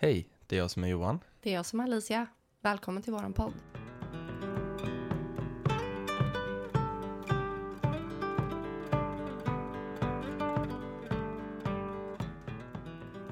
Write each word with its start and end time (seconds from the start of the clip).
Hej, 0.00 0.28
det 0.46 0.56
är 0.56 0.60
jag 0.60 0.70
som 0.70 0.84
är 0.84 0.88
Johan. 0.88 1.20
Det 1.40 1.50
är 1.50 1.54
jag 1.54 1.66
som 1.66 1.80
är 1.80 1.84
Alicia. 1.84 2.26
Välkommen 2.60 3.02
till 3.02 3.12
våran 3.12 3.32
podd. 3.32 3.52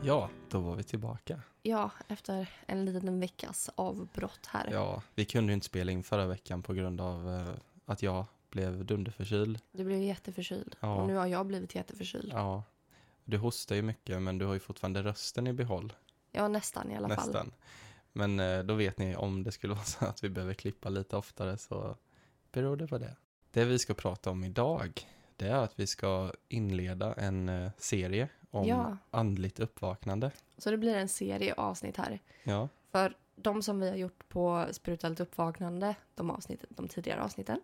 Ja, 0.02 0.30
då 0.50 0.60
var 0.60 0.76
vi 0.76 0.82
tillbaka. 0.82 1.40
Ja, 1.62 1.90
efter 2.08 2.48
en 2.66 2.84
liten 2.84 3.20
veckas 3.20 3.70
avbrott 3.74 4.46
här. 4.46 4.68
Ja, 4.72 5.02
vi 5.14 5.24
kunde 5.24 5.52
ju 5.52 5.54
inte 5.54 5.66
spela 5.66 5.92
in 5.92 6.02
förra 6.02 6.26
veckan 6.26 6.62
på 6.62 6.74
grund 6.74 7.00
av 7.00 7.28
eh, 7.34 7.48
att 7.84 8.02
jag 8.02 8.24
blev 8.50 8.84
dunderförkyld. 8.84 9.58
Du 9.72 9.84
blev 9.84 10.02
jätteförkyld. 10.02 10.76
Ja. 10.80 10.94
Och 10.94 11.08
nu 11.08 11.14
har 11.14 11.26
jag 11.26 11.46
blivit 11.46 11.74
jätteförkyld. 11.74 12.32
Ja, 12.32 12.62
du 13.24 13.38
hostar 13.38 13.76
ju 13.76 13.82
mycket 13.82 14.22
men 14.22 14.38
du 14.38 14.44
har 14.44 14.54
ju 14.54 14.60
fortfarande 14.60 15.02
rösten 15.02 15.46
i 15.46 15.52
behåll. 15.52 15.92
Nästan 16.48 16.90
i 16.90 16.96
alla 16.96 17.08
fall. 17.08 17.26
Nästan. 17.26 17.52
Men 18.12 18.40
eh, 18.40 18.62
då 18.62 18.74
vet 18.74 18.98
ni 18.98 19.16
om 19.16 19.42
det 19.42 19.52
skulle 19.52 19.74
vara 19.74 19.84
så 19.84 20.04
att 20.04 20.24
vi 20.24 20.28
behöver 20.28 20.54
klippa 20.54 20.88
lite 20.88 21.16
oftare 21.16 21.58
så 21.58 21.96
beror 22.52 22.76
det 22.76 22.86
på 22.86 22.98
det. 22.98 23.16
Det 23.50 23.64
vi 23.64 23.78
ska 23.78 23.94
prata 23.94 24.30
om 24.30 24.44
idag 24.44 25.06
det 25.36 25.46
är 25.48 25.54
att 25.56 25.78
vi 25.78 25.86
ska 25.86 26.32
inleda 26.48 27.14
en 27.14 27.48
eh, 27.48 27.70
serie 27.78 28.28
om 28.50 28.66
Ja. 28.68 28.96
andligt 29.10 29.60
uppvaknande. 29.60 30.30
Så 30.58 30.70
det 30.70 30.76
blir 30.76 30.94
en 30.96 31.08
serie 31.08 31.54
avsnitt 31.54 31.96
här. 31.96 32.20
Ja, 32.44 32.68
För 32.92 33.16
de 33.36 33.62
som 33.62 33.80
vi 33.80 33.88
har 33.88 33.96
gjort 33.96 34.28
på 34.28 34.66
spirituellt 34.72 35.20
uppvaknande, 35.20 35.94
de, 36.14 36.30
avsnitten, 36.30 36.66
de 36.70 36.88
tidigare 36.88 37.22
avsnitten, 37.22 37.60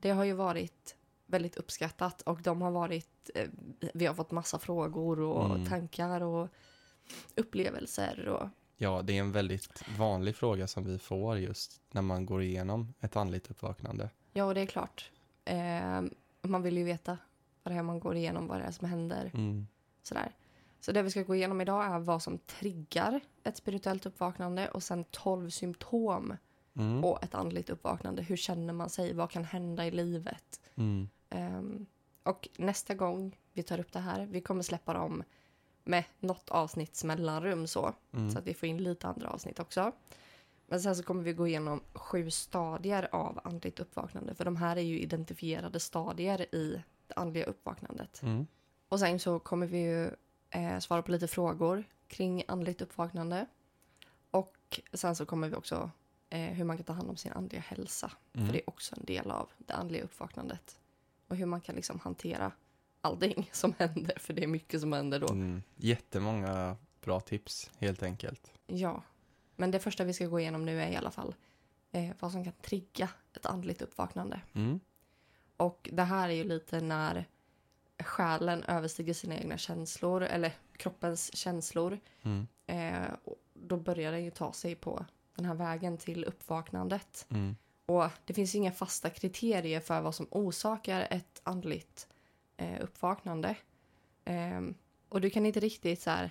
det 0.00 0.10
har 0.10 0.24
ju 0.24 0.32
varit 0.32 0.96
väldigt 1.26 1.56
uppskattat 1.56 2.22
och 2.22 2.42
de 2.42 2.62
har 2.62 2.70
varit, 2.70 3.30
eh, 3.34 3.48
vi 3.94 4.06
har 4.06 4.14
fått 4.14 4.30
massa 4.30 4.58
frågor 4.58 5.20
och 5.20 5.44
Mm. 5.54 5.66
tankar 5.66 6.20
och 6.20 6.48
upplevelser 7.36 8.28
och 8.28 8.48
Ja, 8.80 9.02
det 9.02 9.12
är 9.16 9.20
en 9.20 9.32
väldigt 9.32 9.84
vanlig 9.98 10.36
fråga 10.36 10.66
som 10.66 10.84
vi 10.84 10.98
får 10.98 11.38
just 11.38 11.80
när 11.90 12.02
man 12.02 12.26
går 12.26 12.42
igenom 12.42 12.94
ett 13.00 13.16
andligt 13.16 13.50
uppvaknande. 13.50 14.10
Ja, 14.32 14.44
och 14.44 14.54
det 14.54 14.60
är 14.60 14.66
klart. 14.66 15.10
Eh, 15.44 16.02
man 16.42 16.62
vill 16.62 16.78
ju 16.78 16.84
veta 16.84 17.18
vad 17.62 17.74
det 17.74 17.78
är 17.78 17.82
man 17.82 18.00
går 18.00 18.16
igenom, 18.16 18.46
vad 18.46 18.60
det 18.60 18.64
är 18.64 18.70
som 18.70 18.88
händer. 18.88 19.30
Mm. 19.34 19.66
Sådär. 20.02 20.32
Så 20.80 20.92
det 20.92 21.02
vi 21.02 21.10
ska 21.10 21.22
gå 21.22 21.34
igenom 21.34 21.60
idag 21.60 21.84
är 21.84 21.98
vad 21.98 22.22
som 22.22 22.38
triggar 22.38 23.20
ett 23.44 23.56
spirituellt 23.56 24.06
uppvaknande 24.06 24.68
och 24.68 24.82
sen 24.82 25.04
12 25.04 25.50
symptom 25.50 26.36
Mm. 26.76 27.02
på 27.02 27.18
ett 27.22 27.34
andligt 27.34 27.70
uppvaknande. 27.70 28.22
Hur 28.22 28.36
känner 28.36 28.72
man 28.72 28.90
sig? 28.90 29.14
Vad 29.14 29.30
kan 29.30 29.44
hända 29.44 29.86
i 29.86 29.90
livet? 29.90 30.60
Mm. 30.74 31.08
Ehm, 31.30 31.86
och 32.22 32.48
nästa 32.56 32.94
gång 32.94 33.36
vi 33.52 33.62
tar 33.62 33.80
upp 33.80 33.92
det 33.92 33.98
här, 34.00 34.26
vi 34.26 34.40
kommer 34.40 34.62
släppa 34.62 34.92
dem 34.92 35.22
med 35.88 36.04
något 36.20 36.50
avsnitts 36.50 37.04
mellanrum 37.04 37.66
så, 37.66 37.94
Mm. 38.12 38.30
så 38.30 38.38
att 38.38 38.46
vi 38.46 38.54
får 38.54 38.68
in 38.68 38.82
lite 38.82 39.06
andra 39.06 39.30
avsnitt 39.30 39.60
också. 39.60 39.92
Men 40.66 40.80
sen 40.80 40.96
så 40.96 41.02
kommer 41.02 41.22
vi 41.22 41.32
gå 41.32 41.46
igenom 41.48 41.80
sju 41.94 42.30
stadier 42.30 43.08
av 43.12 43.40
andligt 43.44 43.80
uppvaknande, 43.80 44.34
för 44.34 44.44
de 44.44 44.56
här 44.56 44.76
är 44.76 44.80
ju 44.80 45.00
identifierade 45.00 45.80
stadier 45.80 46.54
i 46.54 46.82
det 47.06 47.14
andliga 47.14 47.44
uppvaknandet. 47.44 48.22
Mm. 48.22 48.46
Och 48.88 48.98
sen 49.00 49.18
så 49.18 49.38
kommer 49.38 49.66
vi 49.66 49.78
ju 49.78 50.10
eh, 50.50 50.78
svara 50.78 51.02
på 51.02 51.10
lite 51.10 51.28
frågor 51.28 51.84
kring 52.08 52.42
andligt 52.48 52.80
uppvaknande. 52.82 53.46
Och 54.30 54.80
sen 54.92 55.16
så 55.16 55.26
kommer 55.26 55.48
vi 55.48 55.54
också 55.56 55.90
eh, 56.30 56.40
hur 56.40 56.64
man 56.64 56.76
kan 56.76 56.84
ta 56.84 56.92
hand 56.92 57.10
om 57.10 57.16
sin 57.16 57.32
andliga 57.32 57.60
hälsa. 57.60 58.12
Mm. 58.32 58.46
För 58.46 58.52
det 58.52 58.58
är 58.58 58.68
också 58.68 58.94
en 58.96 59.04
del 59.04 59.30
av 59.30 59.48
det 59.58 59.74
andliga 59.74 60.02
uppvaknandet. 60.04 60.78
Och 61.28 61.36
hur 61.36 61.46
man 61.46 61.60
kan 61.60 61.74
liksom 61.74 62.00
hantera 62.00 62.52
allting 63.08 63.48
som 63.52 63.74
händer, 63.78 64.18
för 64.18 64.34
det 64.34 64.42
är 64.42 64.46
mycket 64.46 64.80
som 64.80 64.92
händer 64.92 65.20
då. 65.20 65.28
Mm. 65.28 65.62
Jättemånga 65.76 66.76
bra 67.00 67.20
tips, 67.20 67.70
helt 67.78 68.02
enkelt. 68.02 68.52
Ja, 68.66 69.02
men 69.56 69.70
det 69.70 69.78
första 69.78 70.04
vi 70.04 70.12
ska 70.12 70.26
gå 70.26 70.40
igenom 70.40 70.64
nu 70.64 70.82
är 70.82 70.90
i 70.90 70.96
alla 70.96 71.10
fall 71.10 71.34
eh, 71.92 72.10
vad 72.20 72.32
som 72.32 72.44
kan 72.44 72.52
trigga 72.62 73.08
ett 73.36 73.46
andligt 73.46 73.82
uppvaknande. 73.82 74.40
Mm. 74.52 74.80
Och 75.56 75.88
det 75.92 76.02
här 76.02 76.28
är 76.28 76.32
ju 76.32 76.44
lite 76.44 76.80
när 76.80 77.24
själen 77.98 78.62
överstiger 78.62 79.14
sina 79.14 79.36
egna 79.36 79.58
känslor, 79.58 80.22
eller 80.22 80.52
kroppens 80.76 81.36
känslor. 81.36 81.98
Mm. 82.22 82.46
Eh, 82.66 83.08
då 83.54 83.76
börjar 83.76 84.12
den 84.12 84.24
ju 84.24 84.30
ta 84.30 84.52
sig 84.52 84.74
på 84.74 85.06
den 85.34 85.44
här 85.44 85.54
vägen 85.54 85.98
till 85.98 86.24
uppvaknandet. 86.24 87.26
Mm. 87.30 87.56
Och 87.86 88.10
det 88.24 88.34
finns 88.34 88.54
ju 88.54 88.58
inga 88.58 88.72
fasta 88.72 89.10
kriterier 89.10 89.80
för 89.80 90.00
vad 90.00 90.14
som 90.14 90.26
orsakar 90.30 91.06
ett 91.10 91.40
andligt 91.42 92.08
eh, 92.58 92.82
uppvaknande. 92.84 93.56
Ehm, 94.24 94.74
och 95.08 95.20
du 95.20 95.30
kan 95.30 95.46
inte 95.46 95.60
riktigt 95.60 96.02
så 96.02 96.10
här 96.10 96.30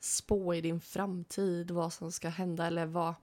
spå 0.00 0.54
i 0.54 0.60
din 0.60 0.80
framtid 0.80 1.70
vad 1.70 1.92
som 1.92 2.12
ska 2.12 2.28
hända 2.28 2.66
eller 2.66 2.86
vad... 2.86 3.14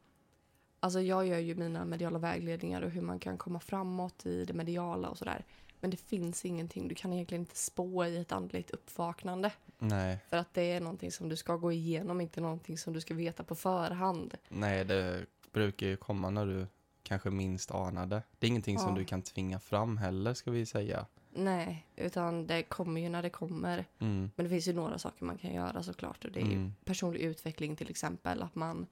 Alltså 0.80 1.02
jag 1.02 1.28
gör 1.28 1.38
ju 1.40 1.56
mina 1.56 1.86
mediala 1.86 2.20
vägledningar 2.20 2.82
och 2.82 2.90
hur 2.92 3.02
man 3.02 3.20
kan 3.20 3.38
komma 3.38 3.60
framåt 3.60 4.26
i 4.26 4.46
det 4.46 4.54
mediala 4.54 5.10
och 5.10 5.18
sådär. 5.18 5.46
Men 5.80 5.90
det 5.90 5.98
finns 5.98 6.46
ingenting, 6.46 6.88
du 6.88 6.96
kan 6.96 7.14
egentligen 7.14 7.42
inte 7.42 7.58
spå 7.58 8.06
i 8.06 8.18
ett 8.18 8.32
andligt 8.32 8.72
uppvaknande. 8.72 9.52
Nej, 9.78 10.20
För 10.30 10.38
att 10.38 10.54
det 10.54 10.62
är 10.72 10.80
någonting 10.82 11.12
som 11.12 11.30
du 11.30 11.36
ska 11.36 11.56
gå 11.56 11.72
igenom, 11.72 12.22
inte 12.22 12.42
någonting 12.42 12.78
som 12.78 12.94
du 12.94 13.02
ska 13.02 13.14
veta 13.14 13.44
på 13.44 13.56
förhand. 13.56 14.36
nej, 14.50 14.86
det 14.86 15.26
brukar 15.52 15.88
ju 15.88 15.98
komma 15.98 16.30
när 16.30 16.46
du 16.46 16.68
kanske 17.04 17.30
minst 17.30 17.72
anade. 17.72 18.24
Det 18.40 18.48
är 18.48 18.50
ingenting 18.50 18.80
som 18.80 18.90
Ja. 18.90 18.96
du 18.96 19.06
kan 19.06 19.22
tvinga 19.22 19.60
fram 19.60 19.98
heller, 19.98 20.34
ska 20.34 20.52
vi 20.52 20.66
säga. 20.66 21.06
Nej, 21.36 21.88
utan 21.96 22.48
det 22.48 22.64
kommer 22.64 23.02
ju 23.02 23.10
när 23.10 23.22
det 23.22 23.30
kommer. 23.30 23.86
Mm. 24.00 24.32
Men 24.36 24.44
det 24.44 24.50
finns 24.50 24.68
ju 24.68 24.74
några 24.74 24.98
saker 24.98 25.26
man 25.26 25.38
kan 25.38 25.54
göra 25.54 25.84
såklart. 25.84 26.26
Och 26.26 26.32
det 26.32 26.40
är 26.40 26.46
Mm. 26.46 26.74
personlig 26.86 27.22
utveckling 27.22 27.76
till 27.76 27.90
exempel. 27.90 28.42
Att 28.44 28.56
man 28.56 28.88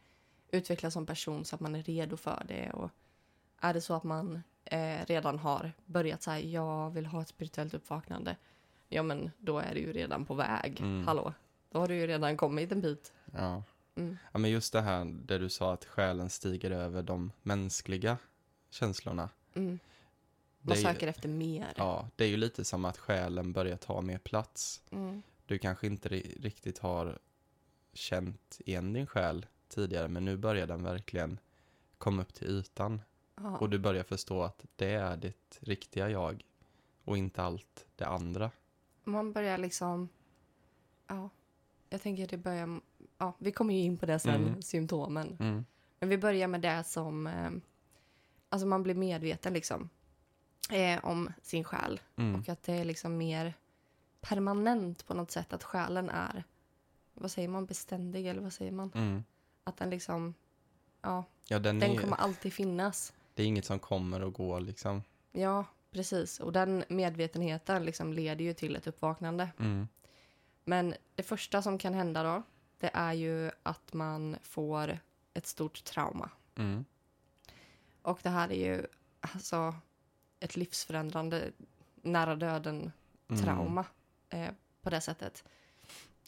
utvecklas 0.51 0.93
som 0.93 1.05
person 1.05 1.45
så 1.45 1.55
att 1.55 1.61
man 1.61 1.75
är 1.75 1.83
redo 1.83 2.17
för 2.17 2.43
det. 2.47 2.71
Och 2.71 2.89
är 3.59 3.73
det 3.73 3.81
så 3.81 3.93
att 3.93 4.03
man 4.03 4.43
eh, 4.65 5.05
redan 5.07 5.39
har 5.39 5.71
börjat 5.85 6.21
säga 6.21 6.39
jag 6.39 6.89
vill 6.89 7.05
ha 7.05 7.21
ett 7.21 7.27
spirituellt 7.27 7.73
uppvaknande. 7.73 8.35
Ja 8.89 9.03
men 9.03 9.31
då 9.37 9.59
är 9.59 9.73
du 9.73 9.79
ju 9.79 9.93
redan 9.93 10.25
på 10.25 10.33
väg. 10.33 10.79
Mm. 10.81 11.07
Hallå, 11.07 11.33
då 11.69 11.79
har 11.79 11.87
du 11.87 11.95
ju 11.95 12.07
redan 12.07 12.37
kommit 12.37 12.71
en 12.71 12.81
bit. 12.81 13.13
Ja. 13.31 13.63
Mm. 13.95 14.17
ja, 14.31 14.39
men 14.39 14.51
just 14.51 14.73
det 14.73 14.81
här 14.81 15.05
där 15.05 15.39
du 15.39 15.49
sa 15.49 15.73
att 15.73 15.85
själen 15.85 16.29
stiger 16.29 16.71
över 16.71 17.03
de 17.03 17.31
mänskliga 17.41 18.17
känslorna. 18.69 19.29
Mm. 19.53 19.79
Man 20.65 20.73
är 20.73 20.77
ju- 20.77 20.83
söker 20.83 21.07
efter 21.07 21.29
mer. 21.29 21.73
Ja, 21.77 22.09
det 22.15 22.23
är 22.23 22.27
ju 22.27 22.37
lite 22.37 22.65
som 22.65 22.85
att 22.85 22.97
själen 22.97 23.53
börjar 23.53 23.77
ta 23.77 24.01
mer 24.01 24.17
plats. 24.17 24.81
Mm. 24.91 25.21
Du 25.45 25.57
kanske 25.57 25.87
inte 25.87 26.09
ri- 26.09 26.41
riktigt 26.41 26.79
har 26.79 27.19
känt 27.93 28.61
igen 28.65 28.93
din 28.93 29.07
själ 29.07 29.45
tidigare, 29.67 30.07
men 30.07 30.25
nu 30.25 30.37
börjar 30.37 30.67
den 30.67 30.83
verkligen 30.83 31.39
komma 31.97 32.21
upp 32.21 32.33
till 32.33 32.47
ytan. 32.47 33.01
Ja. 33.35 33.57
Och 33.57 33.69
du 33.69 33.79
börjar 33.79 34.03
förstå 34.03 34.43
att 34.43 34.65
det 34.75 34.89
är 34.93 35.17
ditt 35.17 35.57
riktiga 35.61 36.09
jag 36.09 36.43
och 37.03 37.17
inte 37.17 37.41
allt 37.43 37.85
det 37.95 38.05
andra. 38.05 38.51
Man 39.03 39.31
börjar 39.33 39.57
liksom... 39.57 40.09
Ja, 41.07 41.29
jag 41.89 42.01
tänker 42.01 42.27
det 42.27 42.37
börjar... 42.37 42.79
Ja, 43.17 43.33
vi 43.37 43.51
kommer 43.51 43.73
ju 43.73 43.79
in 43.79 43.97
på 43.97 44.05
det 44.05 44.19
sen, 44.19 44.47
Mm. 44.47 44.61
symptomen. 44.61 45.37
Mm. 45.39 45.65
Men 45.99 46.09
vi 46.09 46.17
börjar 46.17 46.47
med 46.47 46.61
det 46.61 46.83
som... 46.83 47.27
Eh, 47.27 47.51
alltså 48.49 48.67
man 48.67 48.83
blir 48.83 48.95
medveten 48.95 49.53
liksom. 49.53 49.89
Eh, 50.69 51.05
om 51.05 51.33
sin 51.41 51.63
själ. 51.63 52.01
Mm. 52.15 52.39
Och 52.39 52.49
att 52.49 52.63
det 52.63 52.73
är 52.73 52.85
liksom 52.85 53.17
mer 53.17 53.53
permanent 54.21 55.07
på 55.07 55.13
något 55.13 55.31
sätt. 55.31 55.53
Att 55.53 55.63
själen 55.63 56.09
är... 56.09 56.43
Vad 57.13 57.31
säger 57.31 57.47
man? 57.47 57.65
Beständig 57.65 58.27
eller 58.27 58.41
vad 58.41 58.53
säger 58.53 58.71
man? 58.71 58.91
Mm. 58.95 59.23
Att 59.63 59.77
den 59.77 59.89
liksom... 59.89 60.33
Ja, 61.01 61.23
Ja, 61.47 61.59
den, 61.59 61.79
den 61.79 61.91
är, 61.91 62.01
kommer 62.01 62.17
alltid 62.17 62.53
finnas. 62.53 63.13
det 63.33 63.43
är 63.43 63.47
inget 63.47 63.65
som 63.65 63.79
kommer 63.79 64.21
och 64.21 64.33
går 64.33 64.59
liksom. 64.59 65.03
Ja, 65.31 65.65
precis. 65.91 66.39
Och 66.39 66.53
den 66.53 66.83
medvetenheten 66.87 67.85
liksom 67.85 68.13
leder 68.13 68.45
ju 68.45 68.53
till 68.53 68.75
ett 68.75 68.87
uppvaknande. 68.87 69.49
Mm. 69.59 69.87
Men 70.63 70.93
det 71.15 71.23
första 71.23 71.61
som 71.61 71.77
kan 71.77 71.93
hända 71.93 72.23
då, 72.23 72.43
det 72.79 72.89
är 72.93 73.13
ju 73.13 73.51
att 73.63 73.93
man 73.93 74.35
får 74.43 74.99
ett 75.33 75.47
stort 75.47 75.83
trauma. 75.83 76.29
Mm. 76.55 76.85
Och 78.01 78.19
det 78.23 78.29
här 78.29 78.51
är 78.51 78.75
ju 78.75 78.87
alltså 79.21 79.75
ett 80.43 80.55
livsförändrande 80.55 81.51
nära 82.01 82.35
döden 82.35 82.91
Mm. 83.29 83.41
trauma 83.43 83.85
eh, 84.29 84.49
på 84.81 84.89
det 84.89 85.01
sättet. 85.01 85.43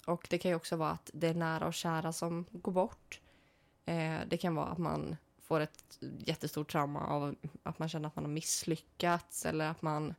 Och 0.06 0.28
det 0.30 0.38
kan 0.38 0.52
ju 0.52 0.56
också 0.56 0.76
vara 0.76 0.92
att 0.92 1.10
det 1.14 1.28
är 1.28 1.34
nära 1.34 1.68
och 1.68 1.74
kära 1.74 2.14
som 2.14 2.46
går 2.52 2.72
bort. 2.72 3.22
Eh, 3.86 4.20
det 4.28 4.38
kan 4.38 4.56
vara 4.56 4.68
att 4.68 4.78
man 4.78 5.16
får 5.42 5.60
ett 5.60 5.98
jättestort 6.18 6.72
trauma 6.72 7.00
av 7.08 7.36
att 7.64 7.80
man 7.80 7.90
känner 7.90 8.08
att 8.08 8.16
man 8.16 8.26
har 8.26 8.32
misslyckats 8.32 9.46
eller 9.46 9.68
att 9.70 9.82
man 9.82 10.14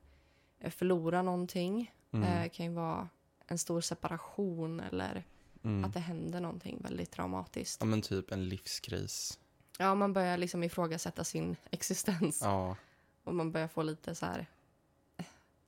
eh, 0.61 0.71
förlorar 0.71 1.23
någonting. 1.23 1.95
Mm. 2.13 2.29
Eh, 2.29 2.43
det 2.43 2.49
kan 2.49 2.67
ju 2.67 2.73
vara 2.73 3.09
en 3.47 3.59
stor 3.59 3.81
separation 3.81 4.81
eller 4.81 5.25
Mm. 5.65 5.85
att 5.85 5.93
det 5.95 6.01
händer 6.01 6.41
någonting 6.41 6.81
väldigt 6.83 7.11
traumatiskt. 7.11 7.81
Ja, 7.81 7.87
men 7.87 8.03
typ 8.03 8.31
en 8.33 8.49
livskris. 8.49 9.39
Ja, 9.79 9.95
man 9.95 10.13
börjar 10.13 10.37
liksom 10.39 10.63
ifrågasätta 10.65 11.25
sin 11.25 11.57
existens. 11.71 12.41
Ja, 12.45 12.77
Och 13.26 13.34
man 13.34 13.52
börjar 13.52 13.69
få 13.69 13.82
lite 13.82 14.14
så 14.14 14.26
här, 14.26 14.46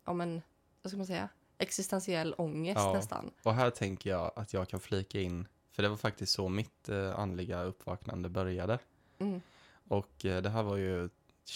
ja 0.04 0.12
men, 0.12 0.42
vad 0.82 0.90
ska 0.90 0.96
man 0.96 1.06
säga, 1.06 1.28
existentiell 1.58 2.34
ångest 2.38 2.78
Ja. 2.78 2.92
nästan. 2.92 3.30
och 3.42 3.54
här 3.54 3.70
tänker 3.70 4.10
jag 4.10 4.32
att 4.36 4.52
jag 4.52 4.68
kan 4.68 4.80
flika 4.80 5.20
in, 5.20 5.46
För 5.70 5.82
det 5.82 5.88
var 5.88 5.96
faktiskt 5.96 6.32
så 6.32 6.48
mitt 6.48 6.88
eh, 6.88 7.18
andliga 7.18 7.62
uppvaknande 7.62 8.28
började. 8.28 8.78
Mm. 9.18 9.40
Och 9.88 10.24
eh, 10.24 10.42
det 10.42 10.50
här 10.50 10.62
var 10.62 10.76
ju 10.76 11.08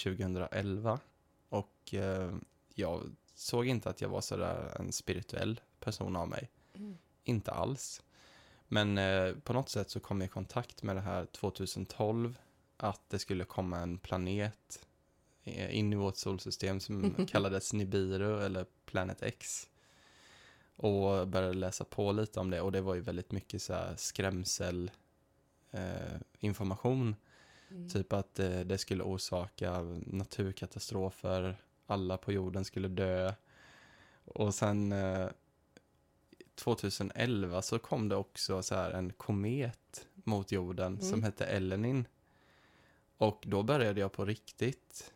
2011. 0.05 1.01
Och 1.49 1.95
eh, 1.95 2.35
jag 2.75 3.03
såg 3.35 3.67
inte 3.67 3.91
att 3.91 4.01
jag 4.01 4.09
var 4.09 4.21
sådär 4.21 4.77
en 4.81 4.93
spirituell 4.93 5.61
person 5.81 6.17
av 6.17 6.29
mig. 6.29 6.51
Mm. 6.75 6.99
Inte 7.25 7.53
alls. 7.53 8.03
Men 8.69 8.99
eh, 8.99 9.35
på 9.35 9.53
något 9.53 9.69
sätt 9.69 9.91
så 9.91 10.01
kom 10.01 10.21
jag 10.21 10.27
i 10.27 10.31
kontakt 10.31 10.83
med 10.83 10.97
det 10.97 11.01
här 11.01 11.27
2012. 11.27 12.39
Att 12.77 13.03
det 13.09 13.19
skulle 13.19 13.45
komma 13.45 13.79
en 13.79 13.99
planet 13.99 14.87
in 15.45 15.93
i 15.93 15.97
vårt 15.97 16.17
solsystem 16.17 16.81
som 16.81 17.27
kallades 17.31 17.73
Nibiru 17.73 18.43
eller 18.45 18.67
Planet 18.87 19.23
X. 19.23 19.69
Och 20.77 21.29
började 21.29 21.55
läsa 21.55 21.85
på 21.85 22.13
lite 22.13 22.41
om 22.41 22.51
det 22.51 22.61
och 22.61 22.73
det 22.73 22.81
var 22.81 22.95
ju 22.95 23.01
väldigt 23.01 23.33
mycket 23.33 23.63
så 23.63 23.73
här 23.73 23.95
skrämsel 23.97 24.91
eh, 25.71 26.17
information. 26.39 27.17
Mm. 27.71 27.89
Typ 27.89 28.13
att 28.13 28.39
eh, 28.39 28.61
det 28.61 28.79
skulle 28.79 29.03
orsaka 29.03 29.81
naturkatastrofer, 30.07 31.57
alla 31.87 32.17
på 32.17 32.33
jorden 32.33 32.65
skulle 32.65 32.89
dö. 32.89 33.35
Och 34.25 34.55
sen 34.55 34.93
eh, 34.93 35.29
2011 36.55 37.63
så 37.63 37.79
kom 37.79 38.09
det 38.09 38.17
också 38.17 38.63
så 38.63 38.75
här 38.75 38.91
en 38.91 39.13
komet 39.13 40.07
mot 40.15 40.53
jorden 40.53 41.01
som 41.01 41.09
Mm. 41.09 41.23
hette 41.23 41.47
Elenin. 41.47 42.07
Och 43.17 43.45
då 43.47 43.63
började 43.63 44.01
jag 44.01 44.13
på 44.13 44.25
riktigt 44.25 45.13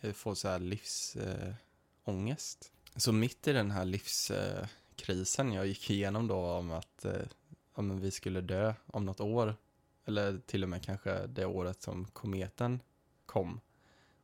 eh, 0.00 0.12
få 0.12 0.34
så 0.34 0.48
här 0.48 0.58
livsångest. 0.58 2.72
Eh, 2.94 2.98
så 2.98 3.12
mitt 3.12 3.48
i 3.48 3.52
den 3.52 3.70
här 3.70 3.84
livskrisen 3.84 5.52
jag 5.52 5.66
gick 5.66 5.90
igenom 5.90 6.26
då 6.26 6.36
om 6.36 6.70
att 6.70 7.04
eh, 7.04 7.22
men 7.74 8.00
vi 8.00 8.10
skulle 8.10 8.40
dö 8.40 8.74
om 8.86 9.04
något 9.04 9.20
år 9.20 9.56
eller 10.04 10.40
till 10.46 10.62
och 10.62 10.68
med 10.68 10.82
kanske 10.82 11.26
det 11.26 11.46
året 11.46 11.82
som 11.82 12.04
kometen 12.04 12.82
kom 13.26 13.60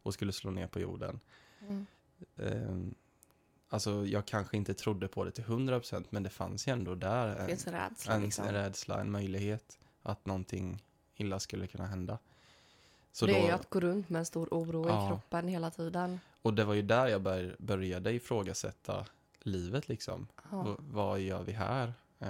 och 0.03 0.15
skulle 0.15 0.33
slå 0.33 0.51
ner 0.51 0.67
på 0.67 0.81
jorden. 0.81 1.21
Mm. 1.69 1.87
Eh, 2.37 2.77
alltså 3.69 4.07
jag 4.07 4.27
kanske 4.27 4.57
inte 4.57 4.75
trodde 4.75 5.09
på 5.09 5.25
det 5.25 5.31
till 5.31 5.45
100% 5.45 6.05
men 6.11 6.23
det 6.23 6.31
fanns 6.31 6.69
ju 6.69 6.73
ändå 6.73 6.95
där 6.95 7.29
en, 7.29 7.51
en 7.51 7.57
rädsla 7.57 8.15
en, 8.15 8.23
liksom. 8.23 8.45
en 8.45 8.55
rädsla, 8.55 9.01
en 9.01 9.11
möjlighet 9.11 9.79
att 10.03 10.27
någonting 10.27 10.83
illa 11.15 11.41
skulle 11.41 11.67
kunna 11.67 11.87
hända. 11.87 12.19
Så 13.17 13.27
det 13.27 13.33
är 13.37 13.41
då, 13.41 13.47
ju 13.47 13.53
att 13.53 13.71
gå 13.71 13.81
runt 13.81 14.09
med 14.09 14.19
en 14.19 14.27
stor 14.27 14.49
oro 14.51 14.89
Ja. 14.89 15.05
i 15.05 15.09
kroppen 15.09 15.49
hela 15.49 15.71
tiden. 15.71 16.21
Och 16.43 16.55
det 16.55 16.65
var 16.65 16.75
ju 16.75 16.83
där 16.83 17.07
jag 17.07 17.23
bör, 17.23 17.57
började 17.59 18.13
ifrågasätta 18.13 19.07
livet 19.41 19.89
liksom. 19.89 20.27
Ja. 20.51 20.77
Vad 20.79 21.21
gör 21.21 21.43
vi 21.43 21.53
här? 21.53 21.93
Eh, 22.19 22.29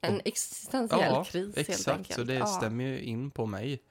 En 0.00 0.14
och- 0.14 0.22
existentiell 0.24 1.12
ja, 1.14 1.24
kris 1.24 1.56
helt 1.56 1.68
exakt, 1.68 1.88
enkelt. 1.98 2.14
så 2.18 2.24
det 2.24 2.34
ja. 2.34 2.46
stämmer 2.46 2.84
ju 2.84 3.00
in 3.02 3.30
på 3.30 3.46
mig. 3.46 3.82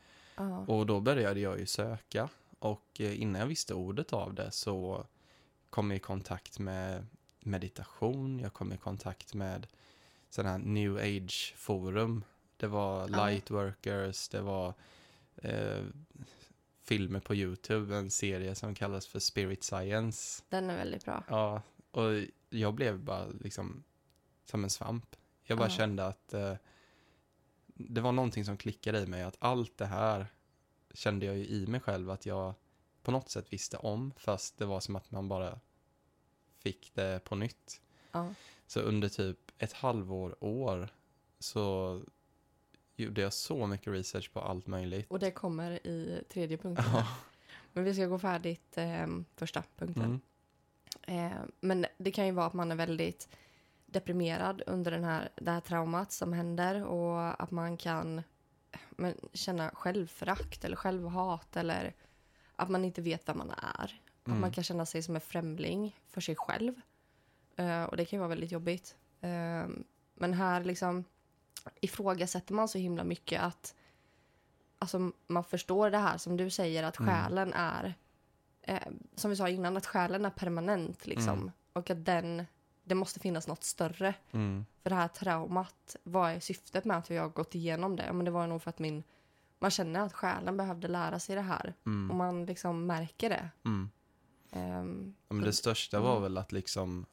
Och 0.67 0.85
då 0.85 0.99
började 0.99 1.39
jag 1.39 1.59
ju 1.59 1.65
söka 1.65 2.29
och 2.59 2.87
eh, 2.99 3.21
innan 3.21 3.41
jag 3.41 3.47
visste 3.47 3.73
ordet 3.73 4.13
av 4.13 4.33
det 4.33 4.51
så 4.51 5.05
kom 5.69 5.91
jag 5.91 5.97
i 5.97 5.99
kontakt 5.99 6.59
med 6.59 7.05
meditation, 7.39 8.39
jag 8.39 8.53
kom 8.53 8.73
i 8.73 8.77
kontakt 8.77 9.33
med 9.33 9.67
sådana 10.29 10.51
här 10.51 10.59
new 10.59 10.97
age 10.97 11.53
forum. 11.57 12.23
Det 12.57 12.67
var 12.67 13.07
lightworkers, 13.07 14.29
det 14.29 14.41
var 14.41 14.73
eh, 15.35 15.83
filmer 16.81 17.19
på 17.19 17.35
YouTube, 17.35 17.95
en 17.95 18.11
serie 18.11 18.55
som 18.55 18.75
kallas 18.75 19.07
för 19.07 19.19
Spirit 19.19 19.63
Science. 19.63 20.43
Den 20.49 20.69
är 20.69 20.77
väldigt 20.77 21.05
bra. 21.05 21.23
Ja, 21.29 21.61
och 21.91 22.11
jag 22.49 22.73
blev 22.73 22.99
bara 22.99 23.27
liksom 23.27 23.83
som 24.45 24.63
en 24.63 24.69
svamp. 24.69 25.15
Jag 25.43 25.57
bara 25.57 25.69
Ja. 25.69 25.75
kände 25.75 26.05
att 26.07 26.33
eh, 26.33 26.53
det 27.65 28.01
var 28.01 28.11
någonting 28.11 28.45
som 28.45 28.57
klickade 28.57 28.99
i 28.99 29.05
mig, 29.05 29.23
att 29.23 29.37
allt 29.39 29.77
det 29.77 29.85
här 29.85 30.27
kände 30.93 31.25
jag 31.25 31.37
ju 31.37 31.45
i 31.47 31.67
mig 31.67 31.79
själv 31.79 32.09
att 32.09 32.25
jag 32.25 32.53
på 33.03 33.11
något 33.11 33.29
sätt 33.29 33.53
visste 33.53 33.77
om, 33.77 34.13
fast 34.17 34.57
det 34.57 34.65
var 34.65 34.79
som 34.79 34.95
att 34.95 35.11
man 35.11 35.27
bara 35.27 35.59
fick 36.57 36.91
det 36.93 37.21
på 37.23 37.35
nytt. 37.35 37.81
Ja. 38.11 38.33
Så 38.67 38.79
under 38.79 39.09
typ 39.09 39.51
ett 39.57 39.73
halvår, 39.73 40.43
år, 40.43 40.89
så 41.39 42.01
gjorde 42.95 43.21
jag 43.21 43.33
så 43.33 43.67
mycket 43.67 43.87
research 43.93 44.33
på 44.33 44.39
allt 44.39 44.67
möjligt. 44.67 45.11
Och 45.11 45.19
det 45.19 45.31
kommer 45.31 45.87
i 45.87 46.23
tredje 46.29 46.57
punkten. 46.57 46.85
Ja. 46.93 47.07
Men 47.73 47.83
vi 47.83 47.93
ska 47.93 48.05
gå 48.05 48.19
färdigt 48.19 48.77
eh, 48.77 49.07
första 49.35 49.63
punkten. 49.77 50.21
Mm. 51.07 51.31
Eh, 51.31 51.37
men 51.59 51.85
det 51.97 52.11
kan 52.11 52.25
ju 52.25 52.31
vara 52.31 52.45
att 52.45 52.53
man 52.53 52.71
är 52.71 52.75
väldigt 52.75 53.29
deprimerad 53.85 54.61
under 54.67 54.91
den 54.91 55.03
här, 55.03 55.29
det 55.35 55.51
här 55.51 55.59
traumat 55.59 56.11
som 56.11 56.33
händer 56.33 56.85
och 56.85 57.43
att 57.43 57.51
man 57.51 57.77
kan 57.77 58.17
eh, 58.71 58.79
men, 58.89 59.15
känna 59.33 59.71
självförakt 59.73 60.65
eller 60.65 60.75
självhat 60.75 61.55
eller 61.57 61.93
att 62.55 62.69
man 62.69 62.85
inte 62.85 63.01
vet 63.01 63.29
vem 63.29 63.37
man 63.37 63.49
är. 63.51 64.01
Att 64.23 64.27
Mm. 64.27 64.41
man 64.41 64.51
kan 64.51 64.63
känna 64.63 64.85
sig 64.85 65.03
som 65.03 65.15
en 65.15 65.21
främling 65.21 65.99
för 66.09 66.21
sig 66.21 66.35
själv. 66.35 66.73
Eh, 67.55 67.83
och 67.83 67.97
det 67.97 68.05
kan 68.05 68.17
ju 68.17 68.19
vara 68.19 68.29
väldigt 68.29 68.51
jobbigt. 68.51 68.95
Eh, 69.21 69.67
men 70.13 70.33
här 70.33 70.63
liksom 70.63 71.03
ifrågasätter 71.81 72.53
man 72.53 72.67
så 72.67 72.77
himla 72.77 73.03
mycket 73.03 73.41
att 73.41 73.75
alltså, 74.79 75.11
man 75.27 75.43
förstår 75.43 75.89
det 75.89 75.97
här 75.97 76.17
som 76.17 76.37
du 76.37 76.49
säger 76.49 76.83
att 76.83 76.99
Mm. 76.99 77.09
själen 77.13 77.53
är 77.53 77.93
eh, 78.61 78.79
som 79.15 79.29
vi 79.29 79.35
sa 79.35 79.49
innan, 79.49 79.77
att 79.77 79.85
själen 79.85 80.25
är 80.25 80.29
permanent 80.29 81.07
liksom. 81.07 81.39
Mm. 81.39 81.51
Och 81.73 81.89
att 81.89 82.05
den, 82.05 82.45
det 82.83 82.95
måste 82.95 83.19
finnas 83.19 83.47
något 83.47 83.63
större. 83.63 84.13
Mm. 84.31 84.65
För 84.83 84.89
det 84.89 84.95
här 84.95 85.07
traumat, 85.07 85.95
vad 86.03 86.31
är 86.31 86.39
syftet 86.39 86.85
med 86.85 86.97
att 86.97 87.09
jag 87.09 87.21
har 87.21 87.29
gått 87.29 87.55
igenom 87.55 87.95
det? 87.95 88.05
Ja, 88.05 88.13
men 88.13 88.25
det 88.25 88.31
var 88.31 88.47
nog 88.47 88.61
för 88.63 88.69
att 88.69 88.79
min, 88.79 89.03
man 89.59 89.71
känner 89.71 89.99
att 89.99 90.13
själen 90.13 90.57
behövde 90.57 90.87
lära 90.87 91.19
sig 91.19 91.35
det 91.35 91.41
här. 91.41 91.73
Och 91.81 91.87
Mm. 91.87 92.17
man 92.17 92.45
liksom 92.45 92.85
märker 92.85 93.29
det. 93.29 93.49
Mm. 93.65 93.89
Ehm, 94.51 95.15
Ja, 95.27 95.33
men 95.35 95.43
det 95.45 95.53
största 95.53 95.99
var 95.99 96.11
Mm. 96.11 96.23
väl 96.23 96.37
att 96.37 96.51
liksom 96.51 97.05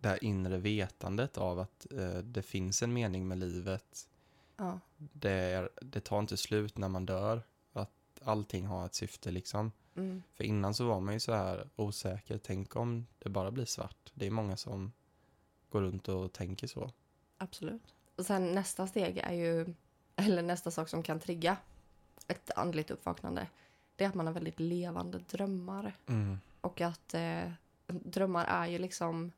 det 0.00 0.08
här 0.08 0.24
inre 0.24 0.56
vetandet 0.58 1.38
av 1.38 1.58
att 1.58 1.86
eh, 1.92 2.18
det 2.18 2.42
finns 2.42 2.82
en 2.82 2.92
mening 2.92 3.28
med 3.28 3.38
livet. 3.38 4.08
ja, 4.56 4.80
Det, 4.96 5.30
är, 5.30 5.68
det 5.80 6.00
tar 6.00 6.18
inte 6.18 6.36
slut 6.36 6.78
när 6.78 6.88
man 6.88 7.06
dör. 7.06 7.42
Att 7.72 7.90
allting 8.22 8.66
har 8.66 8.86
ett 8.86 8.94
syfte 8.94 9.30
liksom. 9.30 9.72
mm, 9.96 10.22
För 10.34 10.44
innan 10.44 10.74
så 10.74 10.84
var 10.86 11.00
man 11.00 11.14
ju 11.14 11.20
så 11.20 11.32
här 11.32 11.68
osäker. 11.76 12.38
Tänk 12.38 12.76
om 12.76 13.06
det 13.18 13.28
bara 13.28 13.50
blir 13.50 13.64
svart. 13.64 14.10
Det 14.14 14.26
är 14.26 14.30
många 14.30 14.56
som 14.56 14.92
går 15.70 15.80
runt 15.80 16.08
och 16.08 16.32
tänker 16.32 16.66
så. 16.66 16.90
absolut. 17.38 17.94
Och 18.16 18.26
sen 18.26 18.52
nästa 18.54 18.86
steg 18.86 19.18
är 19.18 19.32
ju, 19.32 19.74
eller 20.16 20.42
nästa 20.42 20.70
sak 20.70 20.88
som 20.88 21.02
kan 21.02 21.20
trigga 21.20 21.56
ett 22.28 22.50
andligt 22.56 22.90
uppvaknande. 22.90 23.46
Det 23.96 24.04
är 24.04 24.08
att 24.08 24.14
man 24.14 24.26
har 24.26 24.34
väldigt 24.34 24.60
levande 24.60 25.18
drömmar. 25.18 25.92
Och 26.60 26.80
att 26.80 27.14
eh, 27.14 27.50
drömmar 27.86 28.44
är 28.44 28.66
ju 28.66 28.78
liksom 28.78 29.32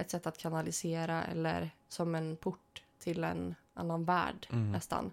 ett 0.00 0.10
sätt 0.10 0.26
att 0.26 0.38
kanalisera 0.38 1.24
eller 1.24 1.70
som 1.88 2.14
en 2.14 2.36
port 2.36 2.82
till 2.98 3.24
en 3.24 3.54
annan 3.74 4.04
värld 4.04 4.46
Mm. 4.50 4.72
nästan. 4.72 5.10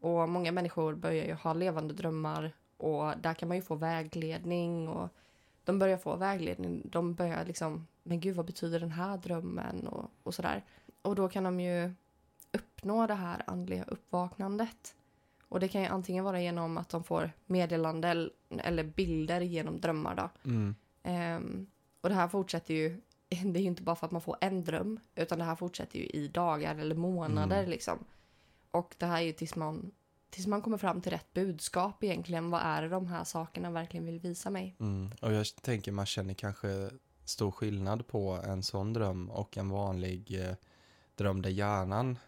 Och 0.00 0.28
många 0.28 0.52
människor 0.52 0.94
börjar 0.94 1.24
ju 1.24 1.34
ha 1.34 1.52
levande 1.52 1.94
drömmar 1.94 2.52
och 2.76 3.18
där 3.18 3.34
kan 3.34 3.48
man 3.48 3.56
ju 3.56 3.62
få 3.62 3.74
vägledning 3.74 4.88
och 4.88 5.08
de 5.64 5.78
börjar 5.78 5.98
få 5.98 6.16
vägledning. 6.16 6.82
De 6.84 7.14
börjar 7.14 7.44
liksom, 7.44 7.86
men 8.02 8.20
gud 8.20 8.36
vad 8.36 8.46
betyder 8.46 8.80
den 8.80 8.90
här 8.90 9.16
drömmen 9.16 9.86
och, 9.86 10.10
och 10.22 10.34
sådär. 10.34 10.64
Och 11.02 11.14
då 11.14 11.28
kan 11.28 11.44
de 11.44 11.60
ju 11.60 11.92
uppnå 12.52 13.06
det 13.06 13.14
här 13.14 13.42
andliga 13.46 13.84
uppvaknandet. 13.84 14.94
Och 15.48 15.60
det 15.60 15.68
kan 15.68 15.80
ju 15.80 15.86
antingen 15.86 16.24
vara 16.24 16.40
genom 16.40 16.78
att 16.78 16.88
de 16.88 17.04
får 17.04 17.30
meddelande 17.46 18.30
eller 18.58 18.84
bilder 18.84 19.40
genom 19.40 19.80
drömmar 19.80 20.14
då. 20.14 20.50
Mm. 20.50 20.74
Ehm, 21.02 21.66
och 22.00 22.08
det 22.08 22.14
här 22.14 22.28
fortsätter 22.28 22.74
ju, 22.74 23.00
det 23.52 23.58
är 23.58 23.62
ju 23.62 23.68
inte 23.68 23.82
bara 23.82 23.96
för 23.96 24.06
att 24.06 24.12
man 24.12 24.20
får 24.22 24.36
en 24.40 24.64
dröm, 24.64 25.00
utan 25.14 25.38
det 25.38 25.44
här 25.44 25.56
fortsätter 25.56 25.98
ju 25.98 26.06
i 26.06 26.28
dagar 26.28 26.76
eller 26.78 26.94
månader 26.94 27.58
Mm. 27.58 27.70
liksom. 27.70 27.98
Och 28.70 28.94
det 28.98 29.06
här 29.06 29.16
är 29.18 29.24
ju 29.26 29.32
tills 29.32 29.56
man, 29.56 29.90
tills 30.30 30.46
man 30.46 30.62
kommer 30.62 30.78
fram 30.78 31.00
till 31.00 31.12
rätt 31.12 31.32
budskap 31.34 32.04
egentligen. 32.04 32.50
Vad 32.50 32.60
är 32.64 32.82
det 32.82 32.88
de 32.88 33.06
här 33.06 33.24
sakerna 33.24 33.70
verkligen 33.70 34.06
vill 34.06 34.18
visa 34.20 34.50
mig? 34.50 34.76
Mm. 34.80 35.10
Och 35.22 35.32
jag 35.32 35.46
tänker 35.62 35.92
man 35.92 36.06
känner 36.06 36.34
kanske 36.34 36.90
stor 37.24 37.50
skillnad 37.50 38.06
på 38.06 38.30
en 38.44 38.62
sån 38.62 38.92
dröm 38.92 39.30
och 39.30 39.56
en 39.56 39.68
vanlig 39.68 40.40
eh, 40.44 40.54
dröm 41.14 41.42
där 41.42 41.50
hjärnan 41.50 42.18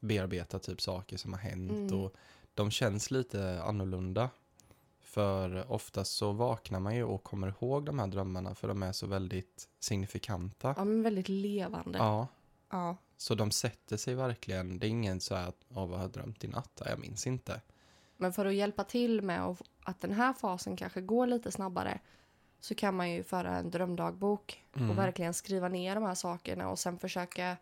bearbetar 0.00 0.58
typ 0.58 0.80
saker 0.80 1.16
som 1.16 1.32
har 1.32 1.40
hänt 1.40 1.70
Mm. 1.72 2.00
och 2.00 2.14
de 2.54 2.70
känns 2.70 3.10
lite 3.10 3.62
annorlunda. 3.62 4.30
För 5.14 5.72
oftast 5.72 6.12
så 6.16 6.32
vaknar 6.32 6.80
man 6.80 6.94
ju 6.96 7.04
och 7.04 7.22
kommer 7.24 7.48
ihåg 7.48 7.84
de 7.84 7.98
här 7.98 8.06
drömmarna 8.06 8.54
för 8.54 8.68
de 8.68 8.82
är 8.82 8.92
så 8.92 9.06
väldigt 9.06 9.68
signifikanta. 9.80 10.74
Ja, 10.76 10.84
men 10.84 11.02
väldigt 11.02 11.28
levande. 11.28 11.98
Ja, 11.98 12.26
Ja. 12.70 12.96
så 13.16 13.34
de 13.34 13.50
sätter 13.50 13.96
sig 13.96 14.14
verkligen. 14.14 14.78
Det 14.78 14.86
är 14.86 14.88
ingen 14.88 15.20
så 15.20 15.34
här 15.34 15.48
att, 15.48 15.64
"Åh, 15.68 15.86
vad 15.86 15.90
har 15.90 16.04
jag 16.04 16.10
drömt 16.10 16.44
i 16.44 16.48
natt? 16.48 16.80
Ja, 16.84 16.90
Jag 16.90 16.98
minns 16.98 17.26
inte. 17.26 17.60
Men 18.16 18.32
för 18.32 18.46
att 18.46 18.54
hjälpa 18.54 18.84
till 18.84 19.22
med 19.22 19.56
att- 19.84 20.00
den 20.00 20.12
här 20.12 20.32
fasen 20.32 20.76
kanske 20.76 21.00
går 21.00 21.26
lite 21.26 21.52
snabbare 21.52 22.00
så 22.60 22.74
kan 22.74 22.96
man 22.96 23.10
ju 23.10 23.22
föra 23.22 23.56
en 23.56 23.70
drömdagbok 23.70 24.64
Mm. 24.76 24.90
och 24.90 24.98
verkligen 24.98 25.34
skriva 25.34 25.68
ner 25.68 25.94
de 25.94 26.04
här 26.04 26.14
sakerna 26.14 26.68
och 26.70 26.78
sen 26.78 26.98
försöka 26.98 27.56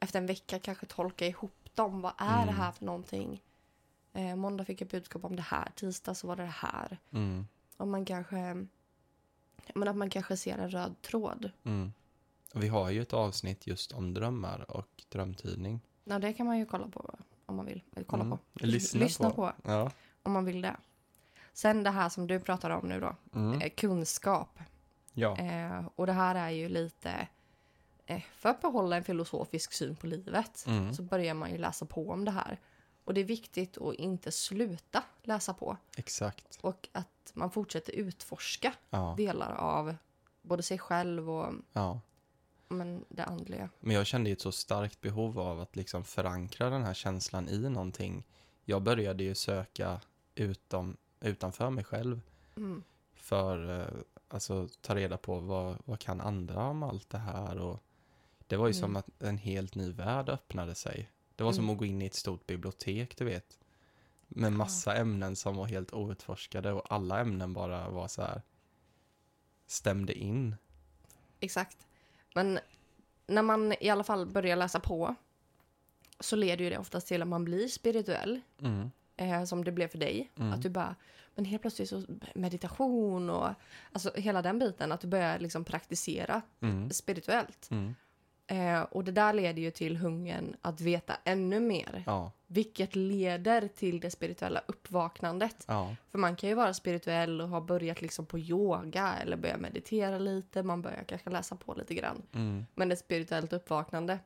efter 0.00 0.18
en 0.18 0.26
vecka 0.26 0.58
kanske 0.58 0.86
tolka 0.86 1.26
ihop 1.26 1.52
bråttom. 1.64 2.00
Vad 2.00 2.12
är 2.18 2.36
det 2.36 2.42
Mm. 2.52 2.54
här 2.54 2.72
för 2.72 2.84
någonting? 2.84 3.42
Eh, 4.18 4.36
måndag 4.36 4.64
fick 4.64 4.80
jag 4.80 4.88
budskap 4.88 5.24
om 5.24 5.36
det 5.36 5.42
här. 5.42 5.68
Tisdag 5.74 6.14
så 6.14 6.26
var 6.26 6.36
det 6.36 6.42
det 6.42 6.48
här. 6.48 6.98
Mm. 7.12 7.46
Och 7.76 7.88
man 7.88 8.04
kanske... 8.04 8.66
Men 9.74 9.88
att 9.88 9.96
man 9.96 10.10
kanske 10.10 10.36
ser 10.36 10.58
en 10.58 10.70
röd 10.70 11.02
tråd. 11.02 11.50
Mm. 11.64 11.92
Vi 12.54 12.68
har 12.68 12.90
ju 12.90 13.02
ett 13.02 13.12
avsnitt 13.12 13.66
just 13.66 13.92
om 13.92 14.14
drömmar 14.14 14.70
och 14.70 14.88
drömtidning. 15.08 15.80
Ja, 16.04 16.18
det 16.18 16.32
kan 16.32 16.46
man 16.46 16.58
ju 16.58 16.66
kolla 16.66 16.88
på 16.88 17.14
om 17.46 17.56
man 17.56 17.66
vill. 17.66 17.82
Eller 17.96 18.04
kolla 18.04 18.24
Mm. 18.24 18.38
på. 18.38 18.66
Lyssna, 18.66 19.00
Lyssna 19.00 19.30
på. 19.30 19.34
på. 19.36 19.52
Ja. 19.70 19.90
om 20.22 20.32
man 20.32 20.44
vill 20.44 20.60
det. 20.60 20.76
Sen 21.52 21.82
det 21.82 21.90
här 21.90 22.08
som 22.08 22.26
du 22.26 22.40
pratar 22.40 22.70
om 22.70 22.88
nu 22.88 23.00
då. 23.00 23.16
Mm. 23.34 23.60
Eh, 23.60 23.68
kunskap. 23.70 24.58
Ja. 25.12 25.36
Eh, 25.38 25.86
och 25.96 26.06
det 26.06 26.12
här 26.12 26.34
är 26.34 26.50
ju 26.50 26.68
lite... 26.68 27.28
Eh, 28.06 28.22
för 28.36 28.48
att 28.48 28.60
behålla 28.62 28.96
en 28.96 29.04
filosofisk 29.04 29.72
syn 29.72 29.96
på 29.96 30.06
livet 30.06 30.64
Mm. 30.66 30.94
så 30.94 31.02
börjar 31.02 31.34
man 31.34 31.50
ju 31.50 31.58
läsa 31.58 31.86
på 31.86 32.10
om 32.10 32.24
det 32.24 32.30
här. 32.30 32.58
Och 33.08 33.14
det 33.14 33.20
är 33.20 33.24
viktigt 33.24 33.78
att 33.78 33.94
inte 33.94 34.32
sluta 34.32 35.04
läsa 35.22 35.54
på. 35.54 35.76
Exakt. 35.96 36.58
Och 36.60 36.88
att 36.92 37.30
man 37.34 37.50
fortsätter 37.50 37.92
utforska 37.92 38.74
Ja. 38.90 39.14
delar 39.16 39.52
av 39.54 39.96
både 40.42 40.62
sig 40.62 40.78
själv 40.78 41.30
och 41.30 41.52
ja. 41.72 42.00
men, 42.68 43.04
det 43.08 43.24
andliga. 43.24 43.68
Men 43.80 43.96
jag 43.96 44.06
kände 44.06 44.30
ett 44.30 44.40
så 44.40 44.52
starkt 44.52 45.00
behov 45.00 45.40
av 45.40 45.60
att 45.60 45.76
liksom 45.76 46.04
förankra 46.04 46.70
den 46.70 46.84
här 46.84 46.94
känslan 46.94 47.48
i 47.48 47.58
någonting. 47.58 48.24
Jag 48.64 48.82
började 48.82 49.24
ju 49.24 49.34
söka 49.34 50.00
utom, 50.34 50.96
utanför 51.20 51.70
mig 51.70 51.84
själv 51.84 52.20
Mm. 52.56 52.82
för 53.14 53.80
eh, 53.80 53.86
alltså 54.28 54.68
ta 54.80 54.94
reda 54.94 55.16
på 55.16 55.38
vad, 55.38 55.76
vad 55.84 55.98
kan 55.98 56.20
andra 56.20 56.64
om 56.66 56.82
allt 56.82 57.10
det 57.10 57.18
här 57.18 57.58
och 57.58 57.82
det 58.46 58.56
var 58.56 58.66
ju 58.68 58.72
Mm. 58.72 58.80
som 58.80 58.96
att 58.96 59.22
en 59.22 59.38
helt 59.38 59.74
ny 59.74 59.92
värld 59.92 60.28
öppnade 60.28 60.74
sig. 60.74 61.10
Det 61.38 61.44
var 61.44 61.52
som 61.52 61.64
Mm. 61.64 61.72
att 61.72 61.78
gå 61.78 61.84
in 61.84 62.02
i 62.02 62.06
ett 62.06 62.14
stort 62.14 62.46
bibliotek, 62.46 63.16
du 63.16 63.24
vet. 63.24 63.58
Med 64.28 64.52
massa 64.52 64.94
ämnen 64.96 65.36
som 65.36 65.56
var 65.56 65.66
helt 65.66 65.92
outforskade 65.92 66.72
och 66.72 66.92
alla 66.92 67.20
ämnen 67.20 67.52
bara 67.52 67.88
var 67.88 68.08
så 68.08 68.22
här 68.22 68.42
stämde 69.66 70.12
in. 70.18 70.56
Exakt. 71.40 71.86
Men 72.34 72.58
när 73.26 73.42
man 73.42 73.74
i 73.80 73.88
alla 73.88 74.04
fall 74.04 74.26
börjar 74.26 74.56
läsa 74.56 74.80
på 74.80 75.14
så 76.20 76.36
leder 76.36 76.64
ju 76.64 76.70
det 76.70 76.78
oftast 76.78 77.06
till 77.08 77.22
att 77.22 77.28
man 77.28 77.44
blir 77.44 77.68
spirituell. 77.68 78.40
Mm. 78.62 78.90
Eh, 79.16 79.44
som 79.44 79.64
det 79.64 79.72
blev 79.72 79.88
för 79.88 79.98
dig. 79.98 80.30
Mm. 80.36 80.52
Att 80.52 80.62
du 80.62 80.68
bara, 80.68 80.96
men 81.34 81.44
helt 81.44 81.62
plötsligt 81.62 81.88
så 81.88 82.02
meditation 82.34 83.30
och 83.30 83.48
alltså 83.92 84.12
hela 84.14 84.42
den 84.42 84.58
biten. 84.58 84.92
Att 84.92 85.00
du 85.00 85.06
börjar 85.08 85.38
liksom 85.38 85.64
praktisera 85.64 86.42
Mm. 86.60 86.90
spirituellt. 86.90 87.68
Eh, 88.50 88.82
och 88.82 89.04
det 89.04 89.12
där 89.12 89.32
leder 89.32 89.62
ju 89.62 89.70
till 89.70 89.96
hungern 89.96 90.56
att 90.62 90.80
veta 90.80 91.16
ännu 91.24 91.60
mer. 91.60 92.02
Ja, 92.06 92.32
Vilket 92.46 92.96
leder 92.96 93.68
till 93.68 94.00
det 94.00 94.10
spirituella 94.10 94.62
uppvaknandet. 94.66 95.64
ja, 95.68 95.94
För 96.10 96.18
man 96.18 96.36
kan 96.36 96.48
ju 96.48 96.54
vara 96.54 96.74
spirituell 96.74 97.40
och 97.40 97.48
ha 97.48 97.60
börjat 97.60 98.02
liksom 98.02 98.26
på 98.26 98.38
yoga 98.38 99.14
eller 99.22 99.36
börja 99.36 99.56
meditera 99.56 100.18
lite. 100.18 100.62
Man 100.62 100.82
börjar 100.82 101.04
kanske 101.04 101.30
läsa 101.30 101.56
på 101.56 101.74
lite 101.74 101.94
grann. 101.94 102.22
mm. 102.32 102.66
Men 102.74 102.92
ett 102.92 102.98
spirituellt 102.98 103.52
uppvaknande. 103.52 104.18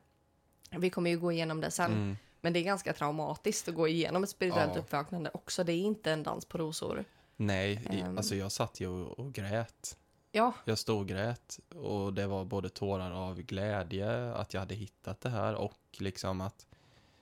Vi 0.71 0.89
kommer 0.89 1.09
ju 1.09 1.19
gå 1.19 1.31
igenom 1.31 1.61
det 1.61 1.71
sen. 1.71 1.91
Mm. 1.91 2.17
Men 2.41 2.53
det 2.53 2.59
är 2.59 2.63
ganska 2.63 2.93
traumatiskt 2.93 3.67
att 3.67 3.75
gå 3.75 3.87
igenom 3.87 4.23
ett 4.23 4.29
spirituellt 4.29 4.71
Ja. 4.75 4.81
uppvaknande 4.81 5.31
också. 5.33 5.63
Det 5.63 5.73
är 5.73 5.77
inte 5.81 6.11
en 6.11 6.23
dans 6.23 6.45
på 6.45 6.57
rosor. 6.57 7.05
Nej, 7.35 7.81
Ehm. 7.89 8.17
alltså 8.17 8.35
jag 8.35 8.51
satt 8.51 8.79
ju 8.79 8.87
och, 8.87 9.19
och 9.19 9.33
grät. 9.33 9.97
Ja, 10.35 10.53
Jag 10.65 10.77
storgrät 10.77 11.59
och 11.75 12.13
det 12.13 12.27
var 12.27 12.45
både 12.45 12.69
tårar 12.69 13.11
av 13.11 13.41
glädje 13.41 14.33
att 14.33 14.53
jag 14.53 14.61
hade 14.61 14.75
hittat 14.75 15.21
det 15.21 15.29
här 15.29 15.55
och 15.55 15.79
liksom 15.91 16.41
att 16.41 16.67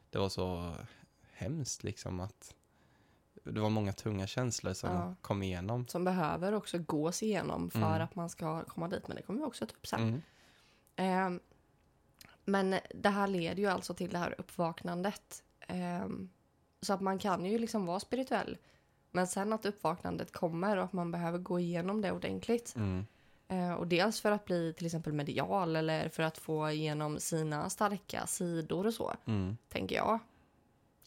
det 0.09 0.19
var 0.19 0.29
så 0.29 0.73
hemskt 1.31 1.83
liksom 1.83 2.19
att 2.19 2.55
det 3.43 3.59
var 3.59 3.69
många 3.69 3.93
tunga 3.93 4.27
känslor 4.27 4.73
som 4.73 4.89
Ja. 4.89 5.15
kom 5.21 5.43
igenom. 5.43 5.87
som 5.87 6.03
behöver 6.03 6.53
också 6.53 6.77
gås 6.77 7.23
igenom 7.23 7.69
för 7.71 7.79
Mm. 7.79 8.01
att 8.01 8.15
man 8.15 8.29
ska 8.29 8.63
komma 8.63 8.87
dit. 8.87 9.07
Men 9.07 9.15
det 9.17 9.21
kommer 9.23 9.39
vi 9.39 9.45
också 9.45 9.65
ta 9.65 9.75
upp 9.75 9.87
sen. 9.87 10.01
Mm. 10.01 10.21
Ehm, 10.95 11.39
men 12.45 12.75
det 12.95 13.09
här 13.09 13.27
leder 13.27 13.63
ju 13.63 13.67
alltså 13.67 13.93
till 13.93 14.09
det 14.09 14.17
här 14.17 14.35
uppvaknandet. 14.37 15.43
Ehm, 15.59 16.29
så 16.81 16.93
att 16.93 17.01
man 17.01 17.19
kan 17.19 17.45
ju 17.45 17.57
liksom 17.59 17.85
vara 17.85 17.99
spirituell. 17.99 18.57
Men 19.11 19.27
sen 19.27 19.53
att 19.53 19.65
uppvaknandet 19.65 20.31
kommer 20.31 20.77
och 20.77 20.83
att 20.83 20.93
man 20.93 21.11
behöver 21.11 21.37
gå 21.39 21.59
igenom 21.59 22.01
det 22.01 22.11
ordentligt. 22.11 22.73
Mm. 22.75 23.05
Eh, 23.47 23.73
och 23.73 23.87
dels 23.87 24.21
för 24.21 24.31
att 24.31 24.45
bli 24.45 24.73
till 24.73 24.85
exempel 24.85 25.13
medial 25.13 25.75
eller 25.75 26.09
för 26.09 26.23
att 26.23 26.37
få 26.37 26.69
igenom 26.71 27.19
sina 27.19 27.69
starka 27.69 28.27
sidor 28.27 28.87
och 28.87 28.93
så, 28.93 29.13
Mm. 29.25 29.57
tänker 29.69 29.95
jag. 29.95 30.19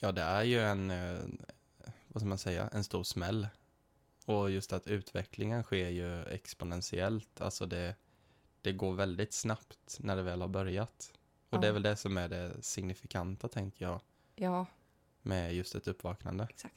Ja, 0.00 0.12
det 0.12 0.22
är 0.22 0.42
ju 0.42 0.60
en, 0.60 0.90
eh, 0.90 1.18
vad 2.08 2.20
ska 2.20 2.28
man 2.28 2.38
säga, 2.38 2.68
en 2.72 2.84
stor 2.84 3.02
smäll. 3.02 3.48
Och 4.26 4.50
just 4.50 4.72
att 4.72 4.86
utvecklingen 4.86 5.62
sker 5.62 5.88
ju 5.88 6.22
exponentiellt. 6.24 7.40
Alltså 7.40 7.66
det, 7.66 7.94
det 8.60 8.72
går 8.72 8.92
väldigt 8.94 9.32
snabbt 9.32 9.96
när 10.00 10.16
det 10.16 10.22
väl 10.22 10.40
har 10.40 10.48
börjat. 10.48 11.12
Och 11.50 11.60
det 11.60 11.66
är 11.66 11.68
Ja. 11.68 11.72
väl 11.72 11.82
det 11.82 11.96
som 11.96 12.16
är 12.18 12.28
det 12.28 12.62
signifikanta, 12.62 13.48
tänker 13.48 13.84
jag, 13.84 14.00
Ja, 14.36 14.66
med 15.22 15.54
just 15.54 15.74
ett 15.74 15.88
uppvaknande. 15.88 16.46
exakt. 16.50 16.74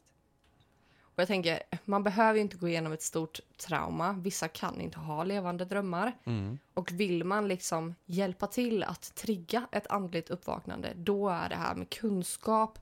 Och 1.18 1.22
jag 1.22 1.28
tänker, 1.28 1.60
man 1.86 2.04
behöver 2.04 2.40
inte 2.40 2.58
gå 2.58 2.68
igenom 2.68 2.94
ett 2.94 3.02
stort 3.02 3.40
trauma. 3.58 4.14
Vissa 4.14 4.48
kan 4.48 4.82
inte 4.82 5.00
ha 5.00 5.24
levande 5.24 5.66
drömmar. 5.66 6.12
Mm. 6.24 6.58
Och 6.74 6.92
vill 6.92 7.24
man 7.24 7.48
liksom 7.48 7.96
hjälpa 8.06 8.48
till 8.48 8.84
att 8.84 9.16
trigga 9.16 9.68
ett 9.72 9.88
andligt 9.88 10.30
uppvaknande, 10.30 10.94
då 10.96 11.30
är 11.30 11.50
det 11.50 11.56
här 11.56 11.76
med 11.76 11.90
kunskap 11.90 12.80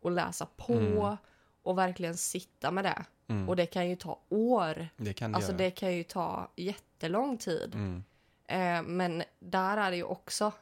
och 0.00 0.10
läsa 0.10 0.46
på 0.56 0.72
Mm. 0.72 1.16
och 1.62 1.78
verkligen 1.78 2.16
sitta 2.16 2.70
med 2.70 2.84
det. 2.84 3.04
Mm. 3.28 3.48
Och 3.48 3.56
det 3.56 3.66
kan 3.66 3.88
ju 3.88 3.96
ta 3.96 4.20
år. 4.28 4.88
det 4.96 5.12
kan 5.12 5.32
det 5.32 5.36
Alltså 5.36 5.52
göra. 5.52 5.58
det 5.58 5.70
kan 5.70 5.94
ju 5.96 6.02
ta 6.02 6.50
jättelång 6.56 7.38
tid. 7.38 7.74
Mm. 7.74 8.04
Eh, 8.46 8.82
men 8.82 9.22
där 9.38 9.76
är 9.76 9.90
det 9.90 9.96
ju 9.96 10.02
också, 10.04 10.52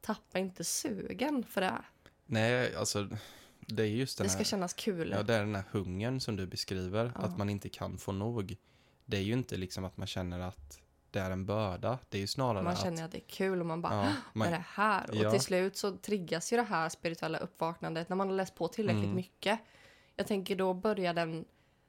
tappa 0.00 0.38
inte 0.38 0.64
sugen 0.64 1.44
för 1.44 1.60
det. 1.60 1.74
Nej, 2.26 2.76
alltså 2.76 3.08
det 3.68 3.82
är 3.82 3.86
just 3.86 4.18
den 4.18 4.24
Det 4.24 4.30
ska 4.30 4.38
här, 4.38 4.44
kännas 4.44 4.72
kul. 4.72 5.10
ja, 5.10 5.22
det 5.22 5.34
är 5.34 5.40
den 5.40 5.54
här 5.54 5.64
hungern 5.70 6.20
som 6.20 6.36
du 6.36 6.46
beskriver, 6.46 7.12
Ja. 7.14 7.20
att 7.20 7.38
man 7.38 7.50
inte 7.50 7.68
kan 7.68 7.98
få 7.98 8.12
nog. 8.12 8.56
Det 9.04 9.16
är 9.16 9.20
ju 9.22 9.32
inte 9.32 9.56
liksom 9.56 9.84
att 9.84 9.96
man 9.96 10.06
känner 10.06 10.40
att 10.40 10.80
det 11.10 11.18
är 11.20 11.30
en 11.30 11.46
börda, 11.46 11.98
det 12.08 12.18
är 12.18 12.20
ju 12.20 12.26
snarare 12.26 12.62
man 12.62 12.72
att... 12.72 12.82
känner 12.82 13.04
att 13.04 13.12
det 13.12 13.18
är 13.18 13.28
kul 13.28 13.60
och 13.60 13.66
man 13.66 13.82
bara, 13.82 14.04
ja, 14.04 14.12
man, 14.32 14.50
det 14.50 14.64
här? 14.68 15.10
Och 15.10 15.16
Ja. 15.16 15.30
till 15.30 15.40
slut 15.40 15.76
så 15.76 15.96
triggas 15.96 16.52
ju 16.52 16.56
det 16.56 16.62
här 16.62 16.88
spirituella 16.88 17.38
uppvaknandet 17.38 18.08
när 18.08 18.16
man 18.16 18.28
har 18.28 18.36
läst 18.36 18.54
på 18.54 18.68
tillräckligt 18.68 19.04
Mm. 19.04 19.16
mycket. 19.16 19.58
Jag 20.16 20.26
tänker 20.26 20.56
då 20.56 20.74
börjar 20.74 21.14
den, 21.14 21.44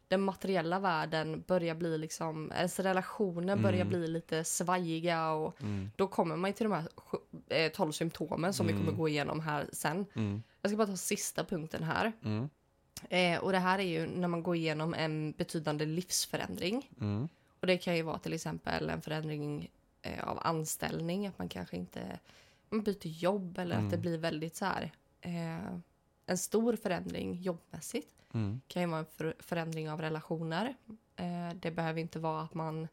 den 0.08 0.22
materiella 0.22 0.80
världen 0.80 1.44
börja 1.48 1.76
bli 1.76 1.98
liksom, 1.98 2.52
ens 2.56 2.80
relationer 2.80 3.56
börjar 3.56 3.82
Mm. 3.82 3.90
bli 3.90 4.08
lite 4.08 4.44
svajiga 4.44 5.32
och 5.32 5.62
mm, 5.62 5.92
då 5.96 6.08
kommer 6.08 6.36
man 6.36 6.50
ju 6.50 6.54
till 6.54 6.70
de 6.70 6.74
här 6.74 6.88
eh, 7.50 7.72
12 7.72 7.92
symptomen 7.92 8.54
som 8.54 8.68
vi 8.68 8.74
Mm. 8.74 8.86
kommer 8.86 8.98
gå 8.98 9.10
igenom 9.10 9.40
här 9.40 9.70
sen. 9.74 10.06
mm, 10.14 10.44
Jag 10.62 10.72
ska 10.72 10.78
bara 10.78 10.88
ta 10.88 10.98
sista 10.98 11.44
punkten 11.44 11.84
här. 11.84 12.12
mm, 12.24 12.50
Eh, 13.10 13.40
och 13.40 13.52
det 13.52 13.58
här 13.60 13.80
är 13.80 13.84
ju 13.84 14.08
när 14.08 14.28
man 14.28 14.44
går 14.44 14.56
igenom 14.56 14.94
en 14.94 15.32
betydande 15.32 15.86
livsförändring. 15.86 16.90
mm, 17.02 17.28
Och 17.60 17.68
det 17.68 17.78
kan 17.78 17.96
ju 17.96 18.02
vara 18.02 18.20
till 18.20 18.34
exempel 18.34 18.90
en 18.90 19.02
förändring 19.02 19.70
eh, 20.02 20.24
av 20.24 20.40
anställning, 20.42 21.28
att 21.28 21.40
man 21.40 21.50
kanske 21.50 21.76
inte 21.76 22.20
man 22.70 22.82
byter 22.84 23.08
jobb 23.08 23.58
eller 23.60 23.76
att 23.76 23.82
det 23.90 23.96
Mm. 23.96 24.02
blir 24.02 24.18
väldigt 24.18 24.56
så 24.56 24.66
här 24.66 24.92
eh, 25.22 25.78
en 26.26 26.38
stor 26.38 26.76
förändring 26.76 27.42
jobbmässigt. 27.42 28.12
mm, 28.34 28.62
kan 28.68 28.82
ju 28.82 28.88
vara 28.88 29.00
en 29.00 29.06
för, 29.06 29.36
förändring 29.40 29.90
av 29.90 30.02
relationer. 30.02 30.76
Eh, 31.16 31.50
det 31.62 31.72
behöver 31.72 32.02
inte 32.02 32.20
vara 32.20 32.42
att 32.42 32.54
man 32.54 32.88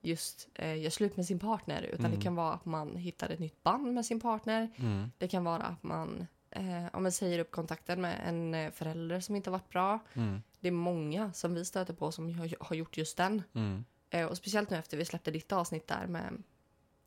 just 0.00 0.48
eh, 0.54 0.82
gör 0.82 0.90
slut 0.90 1.16
med 1.16 1.26
sin 1.26 1.38
partner 1.38 1.82
utan 1.82 2.06
Mm. 2.06 2.18
det 2.18 2.24
kan 2.24 2.34
vara 2.34 2.52
att 2.52 2.64
man 2.64 2.96
hittar 2.96 3.28
ett 3.30 3.38
nytt 3.38 3.62
band 3.62 3.94
med 3.94 4.06
sin 4.06 4.20
partner. 4.20 4.70
mm, 4.76 5.10
Det 5.18 5.28
kan 5.28 5.44
vara 5.44 5.62
att 5.62 5.82
man 5.82 6.26
eh, 6.50 6.86
om 6.92 7.02
man 7.02 7.12
säger 7.12 7.38
upp 7.38 7.50
kontakten 7.50 8.00
med 8.00 8.20
en 8.28 8.54
eh, 8.54 8.70
förälder 8.70 9.20
som 9.20 9.36
inte 9.36 9.50
har 9.50 9.58
varit 9.58 9.68
bra. 9.70 9.98
mm, 10.14 10.42
Det 10.60 10.68
är 10.68 10.72
många 10.72 11.32
som 11.32 11.54
vi 11.54 11.64
stöter 11.64 11.94
på 11.94 12.12
som 12.12 12.38
har, 12.38 12.54
har 12.64 12.76
gjort 12.76 12.96
just 12.96 13.16
den. 13.16 13.42
mm, 13.52 13.84
Eh, 14.10 14.26
och 14.26 14.36
speciellt 14.36 14.70
nu 14.70 14.76
efter 14.76 14.96
vi 14.96 15.04
släppte 15.04 15.30
ditt 15.30 15.52
avsnitt 15.52 15.86
där 15.88 16.06
med 16.06 16.42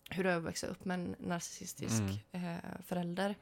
hur 0.09 0.23
det 0.23 0.31
är 0.31 0.37
att 0.37 0.43
växa 0.43 0.67
upp 0.67 0.85
med 0.85 0.99
en 0.99 1.15
narcissistisk 1.19 2.01
eh, 2.31 2.55
förälder. 2.85 3.35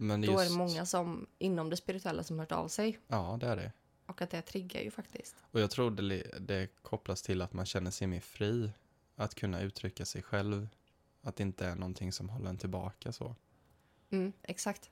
Men 0.00 0.20
Då 0.20 0.32
just, 0.32 0.44
är 0.44 0.48
det 0.50 0.58
många 0.58 0.86
som 0.86 1.26
inom 1.38 1.70
det 1.70 1.76
spirituella 1.76 2.22
som 2.22 2.38
hört 2.38 2.52
av 2.52 2.68
sig. 2.68 2.98
Ja, 3.06 3.36
det 3.40 3.46
är 3.46 3.56
det. 3.56 3.72
Och 4.06 4.22
att 4.22 4.30
det 4.30 4.42
triggar 4.42 4.80
ju 4.80 4.90
faktiskt. 4.90 5.36
Och 5.50 5.60
jag 5.60 5.70
tror 5.70 5.90
det, 5.90 6.38
det 6.40 6.68
kopplas 6.82 7.22
till 7.22 7.42
att 7.42 7.52
man 7.52 7.66
känner 7.66 7.90
sig 7.90 8.06
mer 8.06 8.20
fri. 8.20 8.70
Att 9.16 9.34
kunna 9.34 9.60
uttrycka 9.60 10.04
sig 10.04 10.22
själv. 10.22 10.68
Att 11.22 11.36
det 11.36 11.42
inte 11.42 11.66
är 11.66 11.74
någonting 11.74 12.12
som 12.12 12.28
håller 12.28 12.50
en 12.50 12.58
tillbaka 12.58 13.12
så. 13.12 13.34
Mm, 14.10 14.32
exakt. 14.42 14.90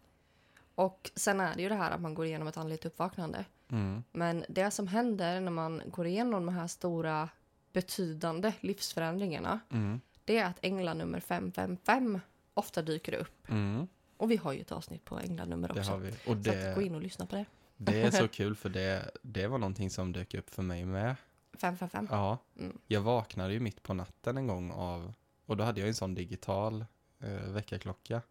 Och 0.74 1.10
sen 1.14 1.40
är 1.40 1.56
det 1.56 1.62
ju 1.62 1.68
det 1.68 1.74
här 1.74 1.90
att 1.90 2.00
man 2.00 2.14
går 2.14 2.26
igenom 2.26 2.48
ett 2.48 2.56
andligt 2.56 2.84
uppvaknande. 2.84 3.44
Mm, 3.68 4.04
Men 4.12 4.44
det 4.48 4.70
som 4.70 4.86
händer 4.88 5.40
när 5.40 5.50
man 5.50 5.82
går 5.86 6.06
igenom 6.06 6.46
de 6.46 6.54
här 6.54 6.66
stora 6.66 7.28
betydande 7.72 8.52
livsförändringarna 8.60 9.60
mm, 9.70 10.00
det 10.24 10.38
är 10.38 10.44
att 10.44 10.58
ängla 10.62 10.94
nummer 10.94 11.20
555 11.20 12.20
ofta 12.54 12.82
dyker 12.82 13.14
upp. 13.14 13.48
mm, 13.50 13.88
Och 14.16 14.30
vi 14.30 14.36
har 14.36 14.52
ju 14.52 14.60
ett 14.60 14.72
avsnitt 14.72 15.04
på 15.04 15.18
änglanummer 15.18 15.68
Det 15.68 15.80
också. 15.80 15.92
har 15.92 15.98
vi. 15.98 16.10
Och 16.10 16.14
Så 16.24 16.32
att 16.32 16.44
gå 16.74 16.80
det, 16.80 16.84
in 16.86 16.94
och 16.94 17.02
lyssna 17.02 17.26
på 17.26 17.36
det. 17.36 17.44
det 17.76 18.02
är 18.02 18.10
så 18.10 18.28
kul 18.38 18.56
för 18.56 18.68
det, 18.68 19.10
det 19.22 19.46
var 19.46 19.58
någonting 19.58 19.90
som 19.90 20.12
dök 20.12 20.34
upp 20.34 20.50
för 20.50 20.62
mig 20.62 20.84
med. 20.84 21.16
555. 21.58 22.08
Ja, 22.10 22.38
Mm. 22.58 22.78
jag 22.86 23.00
vaknade 23.00 23.52
ju 23.52 23.60
mitt 23.60 23.82
på 23.82 23.94
natten 23.94 24.36
en 24.36 24.46
gång 24.46 24.70
av, 24.70 25.14
och 25.46 25.56
då 25.56 25.64
hade 25.64 25.80
jag 25.80 25.88
en 25.88 25.94
sån 25.94 26.14
digital 26.14 26.84
eh, 27.20 27.28
väckarklocka. 27.50 28.22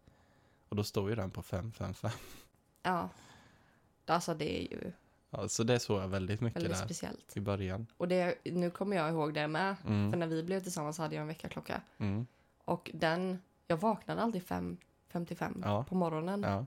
Och 0.68 0.76
då 0.76 0.84
stod 0.84 1.10
ju 1.10 1.16
den 1.16 1.30
på 1.30 1.42
555. 1.42 2.10
Ja. 2.82 3.08
Alltså 4.06 4.34
det 4.34 4.58
är 4.58 4.70
ju 4.70 4.92
Ja, 5.30 5.48
så 5.48 5.62
det 5.64 5.78
såg 5.78 6.02
jag 6.02 6.08
väldigt 6.08 6.40
mycket 6.40 6.56
väldigt 6.62 6.78
där 6.78 6.84
speciellt. 6.84 7.36
i 7.36 7.40
början. 7.40 7.86
Och 7.96 8.08
det, 8.08 8.34
nu 8.44 8.70
kommer 8.70 8.96
jag 8.96 9.08
ihåg 9.10 9.34
det 9.34 9.48
med. 9.48 9.78
För 9.78 9.88
Mm, 9.88 10.18
när 10.18 10.26
vi 10.26 10.42
blev 10.42 10.60
tillsammans 10.62 10.98
hade 10.98 11.14
jag 11.14 11.22
en 11.22 11.28
väckarklocka. 11.28 11.80
mm, 11.98 12.26
Och 12.64 12.90
den, 12.94 13.42
jag 13.66 13.76
vaknade 13.76 14.22
alltid 14.22 14.42
5.55 15.24 15.62
Ja. 15.64 15.84
på 15.84 15.94
morgonen. 15.94 16.42
ja, 16.42 16.58
Och 16.58 16.66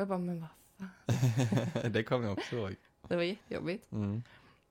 jag 0.00 0.08
bara, 0.08 0.18
men 0.18 0.40
vad 0.40 0.48
fan. 0.78 1.92
det 1.92 2.02
kommer 2.04 2.26
jag 2.26 2.38
också 2.38 2.56
ihåg. 2.56 2.76
Det 3.08 3.16
var 3.16 3.22
jättejobbigt. 3.22 3.92
Mm, 3.92 4.22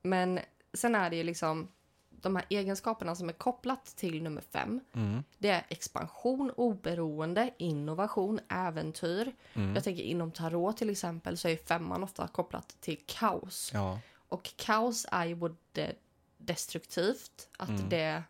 Men 0.01 0.39
sen 0.73 0.95
är 0.95 1.09
det 1.09 1.15
ju 1.15 1.23
liksom 1.23 1.67
de 2.09 2.35
här 2.35 2.45
egenskaperna 2.49 3.15
som 3.15 3.29
är 3.29 3.33
kopplat 3.33 3.85
till 3.85 4.23
nummer 4.23 4.41
fem. 4.41 4.79
mm, 4.93 5.23
Det 5.38 5.49
är 5.49 5.65
expansion, 5.69 6.51
oberoende, 6.51 7.53
innovation, 7.57 8.39
äventyr. 8.49 9.31
mm. 9.53 9.75
Jag 9.75 9.83
tänker 9.83 10.03
inom 10.03 10.31
tarot 10.31 10.77
till 10.77 10.89
exempel 10.89 11.38
så 11.38 11.47
är 11.47 11.55
femman 11.57 12.03
ofta 12.03 12.27
kopplat 12.27 12.77
till 12.81 13.03
kaos. 13.05 13.71
Ja, 13.73 13.99
Och 14.29 14.49
kaos 14.55 15.05
är 15.11 15.25
ju 15.25 15.35
både 15.35 15.95
destruktivt, 16.38 17.49
att 17.57 17.69
Mm. 17.69 17.89
det 17.89 18.23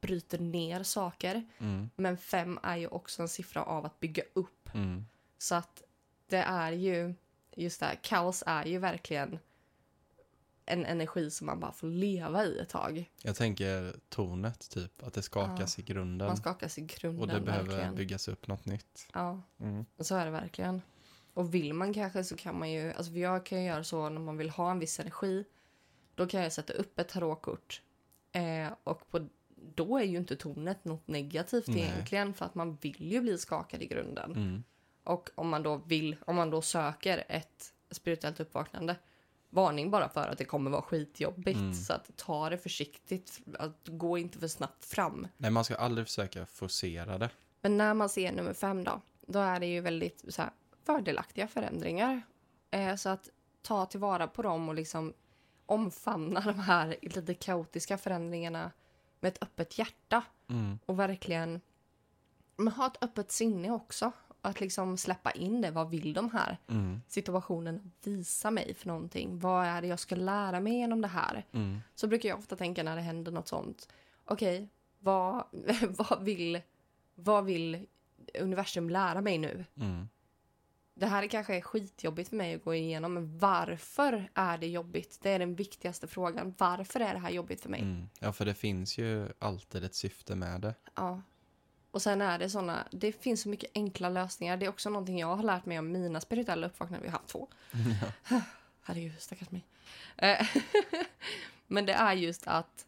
bryter 0.00 0.38
ner 0.38 0.82
saker. 0.82 1.44
mm, 1.58 1.90
Men 1.96 2.16
fem 2.16 2.58
är 2.62 2.76
ju 2.76 2.86
också 2.86 3.22
en 3.22 3.28
siffra 3.28 3.62
av 3.64 3.84
att 3.86 4.00
bygga 4.00 4.22
upp. 4.32 4.74
mm, 4.74 5.04
Så 5.38 5.54
att 5.54 5.82
det 6.28 6.36
är 6.42 6.72
ju, 6.72 7.14
just 7.56 7.80
det 7.80 7.86
här, 7.86 7.98
kaos 8.02 8.42
är 8.46 8.64
ju 8.64 8.78
verkligen 8.78 9.38
en 10.66 10.86
energi 10.86 11.30
som 11.30 11.46
man 11.46 11.60
bara 11.60 11.72
får 11.72 11.86
leva 11.86 12.44
i 12.44 12.58
ett 12.58 12.68
tag. 12.68 13.10
Jag 13.22 13.36
tänker 13.36 13.94
tornet, 14.08 14.70
typ. 14.70 15.02
Att 15.02 15.14
det 15.14 15.22
skakas 15.22 15.78
i 15.78 15.82
grunden. 15.82 16.26
Man 16.28 16.36
skakas 16.36 16.78
i 16.78 16.80
grunden 16.80 17.20
och 17.20 17.26
det 17.28 17.40
behöver 17.40 17.68
verkligen. 17.68 17.94
byggas 17.94 18.28
upp 18.28 18.46
något 18.46 18.66
nytt. 18.66 19.08
Ja, 19.14 19.42
Mm. 19.60 19.84
så 19.98 20.14
är 20.16 20.24
det 20.24 20.30
verkligen. 20.30 20.82
Och 21.34 21.54
vill 21.54 21.74
man 21.74 21.94
kanske 21.94 22.24
så 22.24 22.36
kan 22.36 22.58
man 22.58 22.70
ju, 22.70 22.92
alltså 22.92 23.12
jag 23.12 23.46
kan 23.46 23.60
ju 23.60 23.66
göra 23.66 23.84
så 23.84 24.08
när 24.08 24.20
man 24.20 24.36
vill 24.36 24.50
ha 24.50 24.70
en 24.70 24.78
viss 24.78 25.00
energi. 25.00 25.44
Då 26.14 26.26
kan 26.26 26.42
jag 26.42 26.52
sätta 26.52 26.72
upp 26.72 26.98
ett 26.98 27.08
tarotkort. 27.08 27.82
Eh, 28.32 28.68
och 28.84 29.10
på, 29.10 29.28
då 29.74 29.98
är 29.98 30.04
ju 30.04 30.16
inte 30.18 30.36
tornet 30.36 30.84
något 30.84 31.08
negativt 31.08 31.66
Nej. 31.66 31.80
egentligen 31.80 32.34
för 32.34 32.44
att 32.44 32.54
man 32.54 32.76
vill 32.80 33.12
ju 33.12 33.20
bli 33.20 33.38
skakad 33.38 33.82
i 33.82 33.86
grunden. 33.86 34.32
Mm. 34.32 34.64
Och 35.04 35.30
om 35.34 35.48
man 35.48 35.62
då 35.62 35.76
vill, 35.76 36.16
om 36.26 36.36
man 36.36 36.50
då 36.50 36.62
söker 36.62 37.24
ett 37.28 37.72
spirituellt 37.90 38.40
uppvaknande, 38.40 38.96
varning 39.50 39.90
bara 39.90 40.08
för 40.08 40.28
att 40.28 40.38
det 40.38 40.44
kommer 40.44 40.70
vara 40.70 40.82
skitjobbigt. 40.82 41.58
Mm. 41.58 41.74
Så 41.74 41.92
att 41.92 42.16
ta 42.16 42.50
det 42.50 42.58
försiktigt, 42.58 43.40
att 43.58 43.88
gå 43.88 44.18
inte 44.18 44.38
för 44.38 44.48
snabbt 44.48 44.84
fram. 44.84 45.28
Nej, 45.36 45.50
man 45.50 45.64
ska 45.64 45.76
aldrig 45.76 46.06
försöka 46.06 46.46
forcera 46.46 47.18
det. 47.18 47.30
Men 47.60 47.76
när 47.76 47.94
man 47.94 48.08
ser 48.08 48.32
nummer 48.32 48.54
fem 48.54 48.84
då, 48.84 49.00
då 49.26 49.38
är 49.38 49.60
det 49.60 49.66
ju 49.66 49.80
väldigt 49.80 50.24
så 50.28 50.42
här, 50.42 50.50
fördelaktiga 50.84 51.48
förändringar. 51.48 52.22
Eh, 52.70 52.96
så 52.96 53.08
att 53.08 53.28
ta 53.62 53.86
tillvara 53.86 54.26
på 54.26 54.42
dem 54.42 54.68
och 54.68 54.74
liksom 54.74 55.14
omfamna 55.66 56.40
de 56.40 56.58
här 56.58 56.96
lite 57.02 57.34
kaotiska 57.34 57.98
förändringarna 57.98 58.70
med 59.20 59.28
ett 59.28 59.42
öppet 59.42 59.78
hjärta. 59.78 60.22
Mm. 60.48 60.78
Och 60.86 60.98
verkligen 60.98 61.60
men 62.56 62.68
ha 62.72 62.86
ett 62.86 63.02
öppet 63.04 63.32
sinne 63.32 63.70
också. 63.70 64.12
Att 64.42 64.60
liksom 64.60 64.96
släppa 64.96 65.30
in 65.30 65.60
det. 65.60 65.70
Vad 65.70 65.90
vill 65.90 66.12
de 66.12 66.30
här 66.30 66.58
Mm. 66.68 67.02
situationen 67.08 67.92
visa 68.04 68.50
mig 68.50 68.74
för 68.74 68.86
någonting? 68.86 69.38
Vad 69.38 69.66
är 69.66 69.82
det 69.82 69.88
jag 69.88 69.98
ska 69.98 70.14
lära 70.16 70.60
mig 70.60 70.72
genom 70.72 71.00
det 71.00 71.08
här? 71.08 71.46
Mm. 71.52 71.80
Så 71.94 72.06
brukar 72.06 72.28
jag 72.28 72.38
ofta 72.38 72.56
tänka 72.56 72.82
när 72.82 72.96
det 72.96 73.02
händer 73.02 73.32
något 73.32 73.48
sånt. 73.48 73.88
Okej, 74.24 74.68
vad, 74.98 75.44
vad, 75.88 76.22
vill, 76.22 76.60
vad 77.14 77.44
vill 77.44 77.86
universum 78.40 78.90
lära 78.90 79.20
mig 79.20 79.38
nu? 79.38 79.64
Mm. 79.76 80.08
Det 81.00 81.06
här 81.06 81.26
kanske 81.26 81.56
är 81.56 81.60
skitjobbigt 81.60 82.28
för 82.28 82.36
mig 82.36 82.54
att 82.54 82.64
gå 82.64 82.74
igenom, 82.74 83.14
men 83.14 83.38
varför 83.38 84.30
är 84.34 84.58
det 84.58 84.66
jobbigt? 84.66 85.18
Det 85.22 85.30
är 85.30 85.38
den 85.38 85.54
viktigaste 85.54 86.06
frågan. 86.06 86.54
Varför 86.58 87.00
är 87.00 87.14
det 87.14 87.20
här 87.20 87.30
jobbigt 87.30 87.60
för 87.60 87.68
mig? 87.68 87.80
Mm. 87.80 88.08
Ja, 88.18 88.32
för 88.32 88.44
det 88.44 88.54
finns 88.54 88.98
ju 88.98 89.28
alltid 89.38 89.84
ett 89.84 89.94
syfte 89.94 90.34
med 90.34 90.60
det. 90.60 90.74
Ja. 90.94 91.22
Och 91.90 92.02
sen 92.02 92.22
är 92.22 92.38
det 92.38 92.50
såna, 92.50 92.88
det 92.90 93.12
finns 93.12 93.42
så 93.42 93.48
mycket 93.48 93.70
enkla 93.74 94.08
lösningar. 94.08 94.56
Det 94.56 94.66
är 94.66 94.70
också 94.70 94.90
någonting 94.90 95.18
jag 95.18 95.36
har 95.36 95.42
lärt 95.42 95.66
mig 95.66 95.78
om 95.78 95.92
mina 95.92 96.20
spirituella 96.20 96.66
uppvaknanden. 96.66 97.02
Vi 97.02 97.08
har 97.08 97.18
haft 97.18 97.28
två. 97.28 97.48
Herregud, 98.82 99.14
stackars 99.18 99.50
mig. 99.50 99.64
Eh, 100.16 100.46
Men 101.66 101.86
det 101.86 101.92
är 101.92 102.12
just 102.12 102.46
att 102.46 102.86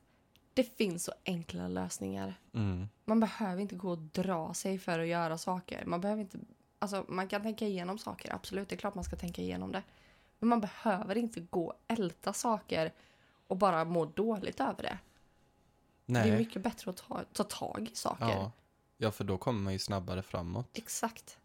det 0.54 0.76
finns 0.76 1.04
så 1.04 1.12
enkla 1.24 1.68
lösningar. 1.68 2.34
Mm. 2.54 2.88
Man 3.04 3.20
behöver 3.20 3.62
inte 3.62 3.74
gå 3.74 3.90
och 3.90 3.98
dra 3.98 4.54
sig 4.54 4.78
för 4.78 4.98
att 4.98 5.06
göra 5.06 5.38
saker. 5.38 5.84
Man 5.86 6.00
behöver 6.00 6.22
inte, 6.22 6.38
alltså 6.82 7.04
man 7.08 7.28
kan 7.28 7.42
tänka 7.42 7.66
igenom 7.66 7.98
saker, 7.98 8.34
absolut. 8.34 8.68
Det 8.68 8.74
är 8.74 8.76
klart 8.76 8.94
man 8.94 9.04
ska 9.04 9.16
tänka 9.16 9.42
igenom 9.42 9.72
det. 9.72 9.82
Men 10.38 10.48
man 10.48 10.60
behöver 10.60 11.16
inte 11.16 11.40
gå 11.40 11.66
och 11.66 11.80
älta 11.88 12.32
saker 12.32 12.92
och 13.46 13.56
bara 13.56 13.84
må 13.84 14.04
dåligt 14.04 14.60
över 14.60 14.82
det. 14.82 14.98
Det 16.06 16.18
är 16.18 16.26
Nej. 16.26 16.38
mycket 16.38 16.62
bättre 16.62 16.90
att 16.90 16.96
ta, 16.96 17.24
ta 17.32 17.44
tag 17.44 17.88
i 17.92 17.96
saker. 17.96 18.28
Ja. 18.28 18.52
ja, 18.96 19.10
för 19.10 19.24
då 19.24 19.38
kommer 19.38 19.60
man 19.60 19.72
ju 19.72 19.78
snabbare 19.78 20.22
framåt. 20.22 20.68
Exakt. 20.72 21.38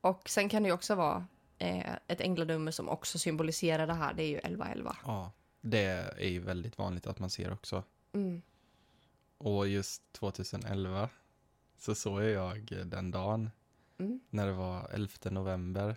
Och 0.00 0.28
sen 0.28 0.48
kan 0.48 0.62
det 0.62 0.66
ju 0.66 0.72
också 0.72 0.94
vara 0.94 1.26
eh, 1.58 1.92
ett 2.06 2.20
änglanummer 2.20 2.72
som 2.72 2.88
också 2.88 3.18
symboliserar 3.18 3.86
det 3.86 3.94
här. 3.94 4.14
Det 4.14 4.22
är 4.22 4.28
ju 4.28 4.38
1111. 4.38 4.96
Ja. 5.04 5.32
Det 5.60 5.86
är 6.18 6.28
ju 6.28 6.40
väldigt 6.40 6.78
vanligt 6.78 7.06
att 7.06 7.18
man 7.18 7.30
ser 7.30 7.52
också. 7.52 7.82
Mm. 8.12 8.42
Och 9.38 9.68
just 9.68 10.12
2011 10.12 11.08
så 11.78 11.94
såg 11.94 12.22
jag 12.22 12.86
den 12.86 13.10
dagen 13.10 13.50
Mm. 14.04 14.20
när 14.30 14.46
det 14.46 14.52
var 14.52 14.88
11 14.92 15.08
november 15.30 15.96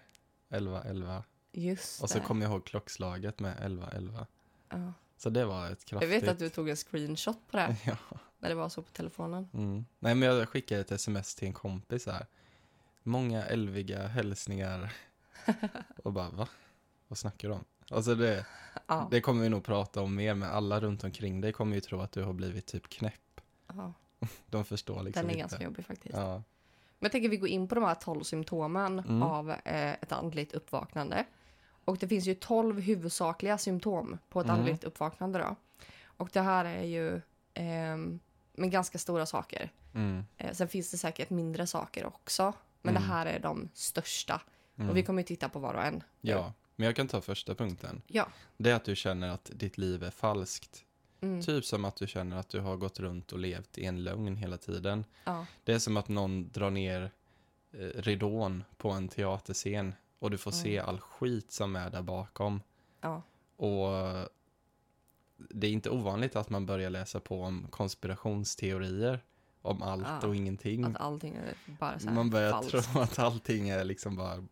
11.11. 0.50 1.24
Just 1.52 2.04
Och 2.04 2.10
så 2.10 2.18
det. 2.20 2.24
kom 2.26 2.42
jag 2.42 2.52
ihåg 2.52 2.66
klockslaget 2.66 3.40
med 3.40 3.58
11.11. 3.58 4.26
ja. 4.70 4.94
Så 5.18 5.30
det 5.30 5.46
var 5.46 5.66
ett 5.66 5.72
Jag 5.72 6.02
kraftigt... 6.02 6.24
vet 6.24 6.30
att 6.30 6.40
du 6.40 6.50
tog 6.50 6.70
en 6.70 6.76
screenshot 6.76 7.38
på 7.52 7.58
det. 7.58 7.76
Ja. 7.86 7.98
När 8.40 8.50
det 8.50 8.56
var 8.56 8.70
så 8.70 8.82
på 8.82 8.92
telefonen. 8.92 9.50
Mm. 9.54 9.86
Nej, 10.00 10.16
men 10.16 10.30
jag 10.30 10.50
skickade 10.50 10.82
ett 10.82 10.92
sms 10.92 11.36
till 11.36 11.48
en 11.48 11.54
kompis 11.54 12.06
här. 12.06 12.26
Många 13.04 13.46
älviga 13.46 14.08
hälsningar. 14.08 14.94
Och 16.04 16.14
bara, 16.14 16.30
va? 16.30 16.48
Vad 17.08 17.18
snackar 17.18 17.48
du 17.50 17.54
om? 17.54 17.64
Alltså 17.90 18.16
det, 18.16 18.46
Ja. 18.88 19.08
det 19.12 19.22
kommer 19.22 19.42
vi 19.44 19.50
nog 19.50 19.64
prata 19.64 20.02
om 20.02 20.16
mer, 20.16 20.34
men 20.34 20.50
alla 20.50 20.80
runt 20.80 21.04
omkring 21.04 21.42
dig 21.42 21.54
kommer 21.54 21.76
ju 21.76 21.82
tro 21.82 22.00
att 22.02 22.12
du 22.12 22.24
har 22.24 22.34
blivit 22.34 22.66
typ 22.66 22.90
knäpp. 22.90 23.42
ja. 23.68 23.94
De 24.50 24.66
förstår 24.66 25.04
liksom 25.04 25.22
Den 25.22 25.30
är 25.30 25.34
inte. 25.34 25.40
ganska 25.42 25.64
jobbig 25.64 25.86
faktiskt. 25.86 26.16
Ja. 26.18 26.44
Men 27.00 27.06
jag 27.06 27.12
tänker 27.12 27.30
vi 27.30 27.38
går 27.38 27.50
in 27.50 27.68
på 27.68 27.76
de 27.76 27.84
här 27.84 27.96
12 27.96 28.24
symptomen 28.24 29.00
Mm. 29.00 29.24
av 29.24 29.52
eh, 29.52 29.94
ett 29.94 30.12
andligt 30.12 30.54
uppvaknande. 30.54 31.26
Och 31.86 31.98
det 31.98 32.08
finns 32.08 32.26
ju 32.26 32.34
12 32.36 32.80
huvudsakliga 32.80 33.58
symptom 33.58 34.18
på 34.30 34.40
ett 34.40 34.46
Mm. 34.48 34.60
andligt 34.60 34.84
uppvaknande 34.84 35.40
då. 35.40 35.56
Och 36.06 36.30
det 36.34 36.42
här 36.42 36.66
är 36.66 36.84
ju 36.84 37.22
ehm, 37.54 38.20
men 38.54 38.70
ganska 38.70 38.98
stora 38.98 39.26
saker. 39.26 39.72
Mm. 39.94 40.26
Eh, 40.38 40.52
sen 40.54 40.68
finns 40.68 40.92
det 40.92 40.98
säkert 40.98 41.30
mindre 41.30 41.68
saker 41.68 42.06
också. 42.06 42.54
Men 42.82 42.98
Mm. 42.98 43.02
det 43.04 43.14
här 43.14 43.26
är 43.26 43.40
de 43.40 43.70
största. 43.74 44.42
Mm. 44.78 44.90
Och 44.90 44.98
vi 44.98 45.04
kommer 45.04 45.22
ju 45.22 45.26
titta 45.26 45.50
på 45.50 45.60
var 45.60 45.74
och 45.74 45.84
en. 45.84 46.04
Ja, 46.22 46.54
men 46.76 46.86
jag 46.86 46.96
kan 46.96 47.08
ta 47.08 47.22
första 47.22 47.56
punkten. 47.56 48.02
Ja. 48.08 48.28
Det 48.58 48.72
är 48.72 48.76
att 48.76 48.86
du 48.86 48.96
känner 48.96 49.30
att 49.30 49.52
ditt 49.54 49.78
liv 49.78 50.04
är 50.04 50.12
falskt. 50.12 50.84
Mm. 51.22 51.42
Typ 51.42 51.66
som 51.66 51.86
att 51.86 51.96
du 51.96 52.08
känner 52.08 52.38
att 52.38 52.50
du 52.50 52.60
har 52.60 52.78
gått 52.78 53.00
runt 53.00 53.32
och 53.32 53.40
levt 53.40 53.78
i 53.78 53.86
en 53.86 54.04
lögn 54.04 54.36
hela 54.38 54.58
tiden. 54.58 55.06
Ja. 55.24 55.46
Det 55.64 55.74
är 55.74 55.80
som 55.80 55.98
att 55.98 56.08
någon 56.08 56.50
drar 56.52 56.70
ner 56.72 57.12
eh, 57.72 57.80
ridån 57.80 58.64
på 58.78 58.90
en 58.92 59.08
teaterscen 59.08 59.94
och 60.20 60.32
du 60.32 60.38
får 60.38 60.52
se 60.52 60.80
all 60.80 61.00
skit 61.00 61.52
som 61.52 61.76
är 61.76 61.90
där 61.90 62.02
bakom. 62.02 62.62
Ja. 63.02 63.22
Och 63.56 63.90
det 65.50 65.68
är 65.68 65.72
inte 65.72 65.90
ovanligt 65.90 66.36
att 66.36 66.50
man 66.50 66.66
börjar 66.66 66.90
läsa 66.90 67.20
på 67.20 67.42
om 67.42 67.68
konspirationsteorier 67.70 69.20
om 69.62 69.82
allt 69.82 70.08
Ja. 70.22 70.28
och 70.28 70.36
ingenting. 70.36 70.84
Att 70.84 70.98
allting 71.02 71.36
är 71.36 71.54
bara 71.80 72.00
så 72.00 72.10
Man 72.10 72.30
börjar 72.30 72.52
falskt. 72.52 72.72
tro 72.92 73.02
att 73.02 73.20
allting 73.20 73.70
är 73.70 73.84
liksom 73.84 74.16
bara 74.16 74.44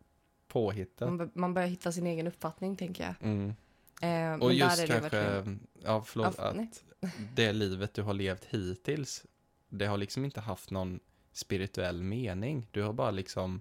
påhittat. 0.48 1.14
Man, 1.14 1.32
man 1.34 1.54
börjar 1.54 1.68
hitta 1.68 1.92
sin 1.92 2.08
egen 2.08 2.28
uppfattning, 2.28 2.76
tänker 2.76 3.04
jag. 3.04 3.16
Mm. 3.30 3.54
Eh, 4.04 4.34
Och 4.36 4.54
just 4.54 4.78
kanske, 4.88 5.00
verkligen... 5.00 5.60
ja 5.84 6.04
förlåt, 6.06 6.36
Ja, 6.38 6.52
nej. 6.56 6.70
att 7.02 7.12
det 7.36 7.54
livet 7.54 7.94
du 7.94 8.02
har 8.02 8.14
levt 8.14 8.46
hittills, 8.46 9.26
det 9.70 9.86
har 9.86 9.98
liksom 9.98 10.26
inte 10.26 10.42
haft 10.42 10.70
någon 10.72 11.00
spirituell 11.32 12.04
mening. 12.04 12.68
Du 12.72 12.82
har 12.82 12.94
bara 12.94 13.12
liksom, 13.12 13.54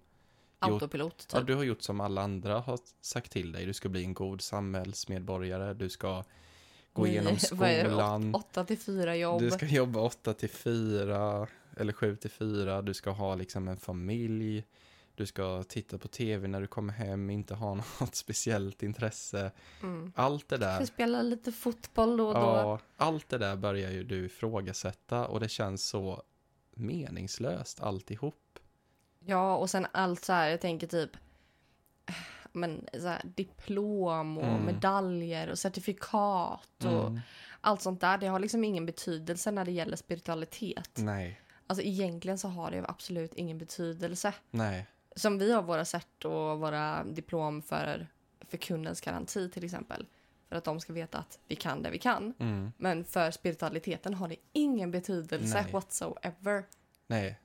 gjort, 0.67 0.71
Autopilot, 0.83 1.19
typ. 1.19 1.33
ja, 1.33 1.41
du 1.41 1.55
har 1.55 1.63
gjort 1.65 1.83
som 1.83 2.01
alla 2.01 2.23
andra 2.23 2.59
har 2.59 2.79
sagt 3.01 3.33
till 3.33 3.53
dig. 3.53 3.67
Du 3.67 3.73
ska 3.75 3.89
bli 3.89 4.05
en 4.05 4.15
god 4.15 4.41
samhällsmedborgare, 4.41 5.75
du 5.75 5.89
ska 5.89 6.25
gå 6.93 7.03
Ni- 7.05 7.11
igenom 7.11 7.37
skolan, 7.39 8.35
åt- 8.35 8.45
Åtta 8.45 8.65
till 8.65 8.79
fyra 8.79 9.17
jobb. 9.17 9.41
du 9.43 9.51
ska 9.51 9.67
jobba 9.67 10.01
åtta 10.01 10.35
till 10.35 10.51
fyra 10.51 11.47
eller 11.77 11.93
sju 11.93 12.17
till 12.17 12.31
fyra, 12.31 12.83
du 12.83 12.95
ska 12.95 13.11
ha 13.11 13.35
liksom 13.35 13.69
en 13.69 13.77
familj, 13.77 14.65
Du 15.15 15.27
ska 15.27 15.63
titta 15.63 15.99
på 15.99 16.09
tv 16.09 16.49
när 16.49 16.61
du 16.61 16.67
kommer 16.67 16.93
hem, 16.93 17.31
inte 17.31 17.55
ha 17.55 17.75
något 18.01 18.15
speciellt 18.15 18.83
intresse. 18.83 19.51
Mm. 19.83 20.13
Allt 20.17 20.49
det 20.49 20.57
Ska 20.57 20.67
där, 20.67 20.85
spela 20.85 21.23
lite 21.23 21.53
fotboll 21.53 22.17
då 22.17 22.29
och 22.29 22.35
då. 22.35 22.41
ja, 22.41 22.79
allt 22.97 23.29
det 23.29 23.39
där 23.39 23.57
börjar 23.57 23.91
ju 23.91 24.05
du 24.05 24.25
ifrågasätta 24.27 25.27
och 25.27 25.41
det 25.41 25.49
känns 25.49 25.85
så 25.89 26.23
meningslöst 26.75 27.81
alltihop. 27.81 28.59
Ja, 29.25 29.57
och 29.57 29.71
sen 29.71 29.87
allt 29.93 30.25
så 30.25 30.33
här, 30.33 30.49
jag 30.51 30.61
tänker 30.61 30.87
typ 30.87 31.11
men 32.53 32.87
så 33.01 33.09
här, 33.09 33.23
diplom 33.25 34.39
och 34.39 34.45
Mm. 34.45 34.65
medaljer 34.67 35.51
och 35.51 35.59
certifikat 35.59 36.69
och 36.85 37.07
Mm. 37.07 37.21
allt 37.61 37.83
sånt 37.83 38.01
där. 38.01 38.19
Det 38.19 38.27
har 38.27 38.39
liksom 38.39 38.65
ingen 38.65 38.87
betydelse 38.87 39.51
när 39.51 39.65
det 39.65 39.71
gäller 39.73 39.97
spiritualitet. 39.97 40.91
Nej, 40.95 41.39
Alltså 41.67 41.83
egentligen 41.85 42.39
så 42.39 42.49
har 42.49 42.71
det 42.71 42.85
absolut 42.89 43.35
ingen 43.35 43.59
betydelse. 43.59 44.35
nej, 44.51 44.87
Som 45.17 45.39
vi 45.39 45.53
har 45.53 45.63
våra 45.63 45.85
cert 45.85 46.25
och 46.25 46.59
våra 46.61 47.05
diplom 47.05 47.63
för, 47.63 48.07
för 48.41 48.57
kundens 48.57 49.01
garanti 49.01 49.51
till 49.51 49.65
exempel. 49.65 50.07
För 50.49 50.57
att 50.57 50.65
de 50.65 50.81
ska 50.81 50.93
veta 50.93 51.19
att 51.19 51.39
vi 51.47 51.57
kan 51.57 51.83
det 51.83 51.91
vi 51.91 51.99
kan. 51.99 52.35
mm. 52.39 52.73
Men 52.77 53.05
för 53.05 53.31
spiritualiteten 53.31 54.15
har 54.15 54.29
det 54.29 54.37
ingen 54.53 54.91
betydelse 54.91 55.63
Nej. 55.63 55.73
whatsoever. 55.73 56.65
nej. 57.07 57.39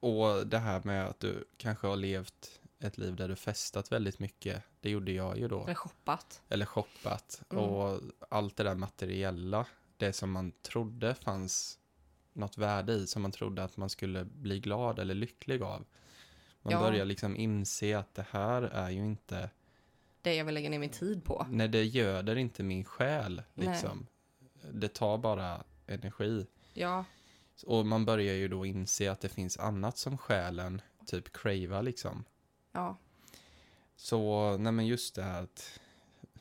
Och 0.00 0.46
det 0.46 0.58
här 0.58 0.80
med 0.84 1.06
att 1.06 1.20
du 1.20 1.44
kanske 1.56 1.86
har 1.86 1.96
levt 1.96 2.60
ett 2.78 2.98
liv 2.98 3.16
där 3.16 3.28
du 3.28 3.36
festat 3.36 3.92
väldigt 3.92 4.18
mycket, 4.18 4.62
det 4.80 4.90
gjorde 4.90 5.12
jag 5.12 5.38
ju 5.38 5.48
då. 5.48 5.62
Eller 5.64 5.74
shoppat. 5.74 6.42
eller 6.48 6.66
shoppat 6.66 7.42
Mm. 7.50 7.64
och 7.64 8.00
allt 8.28 8.56
det 8.56 8.62
där 8.64 8.74
materiella, 8.74 9.66
det 9.96 10.12
som 10.12 10.30
man 10.32 10.52
trodde 10.62 11.14
fanns 11.14 11.78
något 12.32 12.58
värde 12.58 12.92
i, 12.92 13.06
som 13.06 13.22
man 13.22 13.32
trodde 13.32 13.64
att 13.64 13.76
man 13.76 13.88
skulle 13.90 14.24
bli 14.24 14.60
glad 14.60 14.98
eller 14.98 15.14
lycklig 15.14 15.62
av. 15.62 15.84
Man 16.62 16.72
Ja. 16.72 16.80
börjar 16.80 17.04
liksom 17.04 17.36
inse 17.36 17.98
att 17.98 18.14
det 18.14 18.26
här 18.30 18.62
är 18.62 18.90
ju 18.90 19.04
inte, 19.04 19.50
Det 20.22 20.34
jag 20.34 20.44
vill 20.44 20.54
lägga 20.54 20.70
ner 20.70 20.78
min 20.78 20.90
tid 20.90 21.24
på. 21.24 21.46
nej 21.50 21.68
det 21.68 21.84
göder 21.84 22.36
inte 22.36 22.62
min 22.62 22.84
själ 22.84 23.42
Nej. 23.54 23.68
liksom. 23.68 24.06
Det 24.72 24.88
tar 24.88 25.18
bara 25.18 25.64
energi. 25.86 26.46
Ja, 26.74 27.04
Och 27.66 27.86
man 27.86 28.04
börjar 28.04 28.34
ju 28.34 28.48
då 28.48 28.66
inse 28.66 29.10
att 29.12 29.20
det 29.20 29.28
finns 29.28 29.56
annat 29.58 29.98
som 29.98 30.18
själen 30.18 30.82
typ 31.06 31.32
cravar 31.32 31.82
liksom. 31.82 32.24
ja, 32.72 32.96
Så, 33.96 34.56
nej 34.56 34.72
men 34.72 34.86
just 34.86 35.14
det 35.14 35.22
här 35.22 35.42
att 35.42 35.80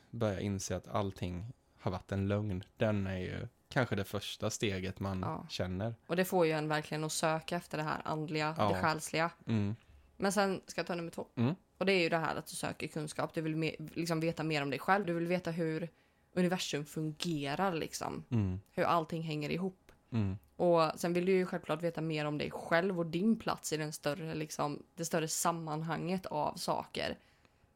börja 0.09 0.39
inse 0.39 0.75
att 0.75 0.87
allting 0.87 1.45
har 1.79 1.91
varit 1.91 2.11
en 2.11 2.27
lögn. 2.27 2.63
Den 2.77 3.07
är 3.07 3.17
ju 3.17 3.47
kanske 3.69 3.95
det 3.95 4.03
första 4.03 4.49
steget 4.49 4.99
man 4.99 5.19
Ja. 5.21 5.45
känner. 5.49 5.95
och 6.07 6.15
det 6.15 6.25
får 6.25 6.45
ju 6.45 6.51
en 6.51 6.67
verkligen 6.67 7.03
att 7.03 7.11
söka 7.11 7.55
efter 7.55 7.77
det 7.77 7.83
här 7.83 8.01
andliga, 8.05 8.55
Ja. 8.57 8.69
det 8.69 8.75
själsliga. 8.81 9.31
Mm. 9.47 9.75
Men 10.21 10.31
sen 10.31 10.61
ska 10.67 10.79
jag 10.79 10.87
ta 10.87 10.95
nummer 10.95 11.11
två. 11.11 11.27
Mm. 11.35 11.55
Och 11.77 11.85
det 11.85 11.93
är 11.93 11.99
ju 11.99 12.09
det 12.09 12.17
här 12.17 12.35
att 12.35 12.47
du 12.47 12.55
söker 12.55 12.87
kunskap. 12.87 13.33
Du 13.33 13.41
vill 13.41 13.55
me- 13.55 13.89
liksom 13.93 14.19
veta 14.19 14.43
mer 14.43 14.61
om 14.63 14.69
dig 14.69 14.79
själv. 14.79 15.05
Du 15.05 15.13
vill 15.13 15.27
veta 15.27 15.51
hur 15.51 15.89
universum 16.33 16.85
fungerar 16.85 17.73
liksom. 17.73 18.23
Mm. 18.29 18.59
Hur 18.71 18.83
allting 18.83 19.21
hänger 19.21 19.49
ihop. 19.49 19.91
Mm. 20.11 20.37
Och 20.55 20.91
sen 20.95 21.13
vill 21.13 21.25
du 21.25 21.31
ju 21.31 21.45
självklart 21.45 21.83
veta 21.83 22.01
mer 22.01 22.25
om 22.25 22.37
dig 22.37 22.51
själv 22.51 22.99
och 22.99 23.05
din 23.05 23.39
plats 23.39 23.73
i 23.73 23.77
den 23.77 23.93
större, 23.93 24.33
liksom, 24.33 24.83
det 24.95 25.05
större 25.05 25.27
sammanhanget 25.27 26.25
av 26.25 26.55
saker. 26.55 27.17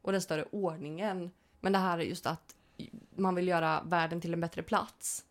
Och 0.01 0.11
den 0.11 0.21
större 0.21 0.45
ordningen. 0.51 1.31
Men 1.59 1.73
det 1.73 1.79
här 1.79 1.97
är 1.97 2.03
just 2.03 2.25
att 2.25 2.55
man 3.15 3.35
vill 3.35 3.47
göra 3.47 3.83
världen 3.85 4.21
till 4.21 4.33
en 4.33 4.41
bättre 4.41 4.63
plats. 4.63 5.25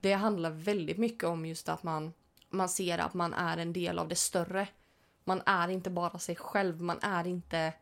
Det 0.00 0.12
handlar 0.12 0.50
väldigt 0.50 0.98
mycket 0.98 1.24
om 1.24 1.46
just 1.46 1.68
att 1.68 1.82
man, 1.82 2.12
man 2.50 2.68
ser 2.68 2.98
att 2.98 3.14
man 3.14 3.34
är 3.34 3.56
en 3.56 3.72
del 3.72 3.98
av 3.98 4.08
det 4.08 4.14
större. 4.14 4.68
Man 5.24 5.42
är 5.46 5.68
inte 5.68 5.90
bara 5.90 6.18
sig 6.18 6.36
själv, 6.36 6.82
man 6.82 6.98
är 7.02 7.26
inte... 7.26 7.72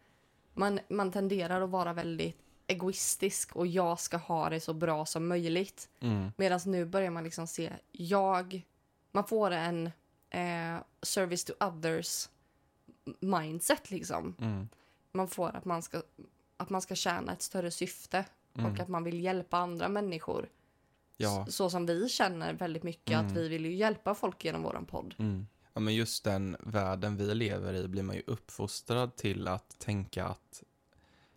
Man, 0.54 0.80
man 0.88 1.12
tenderar 1.12 1.60
att 1.60 1.70
vara 1.70 1.92
väldigt 1.92 2.38
egoistisk 2.66 3.56
och 3.56 3.66
jag 3.66 4.00
ska 4.00 4.16
ha 4.16 4.50
det 4.50 4.60
så 4.60 4.74
bra 4.74 5.06
som 5.06 5.28
möjligt. 5.28 5.88
Mm. 6.00 6.32
Medan 6.36 6.60
nu 6.66 6.84
börjar 6.84 7.10
man 7.10 7.24
liksom 7.24 7.46
se, 7.46 7.72
jag... 7.92 8.62
Man 9.12 9.24
får 9.24 9.50
en 9.50 9.86
eh, 10.30 10.76
service 11.02 11.44
to 11.44 11.52
others 11.60 12.28
mindset 13.20 13.90
liksom. 13.90 14.34
Mm. 14.40 14.68
Man 15.12 15.28
får 15.28 15.56
att 15.56 15.64
man 15.64 15.82
ska, 15.82 16.02
att 16.56 16.70
man 16.70 16.82
ska 16.82 16.94
tjäna 16.94 17.32
ett 17.32 17.42
större 17.42 17.70
syfte 17.70 18.24
Mm. 18.54 18.72
och 18.72 18.80
att 18.80 18.88
man 18.88 19.04
vill 19.04 19.20
hjälpa 19.20 19.56
andra 19.58 19.88
människor. 19.88 20.48
Ja. 21.16 21.46
Så 21.48 21.70
som 21.70 21.86
vi 21.86 22.08
känner 22.08 22.52
väldigt 22.52 22.82
mycket 22.82 23.16
att 23.16 23.22
Mm. 23.22 23.34
vi 23.34 23.48
vill 23.48 23.64
ju 23.64 23.74
hjälpa 23.74 24.14
folk 24.14 24.44
genom 24.44 24.62
våran 24.62 24.86
podd. 24.86 25.14
Mm. 25.80 25.82
Ja, 25.82 25.84
men 25.84 25.94
just 25.94 26.24
den 26.24 26.56
världen 26.60 27.16
vi 27.16 27.34
lever 27.34 27.74
i 27.74 27.88
blir 27.88 28.02
man 28.02 28.16
ju 28.16 28.22
uppfostrad 28.26 29.16
till 29.16 29.48
att 29.48 29.78
tänka 29.78 30.24
att 30.26 30.62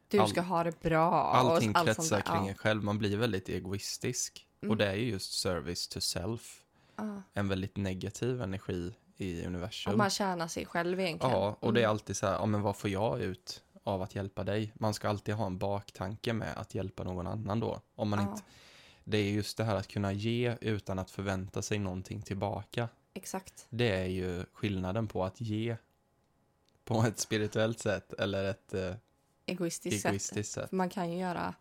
Du 0.07 0.19
All- 0.19 0.29
ska 0.29 0.41
ha 0.41 0.63
det 0.63 0.81
bra. 0.81 1.09
och 1.09 1.35
allting 1.35 1.71
allt 1.75 1.85
sånt 1.85 1.97
kretsar 1.97 2.17
där. 2.17 2.23
kring 2.39 2.47
en 2.47 2.55
själv. 2.55 2.83
Man 2.83 2.97
blir 2.97 3.17
väldigt 3.17 3.49
egoistisk. 3.49 4.47
Mm. 4.61 4.71
Och 4.71 4.77
det 4.77 4.87
är 4.87 4.95
ju 4.95 5.09
just 5.09 5.33
service 5.39 5.87
to 5.87 6.01
self. 6.01 6.61
Ja. 6.95 7.21
En 7.33 7.47
väldigt 7.47 7.77
negativ 7.77 8.41
energi 8.41 8.93
i 9.17 9.45
universum. 9.45 9.91
Att 9.91 9.97
man 9.97 10.09
tjänar 10.09 10.47
sig 10.47 10.65
själv 10.65 10.99
egentligen. 10.99 11.35
Ja, 11.35 11.57
och 11.59 11.73
det 11.73 11.79
är 11.79 11.83
Mm. 11.83 11.91
alltid 11.91 12.17
så 12.17 12.25
här, 12.27 12.33
ja 12.33 12.45
men 12.45 12.61
vad 12.61 12.75
får 12.77 12.89
jag 12.89 13.21
ut 13.21 13.63
av 13.83 14.01
att 14.01 14.15
hjälpa 14.15 14.43
dig? 14.43 14.71
Man 14.75 14.93
ska 14.93 15.09
alltid 15.09 15.35
ha 15.35 15.45
en 15.45 15.57
baktanke 15.57 16.33
med 16.33 16.57
att 16.57 16.75
hjälpa 16.75 17.03
någon 17.03 17.27
annan 17.27 17.59
då. 17.59 17.81
Om 17.95 18.09
man 18.09 18.19
Ja, 18.19 18.29
inte, 18.31 18.43
det 19.03 19.17
är 19.17 19.31
just 19.31 19.57
det 19.57 19.63
här 19.63 19.75
att 19.75 19.87
kunna 19.87 20.11
ge 20.11 20.55
utan 20.61 20.99
att 20.99 21.11
förvänta 21.11 21.61
sig 21.61 21.79
någonting 21.79 22.21
tillbaka. 22.21 22.89
Exakt. 23.13 23.65
Det 23.69 23.89
är 23.89 24.05
ju 24.05 24.45
skillnaden 24.53 25.07
på 25.07 25.23
att 25.25 25.41
ge 25.41 25.77
på 26.85 27.03
ett 27.03 27.19
spirituellt 27.19 27.79
sätt 27.79 28.13
eller 28.13 28.43
ett 28.43 28.73
eh, 28.73 28.95
Egoistiskt, 29.45 30.01
sätt. 30.01 30.09
egoistiskt 30.09 30.53
sätt. 30.53 30.69
För 30.69 30.75
man 30.75 30.89
kan 30.89 31.11
ju 31.11 31.17
göra... 31.19 31.55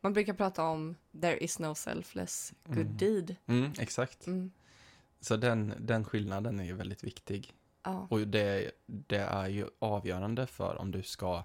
Man 0.00 0.12
brukar 0.12 0.34
prata 0.34 0.62
om 0.64 0.94
there 1.20 1.36
is 1.44 1.58
no 1.58 1.74
selfless 1.74 2.52
good 2.64 2.78
Mm. 2.78 2.96
deed. 2.96 3.36
Mm, 3.46 3.72
exakt. 3.78 4.26
Mm. 4.26 4.50
Så 5.20 5.36
den, 5.36 5.74
den 5.80 6.04
skillnaden 6.04 6.60
är 6.60 6.64
ju 6.64 6.72
väldigt 6.72 7.04
viktig. 7.04 7.52
Ja. 7.82 8.06
Och 8.10 8.28
det, 8.28 8.70
det 8.86 9.16
är 9.18 9.48
ju 9.48 9.66
avgörande 9.78 10.46
för 10.46 10.76
om 10.76 10.90
du 10.90 11.02
ska, 11.02 11.44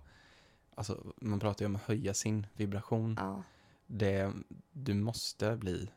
alltså 0.75 1.13
man 1.17 1.39
pratar 1.39 1.63
ju 1.65 1.67
om 1.67 1.75
att 1.75 1.81
höja 1.81 2.13
sin 2.13 2.47
vibration. 2.53 3.15
Ja. 3.19 3.43
det, 3.87 4.33
du 4.71 4.93
måste 4.93 5.55
bli, 5.57 5.89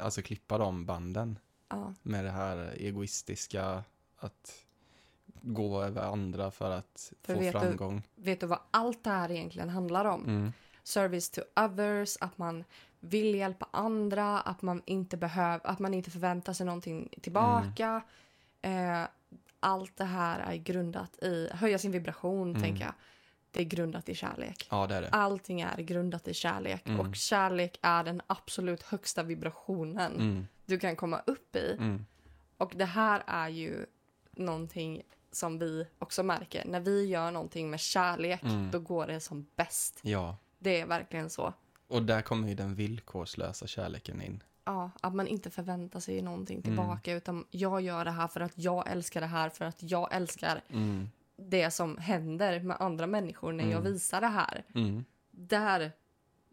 alltså 0.00 0.22
klippa 0.22 0.58
de 0.58 0.86
banden 0.86 1.38
Ja. 1.68 1.94
med 2.02 2.24
det 2.24 2.30
här 2.30 2.74
egoistiska, 2.76 3.84
att 4.18 4.64
gå 5.42 5.82
över 5.82 6.02
andra 6.02 6.50
för 6.50 6.70
att 6.70 7.12
För 7.22 7.34
få 7.34 7.40
vet 7.40 7.52
du- 7.52 7.60
framgång. 7.60 8.02
Vet 8.14 8.40
du 8.40 8.46
vad 8.46 8.58
allt 8.70 9.04
det 9.04 9.10
här 9.10 9.30
egentligen 9.30 9.68
handlar 9.68 10.04
om? 10.04 10.24
Mm. 10.24 10.52
Service 10.82 11.30
to 11.30 11.40
others, 11.56 12.16
att 12.20 12.38
man 12.38 12.64
vill 13.00 13.34
hjälpa 13.34 13.68
andra, 13.70 14.40
att 14.40 14.62
man 14.62 14.82
inte 14.86 15.16
behöver, 15.16 15.66
att 15.66 15.78
man 15.78 15.94
inte 15.94 16.10
förväntar 16.10 16.52
sig 16.52 16.66
någonting 16.66 17.08
tillbaka. 17.22 18.02
Mm. 18.62 19.02
Eh, 19.02 19.08
allt 19.60 19.96
det 19.96 20.04
här 20.04 20.40
är 20.52 20.56
grundat 20.56 21.18
i, 21.22 21.48
höja 21.52 21.78
sin 21.78 21.92
vibration 21.92 22.50
Mm. 22.50 22.62
tänker 22.62 22.84
jag. 22.84 22.94
Det 23.50 23.60
är 23.60 23.64
grundat 23.64 24.08
i 24.08 24.14
kärlek. 24.14 24.66
Ja, 24.70 24.86
det 24.86 24.94
är 24.94 25.02
det. 25.02 25.08
Allting 25.08 25.60
är 25.60 25.76
grundat 25.82 26.28
i 26.28 26.34
kärlek 26.34 26.86
Mm. 26.88 27.00
och 27.00 27.16
kärlek 27.16 27.78
är 27.82 28.04
den 28.04 28.22
absolut 28.26 28.82
högsta 28.82 29.22
vibrationen 29.22 30.12
Mm. 30.14 30.46
du 30.66 30.78
kan 30.78 30.96
komma 30.96 31.22
upp 31.26 31.56
i. 31.56 31.72
Mm. 31.78 32.06
Och 32.56 32.72
det 32.76 32.84
här 32.84 33.22
är 33.26 33.48
ju 33.48 33.86
någonting 34.32 35.02
som 35.32 35.58
vi 35.58 35.86
också 35.98 36.22
märker. 36.22 36.64
När 36.64 36.80
vi 36.80 37.06
gör 37.06 37.30
någonting 37.30 37.70
med 37.70 37.80
kärlek, 37.80 38.42
Mm. 38.42 38.70
då 38.70 38.78
går 38.80 39.06
det 39.06 39.20
som 39.20 39.46
bäst. 39.56 39.98
Ja, 40.02 40.36
Det 40.58 40.80
är 40.80 40.86
verkligen 40.86 41.30
så. 41.30 41.52
och 41.88 42.02
där 42.02 42.22
kommer 42.22 42.48
ju 42.48 42.54
den 42.54 42.74
villkorslösa 42.74 43.66
kärleken 43.66 44.22
in. 44.22 44.42
Ja, 44.64 44.90
att 45.00 45.14
man 45.14 45.26
inte 45.26 45.50
förväntar 45.50 46.00
sig 46.00 46.22
någonting 46.22 46.56
Mm. 46.56 46.62
tillbaka 46.62 47.12
utan 47.12 47.44
jag 47.50 47.80
gör 47.80 48.04
det 48.04 48.10
här 48.10 48.28
för 48.28 48.40
att 48.40 48.52
jag 48.54 48.90
älskar 48.90 49.20
det 49.20 49.26
här 49.26 49.48
för 49.50 49.64
att 49.64 49.82
jag 49.82 50.14
älskar 50.14 50.60
Mm. 50.68 51.10
Det 51.38 51.70
som 51.70 51.98
händer 51.98 52.60
med 52.60 52.76
andra 52.80 53.06
människor 53.06 53.52
när 53.52 53.64
jag 53.64 53.80
Mm. 53.80 53.92
visar 53.92 54.20
det 54.20 54.26
här. 54.26 54.64
Mm. 54.74 55.04
Där, 55.30 55.92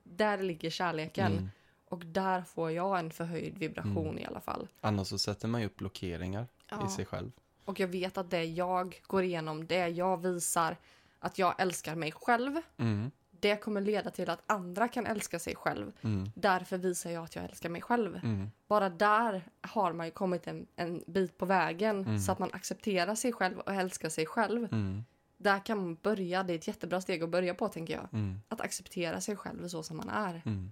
där 0.04 0.38
ligger 0.44 0.70
kärleken 0.70 1.32
Mm. 1.32 1.50
och 1.90 2.06
där 2.06 2.42
får 2.42 2.72
jag 2.72 3.00
en 3.00 3.12
förhöjd 3.12 3.58
vibration 3.58 4.08
Mm. 4.08 4.18
i 4.18 4.26
alla 4.26 4.42
fall. 4.42 4.68
Annars 4.82 5.08
så 5.08 5.18
sätter 5.18 5.48
man 5.48 5.62
ju 5.62 5.68
upp 5.68 5.76
blockeringar 5.76 6.48
Ja. 6.70 6.86
i 6.88 6.90
sig 6.90 7.06
själv. 7.06 7.32
Och 7.66 7.80
jag 7.80 7.88
vet 7.88 8.18
att 8.18 8.30
det 8.32 8.44
jag 8.44 9.02
går 9.08 9.24
igenom, 9.24 9.68
det 9.68 9.88
jag 9.88 10.18
visar 10.22 10.78
att 11.20 11.38
jag 11.40 11.62
älskar 11.62 11.96
mig 11.96 12.12
själv, 12.12 12.62
Mm. 12.78 13.12
Det 13.46 13.58
kommer 13.62 13.82
leda 13.82 14.10
till 14.12 14.30
att 14.30 14.44
andra 14.46 14.88
kan 14.88 15.06
älska 15.06 15.40
sig 15.40 15.56
själv. 15.56 15.92
Mm. 16.02 16.32
Därför 16.36 16.78
visar 16.78 17.10
jag 17.12 17.24
att 17.24 17.36
jag 17.36 17.46
älskar 17.46 17.70
mig 17.70 17.82
själv. 17.82 18.16
Mm. 18.16 18.52
Bara 18.68 18.90
där 18.90 19.42
har 19.62 19.94
man 19.94 20.06
ju 20.06 20.12
kommit 20.12 20.48
en, 20.48 20.68
en 20.76 21.04
bit 21.08 21.38
på 21.38 21.46
vägen 21.46 21.96
Mm. 22.06 22.20
så 22.20 22.32
att 22.32 22.40
man 22.40 22.50
accepterar 22.54 23.16
sig 23.16 23.34
själv 23.34 23.60
och 23.60 23.74
älskar 23.74 24.10
sig 24.10 24.26
själv. 24.26 24.64
Mm. 24.74 25.04
Där 25.38 25.66
kan 25.66 25.78
man 25.78 25.96
börja, 25.96 26.44
det 26.44 26.54
är 26.54 26.56
ett 26.56 26.68
jättebra 26.68 27.02
steg 27.02 27.24
att 27.24 27.30
börja 27.30 27.54
på 27.54 27.68
tänker 27.68 27.94
jag. 27.94 28.08
Mm. 28.14 28.42
Att 28.50 28.62
acceptera 28.62 29.22
sig 29.22 29.36
själv 29.36 29.68
så 29.68 29.84
som 29.84 29.98
man 29.98 30.10
är. 30.10 30.42
Mm. 30.46 30.72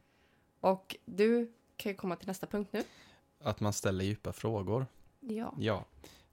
Och 0.60 0.96
du 1.06 1.54
kan 1.78 1.92
ju 1.92 1.96
komma 1.96 2.16
till 2.16 2.28
nästa 2.28 2.48
punkt 2.48 2.70
nu. 2.74 2.84
Att 3.44 3.60
man 3.60 3.74
ställer 3.74 4.06
djupa 4.06 4.34
frågor. 4.34 4.86
Ja. 5.20 5.54
Ja, 5.60 5.86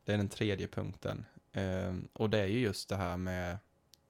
det 0.05 0.13
är 0.13 0.17
den 0.17 0.29
tredje 0.29 0.69
punkten. 0.69 1.25
Ehm, 1.53 2.09
och 2.13 2.31
det 2.31 2.39
är 2.39 2.47
ju 2.47 2.59
just 2.59 2.89
det 2.89 2.97
här 2.97 3.17
med 3.17 3.59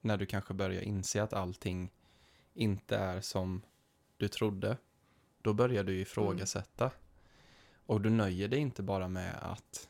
när 0.01 0.17
du 0.17 0.27
kanske 0.27 0.55
börjar 0.55 0.83
inse 0.83 1.23
att 1.23 1.33
allting 1.33 1.91
inte 2.55 2.97
är 2.97 3.21
som 3.21 3.63
du 4.17 4.29
trodde. 4.29 4.77
Då 5.43 5.53
börjar 5.53 5.85
du 5.85 6.01
ifrågasätta. 6.01 6.87
ifrågasätta. 6.87 6.91
Och 7.87 8.01
du 8.01 8.11
nöjer 8.11 8.49
dig 8.49 8.59
inte 8.59 8.83
bara 8.83 9.09
med 9.09 9.35
att 9.43 9.89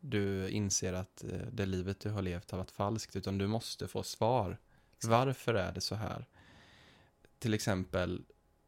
du 0.00 0.48
inser 0.48 0.92
att 0.92 1.24
eh, 1.24 1.40
det 1.52 1.66
livet 1.66 2.00
du 2.00 2.10
har 2.10 2.22
levt 2.22 2.50
har 2.50 2.58
varit 2.58 2.70
falskt, 2.70 3.16
utan 3.16 3.38
du 3.38 3.46
måste 3.46 3.88
få 3.88 4.02
svar. 4.02 4.58
Varför 5.04 5.54
är 5.54 5.72
det 5.72 5.80
så 5.80 5.94
här? 5.94 6.26
Till 7.38 7.54
exempel, 7.54 8.24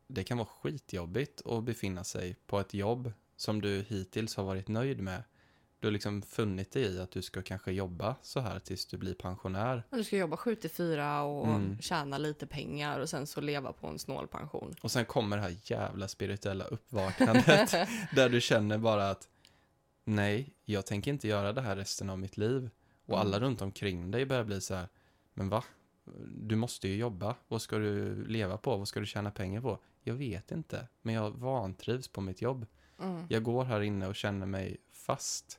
det 0.06 0.24
kan 0.24 0.38
vara 0.38 0.48
skitjobbigt 0.48 1.46
att 1.46 1.64
befinna 1.64 2.04
sig 2.04 2.34
på 2.46 2.60
ett 2.60 2.74
jobb 2.74 3.12
som 3.36 3.60
du 3.60 3.84
hittills 3.88 4.36
har 4.36 4.44
varit 4.44 4.68
nöjd 4.68 5.00
med. 5.00 5.22
Du 5.80 5.86
har 5.86 5.92
liksom 5.92 6.22
funnit 6.22 6.72
dig 6.72 6.82
i 6.82 7.00
att 7.00 7.10
du 7.10 7.22
ska 7.22 7.42
kanske 7.42 7.72
jobba 7.72 8.16
så 8.22 8.40
här 8.40 8.58
tills 8.58 8.86
du 8.86 8.96
blir 8.98 9.14
pensionär. 9.14 9.82
Du 9.90 10.04
ska 10.04 10.16
jobba 10.16 10.36
7 10.36 10.54
till 10.54 10.70
4 10.70 11.22
och 11.22 11.46
Mm. 11.48 11.78
tjäna 11.80 12.18
lite 12.18 12.46
pengar 12.46 13.00
och 13.00 13.08
sen 13.08 13.26
så 13.26 13.40
leva 13.40 13.72
på 13.72 13.86
en 13.86 13.98
snål 13.98 14.28
pension. 14.28 14.74
Och 14.82 14.90
sen 14.90 15.04
kommer 15.04 15.36
det 15.36 15.42
här 15.42 15.56
jävla 15.64 16.08
spirituella 16.08 16.64
uppvaknandet 16.64 17.70
där 18.14 18.28
du 18.28 18.40
känner 18.40 18.78
bara 18.78 19.10
att 19.10 19.28
nej, 20.04 20.54
jag 20.64 20.86
tänker 20.86 21.10
inte 21.10 21.28
göra 21.28 21.52
det 21.52 21.60
här 21.60 21.76
resten 21.76 22.10
av 22.10 22.18
mitt 22.18 22.36
liv. 22.36 22.70
Och 23.06 23.20
alla 23.20 23.40
runt 23.40 23.62
omkring 23.62 24.10
dig 24.10 24.26
börjar 24.26 24.44
bli 24.44 24.60
så 24.60 24.74
här, 24.74 24.88
men 25.34 25.48
va? 25.48 25.64
Du 26.28 26.56
måste 26.56 26.88
ju 26.88 26.96
jobba. 26.96 27.36
Vad 27.48 27.62
ska 27.62 27.78
du 27.78 28.24
leva 28.26 28.56
på? 28.56 28.76
Vad 28.76 28.88
ska 28.88 29.00
du 29.00 29.06
tjäna 29.06 29.30
pengar 29.30 29.60
på? 29.60 29.78
Jag 30.02 30.14
vet 30.14 30.50
inte, 30.52 30.86
men 31.02 31.14
jag 31.14 31.30
vantrivs 31.30 32.08
på 32.08 32.20
mitt 32.20 32.42
jobb. 32.42 32.66
Mm. 33.00 33.26
Jag 33.28 33.42
går 33.42 33.64
här 33.64 33.80
inne 33.80 34.06
och 34.06 34.14
känner 34.16 34.46
mig 34.46 34.76
fast. 34.92 35.58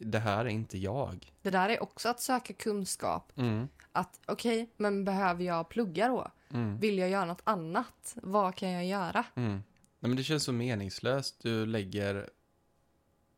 Det 0.00 0.18
här 0.18 0.44
är 0.44 0.48
inte 0.48 0.78
jag. 0.78 1.32
Det 1.42 1.50
där 1.50 1.68
är 1.68 1.82
också 1.82 2.08
att 2.08 2.20
söka 2.20 2.52
kunskap. 2.52 3.32
Mm. 3.36 3.68
Att 3.92 4.20
okej, 4.26 4.70
men 4.76 5.04
behöver 5.04 5.44
jag 5.44 5.68
plugga 5.68 6.08
då? 6.08 6.30
Mm. 6.50 6.78
Vill 6.78 6.98
jag 6.98 7.10
göra 7.10 7.24
något 7.24 7.42
annat? 7.44 8.16
Vad 8.22 8.54
kan 8.54 8.70
jag 8.70 8.86
göra? 8.86 9.24
Mm. 9.34 9.52
Nej, 9.52 10.08
men 10.08 10.16
det 10.16 10.24
känns 10.24 10.44
så 10.44 10.52
meningslöst. 10.52 11.42
Du 11.42 11.66
lägger 11.66 12.30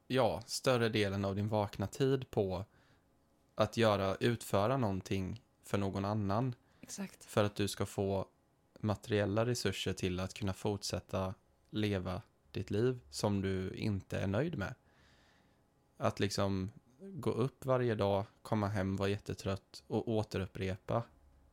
ja, 0.07 0.43
större 0.47 0.89
delen 0.89 1.25
av 1.25 1.37
din 1.37 1.49
vakna 1.49 1.87
tid 1.87 2.31
på 2.31 2.65
att 3.55 3.77
göra, 3.77 4.15
utföra 4.15 4.77
någonting 4.77 5.43
för 5.65 5.79
någon 5.79 6.05
annan 6.05 6.55
Exakt. 6.81 7.25
för 7.25 7.45
att 7.45 7.55
du 7.55 7.69
ska 7.69 7.87
få 7.87 8.27
materiella 8.81 9.47
resurser 9.47 9.93
till 9.93 10.21
att 10.21 10.35
kunna 10.35 10.53
fortsätta 10.53 11.35
leva 11.71 12.23
ditt 12.51 12.71
liv 12.71 13.01
som 13.11 13.43
du 13.43 13.75
inte 13.75 14.19
är 14.19 14.27
nöjd 14.27 14.59
med. 14.59 14.75
Att 16.03 16.21
liksom 16.21 16.71
gå 17.01 17.31
upp 17.31 17.65
varje 17.65 17.95
dag, 17.95 18.25
komma 18.43 18.69
hem, 18.69 18.97
vara 18.97 19.09
jättetrött 19.09 19.83
och 19.87 20.09
återupprepa 20.09 21.03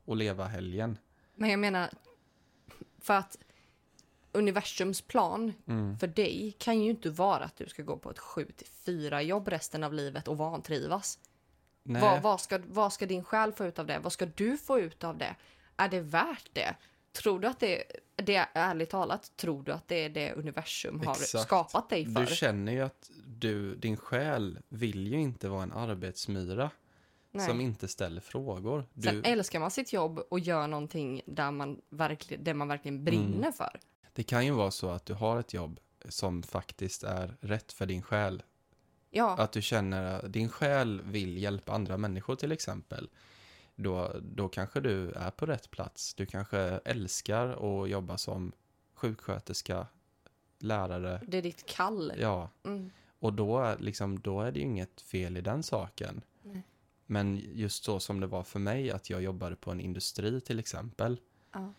och 0.05 0.15
leva 0.15 0.45
helgen. 0.45 0.97
Men 1.35 1.49
jag 1.49 1.59
menar, 1.59 1.89
för 2.99 3.13
att 3.13 3.37
universums 4.31 5.01
plan 5.01 5.53
Mm. 5.65 5.97
för 5.99 6.07
dig 6.07 6.55
kan 6.59 6.81
ju 6.81 6.89
inte 6.89 7.09
vara 7.09 7.43
att 7.43 7.55
du 7.55 7.67
ska 7.67 7.83
gå 7.83 7.97
på 7.97 8.11
ett 8.11 8.19
7 8.19 8.45
till 8.45 8.67
4 8.67 9.21
jobb 9.21 9.47
resten 9.47 9.83
av 9.83 9.93
livet 9.93 10.27
och 10.27 10.37
vantrivas. 10.37 11.19
Nej. 11.83 12.01
Vad, 12.01 12.21
vad, 12.21 12.41
ska, 12.41 12.59
vad 12.67 12.93
ska 12.93 13.05
din 13.05 13.23
själ 13.23 13.53
få 13.53 13.65
ut 13.65 13.79
av 13.79 13.85
det? 13.85 13.99
Vad 13.99 14.11
ska 14.13 14.25
du 14.25 14.57
få 14.57 14.79
ut 14.79 15.03
av 15.03 15.17
det? 15.17 15.35
Är 15.77 15.89
det 15.89 16.01
värt 16.01 16.49
det? 16.53 16.75
Tror 17.11 17.39
du 17.39 17.47
att 17.47 17.59
det, 17.59 17.83
det 18.15 18.35
är 18.35 18.47
ärligt 18.53 18.89
talat, 18.89 19.31
tror 19.37 19.63
du 19.63 19.71
att 19.71 19.87
det 19.87 19.95
är 20.05 20.09
det 20.09 20.33
universum 20.33 20.99
har 21.05 21.11
Exakt. 21.13 21.43
skapat 21.43 21.89
dig 21.89 22.13
för? 22.13 22.21
Du 22.25 22.35
känner 22.35 22.71
ju 22.71 22.81
att 22.81 23.09
du, 23.27 23.75
din 23.75 23.97
själ 23.97 24.59
vill 24.69 25.07
ju 25.07 25.19
inte 25.21 25.49
vara 25.49 25.63
en 25.63 25.71
arbetsmyra 25.73 26.71
Nej. 27.31 27.47
som 27.47 27.61
inte 27.61 27.87
ställer 27.87 28.21
frågor. 28.21 28.85
Sen 29.03 29.21
Du, 29.21 29.29
älskar 29.29 29.59
man 29.59 29.71
sitt 29.71 29.93
jobb 29.93 30.19
och 30.29 30.39
gör 30.39 30.67
någonting 30.67 31.21
där 31.25 31.51
man 31.51 31.81
verkligen, 31.89 32.43
det 32.43 32.53
man 32.53 32.67
verkligen 32.67 33.03
brinner 33.05 33.37
Mm. 33.37 33.53
för. 33.53 33.79
det 34.13 34.23
kan 34.23 34.45
ju 34.45 34.51
vara 34.51 34.71
så 34.71 34.89
att 34.89 35.05
du 35.05 35.13
har 35.13 35.39
ett 35.39 35.53
jobb 35.53 35.79
som 36.09 36.43
faktiskt 36.43 37.03
är 37.03 37.37
rätt 37.41 37.71
för 37.73 37.85
din 37.85 38.01
själ. 38.01 38.43
Ja, 39.11 39.35
Att 39.37 39.51
du 39.51 39.61
känner 39.61 40.03
att 40.19 40.33
din 40.33 40.49
själ 40.49 41.01
vill 41.01 41.37
hjälpa 41.37 41.71
andra 41.73 41.97
människor 41.97 42.35
till 42.35 42.51
exempel. 42.51 43.09
Då, 43.81 44.15
då 44.21 44.49
kanske 44.49 44.79
du 44.79 45.11
är 45.11 45.31
på 45.31 45.45
rätt 45.45 45.71
plats. 45.71 46.13
Du 46.13 46.25
kanske 46.25 46.59
älskar 46.85 47.47
att 47.47 47.89
jobba 47.89 48.17
som 48.17 48.51
sjuksköterska, 48.93 49.87
lärare. 50.59 51.21
det 51.27 51.37
är 51.37 51.41
ditt 51.41 51.65
kall. 51.65 52.13
Ja, 52.17 52.49
Mm. 52.63 52.91
Och 53.21 53.33
då, 53.33 53.59
är 53.59 53.77
liksom, 53.77 54.19
då 54.19 54.41
är 54.41 54.51
det 54.51 54.59
ju 54.59 54.65
inget 54.65 55.01
fel 55.01 55.37
i 55.37 55.41
den 55.41 55.63
saken. 55.63 56.21
Nej. 56.43 56.63
Men 57.05 57.41
just 57.53 57.83
så 57.83 57.99
som 57.99 58.19
det 58.19 58.27
var 58.27 58.43
för 58.43 58.59
mig, 58.59 58.91
att 58.91 59.09
jag 59.09 59.21
jobbade 59.21 59.55
på 59.55 59.71
en 59.71 59.79
industri 59.79 60.41
till 60.41 60.59
exempel. 60.59 61.19
Ja. 61.53 61.73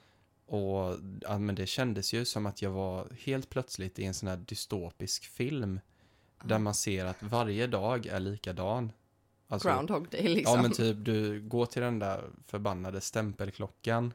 Och 0.46 0.96
ja, 1.20 1.38
men 1.38 1.54
det 1.54 1.66
kändes 1.66 2.14
ju 2.14 2.24
som 2.24 2.46
att 2.46 2.62
jag 2.62 2.70
var 2.70 3.08
helt 3.20 3.50
plötsligt 3.50 3.98
i 3.98 4.04
en 4.04 4.14
sån 4.14 4.28
här 4.28 4.36
dystopisk 4.36 5.24
film. 5.24 5.80
Där 6.44 6.58
man 6.58 6.74
ser 6.74 7.04
att 7.04 7.22
varje 7.22 7.66
dag 7.66 8.06
är 8.06 8.20
likadan. 8.20 8.92
Alltså, 9.50 9.68
Groundhog 9.68 10.08
day 10.10 10.28
liksom. 10.28 10.56
Ja 10.56 10.62
men 10.62 10.72
typ 10.72 10.96
du 11.00 11.40
går 11.40 11.66
till 11.66 11.82
den 11.82 11.98
där 11.98 12.24
förbannade 12.46 13.00
stämpelklockan. 13.00 14.12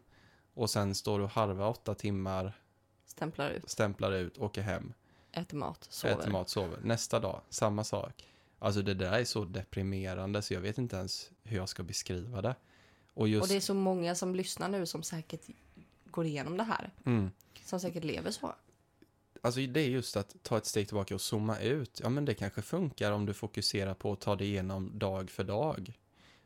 Och 0.53 0.69
sen 0.69 0.95
står 0.95 1.17
du 1.19 1.23
och 1.23 1.31
harvar 1.31 1.69
åtta 1.69 1.95
timmar, 1.95 2.53
Stämplar 3.05 3.49
ut, 3.49 3.69
stämplar 3.69 4.11
ut, 4.11 4.37
åker 4.37 4.61
hem. 4.61 4.93
äter 5.31 5.57
mat, 5.57 5.87
sover. 5.89 6.13
Äter 6.19 6.31
mat, 6.31 6.49
sover. 6.49 6.79
Nästa 6.83 7.19
dag, 7.19 7.41
samma 7.49 7.83
sak. 7.83 8.27
Alltså 8.59 8.81
det 8.81 8.93
där 8.93 9.11
är 9.11 9.23
så 9.25 9.45
deprimerande 9.45 10.41
så 10.41 10.53
jag 10.53 10.61
vet 10.61 10.77
inte 10.77 10.95
ens 10.95 11.31
hur 11.43 11.57
jag 11.57 11.69
ska 11.69 11.83
beskriva 11.83 12.41
det. 12.41 12.55
Och 13.13 13.27
just... 13.27 13.41
Och 13.43 13.47
det 13.47 13.55
är 13.55 13.59
så 13.61 13.73
många 13.73 14.15
som 14.15 14.35
lyssnar 14.35 14.69
nu 14.69 14.85
som 14.85 15.03
säkert 15.03 15.41
går 16.05 16.25
igenom 16.25 16.57
det 16.57 16.63
här. 16.63 16.93
mm, 17.05 17.31
Som 17.65 17.79
säkert 17.79 18.03
lever 18.03 18.31
så. 18.31 18.55
Alltså 19.41 19.59
det 19.59 19.79
är 19.79 19.89
just 19.89 20.17
att 20.17 20.35
ta 20.43 20.57
ett 20.57 20.65
steg 20.65 20.87
tillbaka 20.87 21.15
och 21.15 21.21
zooma 21.21 21.59
ut. 21.59 21.99
Ja 22.03 22.09
men 22.09 22.25
det 22.25 22.33
kanske 22.33 22.61
funkar 22.61 23.11
om 23.11 23.25
du 23.25 23.33
fokuserar 23.33 23.93
på 23.93 24.11
att 24.11 24.21
ta 24.21 24.35
det 24.35 24.45
igenom 24.45 24.99
dag 24.99 25.29
för 25.29 25.43
dag. 25.43 25.93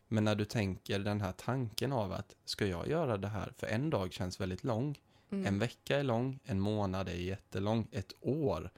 Men 0.08 0.23
när 0.23 0.36
du 0.36 0.45
tänker 0.45 0.99
den 0.99 1.21
här 1.21 1.32
tanken 1.32 1.91
av 1.91 2.12
att 2.12 2.36
ska 2.45 2.65
jag 2.65 2.88
göra 2.88 3.17
det 3.17 3.28
här? 3.28 3.54
För 3.58 3.67
en 3.67 3.89
dag 3.89 4.13
känns 4.13 4.41
väldigt 4.41 4.63
lång. 4.63 4.99
Mm. 5.30 5.45
En 5.45 5.60
vecka 5.60 5.99
är 5.99 6.04
lång, 6.04 6.39
en 6.43 6.60
månad 6.60 7.10
är 7.10 7.13
jättelång, 7.13 7.88
ett 7.91 8.13
år. 8.21 8.71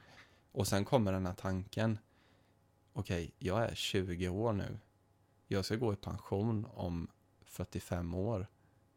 Och 0.52 0.66
sen 0.66 0.84
kommer 0.84 1.12
den 1.12 1.26
här 1.26 1.34
tanken. 1.34 1.98
Okej, 2.92 3.32
jag 3.38 3.62
är 3.62 3.74
20 3.74 4.28
år 4.28 4.52
nu. 4.52 4.78
Jag 5.46 5.64
ska 5.64 5.76
gå 5.76 5.92
i 5.92 5.96
pension 5.96 6.66
om 6.74 7.08
45 7.44 8.14
år, 8.14 8.46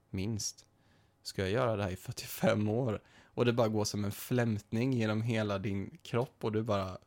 minst. 0.09 0.65
Ska 1.23 1.41
jag 1.41 1.51
göra 1.51 1.75
det 1.75 1.83
här 1.83 1.91
i 1.91 1.95
45 1.95 2.67
år? 2.67 3.01
Och 3.35 3.45
det 3.45 3.53
bara 3.53 3.67
går 3.67 3.85
som 3.85 4.05
en 4.05 4.11
flämtning 4.11 4.93
genom 4.93 5.21
hela 5.21 5.57
din 5.59 5.97
kropp 6.03 6.43
och 6.43 6.51
du 6.51 6.63
bara 6.63 6.97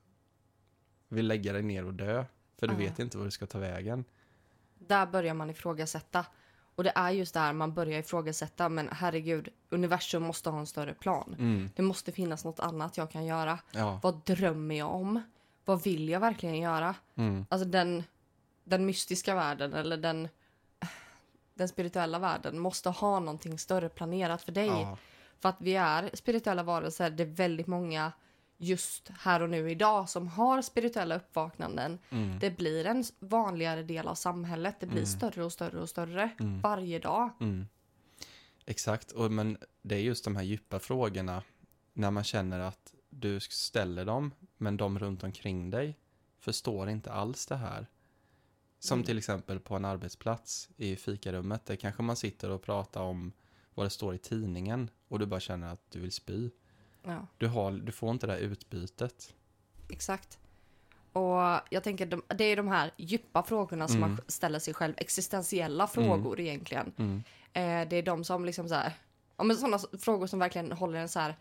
vill 1.08 1.26
lägga 1.26 1.52
dig 1.52 1.62
ner 1.62 1.84
och 1.86 1.94
dö. 1.94 2.24
För 2.58 2.66
du 2.66 2.72
Ja. 2.72 2.78
vet 2.78 2.98
inte 2.98 3.18
var 3.18 3.24
du 3.24 3.30
ska 3.30 3.46
ta 3.46 3.58
vägen. 3.58 4.04
Där 4.78 5.06
börjar 5.06 5.34
man 5.34 5.50
ifrågasätta. 5.50 6.26
Och 6.74 6.84
det 6.84 6.92
är 6.94 7.10
just 7.10 7.34
där 7.34 7.52
man 7.52 7.74
börjar 7.74 7.98
ifrågasätta. 8.00 8.68
Men 8.68 8.88
herregud, 8.92 9.48
universum 9.68 10.22
måste 10.22 10.50
ha 10.50 10.58
en 10.60 10.66
större 10.66 10.94
plan. 10.94 11.36
Mm, 11.38 11.70
Det 11.76 11.82
måste 11.82 12.12
finnas 12.12 12.44
något 12.44 12.60
annat 12.60 12.96
jag 12.96 13.10
kan 13.10 13.26
göra. 13.26 13.58
ja. 13.72 14.00
Vad 14.02 14.24
drömmer 14.24 14.74
jag 14.74 14.94
om? 14.94 15.22
Vad 15.64 15.82
vill 15.84 16.08
jag 16.08 16.20
verkligen 16.20 16.58
göra? 16.60 16.94
Mm, 17.14 17.46
Alltså 17.48 17.68
den, 17.68 18.02
den 18.64 18.86
mystiska 18.86 19.34
världen 19.34 19.72
eller 19.74 19.96
den, 19.96 20.28
den 21.54 21.68
spirituella 21.68 22.18
världen 22.18 22.58
måste 22.58 22.90
ha 22.90 23.20
någonting 23.20 23.58
större 23.58 23.88
planerat 23.88 24.42
för 24.42 24.52
dig. 24.52 24.66
ja. 24.66 24.98
För 25.40 25.48
att 25.48 25.56
vi 25.60 25.74
är 25.76 26.10
spirituella 26.14 26.62
varelser. 26.62 27.10
Det 27.10 27.22
är 27.22 27.26
väldigt 27.26 27.66
många 27.66 28.12
just 28.60 29.08
här 29.08 29.42
och 29.42 29.50
nu 29.50 29.70
idag 29.70 30.08
som 30.08 30.28
har 30.28 30.62
spirituella 30.62 31.16
uppvaknanden. 31.16 31.98
Mm, 32.10 32.38
Det 32.38 32.50
blir 32.50 32.84
en 32.86 33.04
vanligare 33.18 33.82
del 33.82 34.08
av 34.08 34.14
samhället. 34.14 34.76
Det 34.80 34.86
blir 34.86 35.04
större 35.04 35.44
och 35.44 35.52
större 35.52 35.80
och 35.80 35.88
större 35.88 36.30
Mm. 36.40 36.60
varje 36.60 36.98
dag. 36.98 37.30
Mm. 37.40 37.66
Exakt, 38.66 39.10
och, 39.12 39.32
men 39.32 39.58
det 39.82 39.94
är 39.94 40.00
just 40.00 40.24
de 40.24 40.36
här 40.36 40.42
djupa 40.42 40.78
frågorna 40.78 41.42
när 41.92 42.10
man 42.10 42.24
känner 42.24 42.60
att 42.60 42.94
du 43.10 43.40
ställer 43.40 44.04
dem, 44.04 44.30
men 44.56 44.76
de 44.76 44.98
runt 44.98 45.22
omkring 45.24 45.70
dig 45.70 45.98
förstår 46.38 46.88
inte 46.90 47.12
alls 47.12 47.46
det 47.46 47.56
här. 47.56 47.86
Som 48.78 48.94
Mm. 48.98 49.06
till 49.06 49.18
exempel 49.18 49.60
på 49.60 49.76
en 49.76 49.84
arbetsplats 49.84 50.68
i 50.76 50.96
fikarummet, 50.96 51.66
där 51.66 51.76
kanske 51.76 52.02
man 52.02 52.16
sitter 52.16 52.50
och 52.50 52.62
pratar 52.62 53.02
om 53.02 53.32
vad 53.78 53.86
det 53.86 53.90
står 53.90 54.14
i 54.14 54.18
tidningen 54.18 54.90
och 55.08 55.18
du 55.18 55.26
bara 55.26 55.40
känner 55.40 55.72
att 55.72 55.90
du 55.90 56.00
vill 56.00 56.12
spy. 56.12 56.50
Ja, 57.02 57.26
Du, 57.38 57.46
har, 57.46 57.72
du 57.72 57.92
får 57.92 58.10
inte 58.10 58.26
det 58.26 58.32
här 58.32 58.40
utbytet. 58.40 59.34
exakt. 59.90 60.38
Och 61.12 61.60
jag 61.70 61.84
tänker 61.84 62.06
de, 62.06 62.22
det 62.36 62.44
är 62.44 62.56
de 62.56 62.68
här 62.68 62.90
djupa 62.96 63.42
frågorna 63.42 63.88
som 63.88 63.96
Mm. 63.96 64.10
man 64.10 64.20
ställer 64.26 64.58
sig 64.58 64.74
själv. 64.74 64.94
Existentiella 64.96 65.86
frågor 65.86 66.40
egentligen. 66.40 66.92
Mm. 66.96 67.22
Eh, 67.52 67.88
det 67.88 67.96
är 67.96 68.02
de 68.02 68.24
som 68.24 68.44
liksom 68.44 68.68
så 68.68 68.74
här, 68.74 68.92
ja 69.36 69.44
men 69.44 69.56
sådana 69.56 69.78
frågor 69.98 70.26
som 70.26 70.38
verkligen 70.38 70.72
håller 70.72 70.98
en 70.98 71.08
så 71.08 71.20
här, 71.20 71.36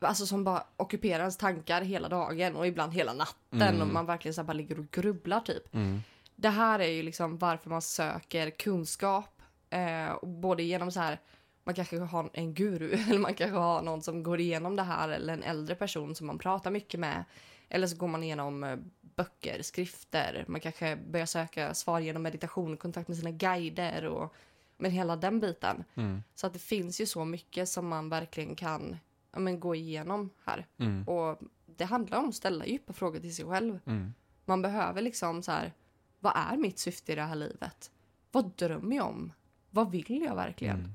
alltså 0.00 0.26
som 0.26 0.44
bara 0.44 0.64
ockuperar 0.76 1.18
ens 1.20 1.36
tankar 1.36 1.82
hela 1.82 2.08
dagen 2.08 2.56
och 2.56 2.66
ibland 2.66 2.92
hela 2.94 3.12
natten 3.12 3.62
Mm. 3.62 3.80
och 3.82 3.88
man 3.88 4.06
verkligen 4.06 4.34
så 4.34 4.44
bara 4.44 4.52
ligger 4.52 4.78
och 4.78 4.90
grubblar 4.90 5.40
typ. 5.40 5.74
Mm. 5.74 6.00
det 6.36 6.48
här 6.48 6.78
är 6.78 6.88
ju 6.88 7.02
liksom 7.02 7.38
varför 7.38 7.70
man 7.70 7.82
söker 7.82 8.50
kunskap. 8.50 9.42
Eh, 9.70 10.18
både 10.22 10.62
genom 10.62 10.90
så 10.92 11.00
här, 11.00 11.20
man 11.64 11.74
kanske 11.74 11.98
har 11.98 12.30
en 12.32 12.54
guru 12.54 12.92
eller 13.08 13.18
man 13.18 13.34
kanske 13.34 13.58
har 13.58 13.82
någon 13.82 14.02
som 14.02 14.22
går 14.22 14.40
igenom 14.40 14.76
det 14.76 14.82
här 14.82 15.08
eller 15.08 15.32
en 15.32 15.42
äldre 15.42 15.74
person 15.74 16.14
som 16.14 16.26
man 16.26 16.38
pratar 16.38 16.70
mycket 16.70 17.00
med. 17.00 17.24
Eller 17.68 17.86
så 17.86 17.96
går 17.96 18.08
man 18.08 18.22
igenom 18.22 18.64
eh, 18.64 18.78
böcker, 19.00 19.62
skrifter, 19.62 20.44
man 20.48 20.60
kanske 20.60 20.96
börjar 20.96 21.26
söka 21.26 21.74
svar 21.74 22.00
genom 22.00 22.22
meditation, 22.22 22.76
kontakt 22.76 23.08
med 23.08 23.16
sina 23.16 23.30
guider 23.30 24.04
och 24.06 24.34
men 24.80 24.90
hela 24.90 25.16
den 25.16 25.40
biten. 25.40 25.84
Mm. 25.94 26.22
Så 26.34 26.46
att 26.46 26.52
det 26.52 26.58
finns 26.58 27.00
ju 27.00 27.06
så 27.06 27.24
mycket 27.24 27.68
som 27.68 27.88
man 27.88 28.08
verkligen 28.08 28.56
kan 28.56 28.98
ja, 29.32 29.38
men, 29.38 29.60
gå 29.60 29.74
igenom 29.74 30.30
här. 30.44 30.66
Mm. 30.78 31.08
Och 31.08 31.40
det 31.66 31.84
handlar 31.84 32.18
om 32.18 32.28
att 32.28 32.34
ställa 32.34 32.66
djupa 32.66 32.92
frågor 32.92 33.20
till 33.20 33.36
sig 33.36 33.44
själv. 33.44 33.78
Mm. 33.84 34.14
Man 34.44 34.62
behöver 34.62 35.02
liksom 35.02 35.42
så 35.42 35.52
här, 35.52 35.72
vad 36.20 36.32
är 36.36 36.56
mitt 36.56 36.78
syfte 36.78 37.12
i 37.12 37.14
det 37.14 37.22
här 37.22 37.34
livet? 37.34 37.90
Vad 38.32 38.56
drömmer 38.56 38.96
jag 38.96 39.06
om? 39.06 39.32
Vad 39.70 39.90
vill 39.90 40.22
jag 40.26 40.34
verkligen? 40.34 40.94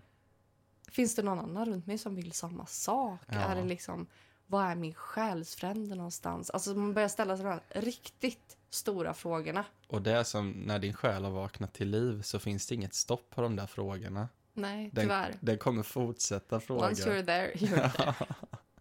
Finns 0.92 1.16
det 1.16 1.22
någon 1.24 1.40
annan 1.40 1.66
runt 1.66 1.88
mig 1.88 1.98
som 1.98 2.16
vill 2.16 2.32
samma 2.32 2.66
sak? 2.66 3.20
Ja. 3.28 3.36
Är 3.36 3.56
det 3.56 3.64
liksom, 3.64 4.08
vad 4.48 4.66
är 4.66 4.76
min 4.76 4.94
själsfrände 4.94 5.96
någonstans? 5.96 6.50
Alltså 6.50 6.74
man 6.76 6.94
börjar 6.94 7.08
ställa 7.08 7.38
sig 7.38 7.46
de 7.46 7.52
här 7.52 7.62
riktigt 7.82 8.58
stora 8.70 9.14
frågorna. 9.14 9.66
Och 9.88 10.02
det 10.02 10.12
är 10.12 10.24
som 10.24 10.52
när 10.52 10.80
din 10.80 10.94
själ 10.94 11.24
har 11.24 11.32
vaknat 11.32 11.74
till 11.74 11.90
liv 11.90 12.22
så 12.22 12.40
finns 12.40 12.68
det 12.68 12.76
inget 12.76 12.94
stopp 12.94 13.30
på 13.30 13.42
de 13.42 13.56
där 13.56 13.68
frågorna. 13.68 14.30
Nej, 14.54 14.90
Den, 14.94 15.04
tyvärr. 15.04 15.36
den 15.40 15.58
kommer 15.58 15.84
fortsätta 15.84 16.60
fråga. 16.60 16.88
Once 16.88 17.10
you're 17.10 17.26
there, 17.26 17.54
you're 17.54 17.90
there. 17.98 18.14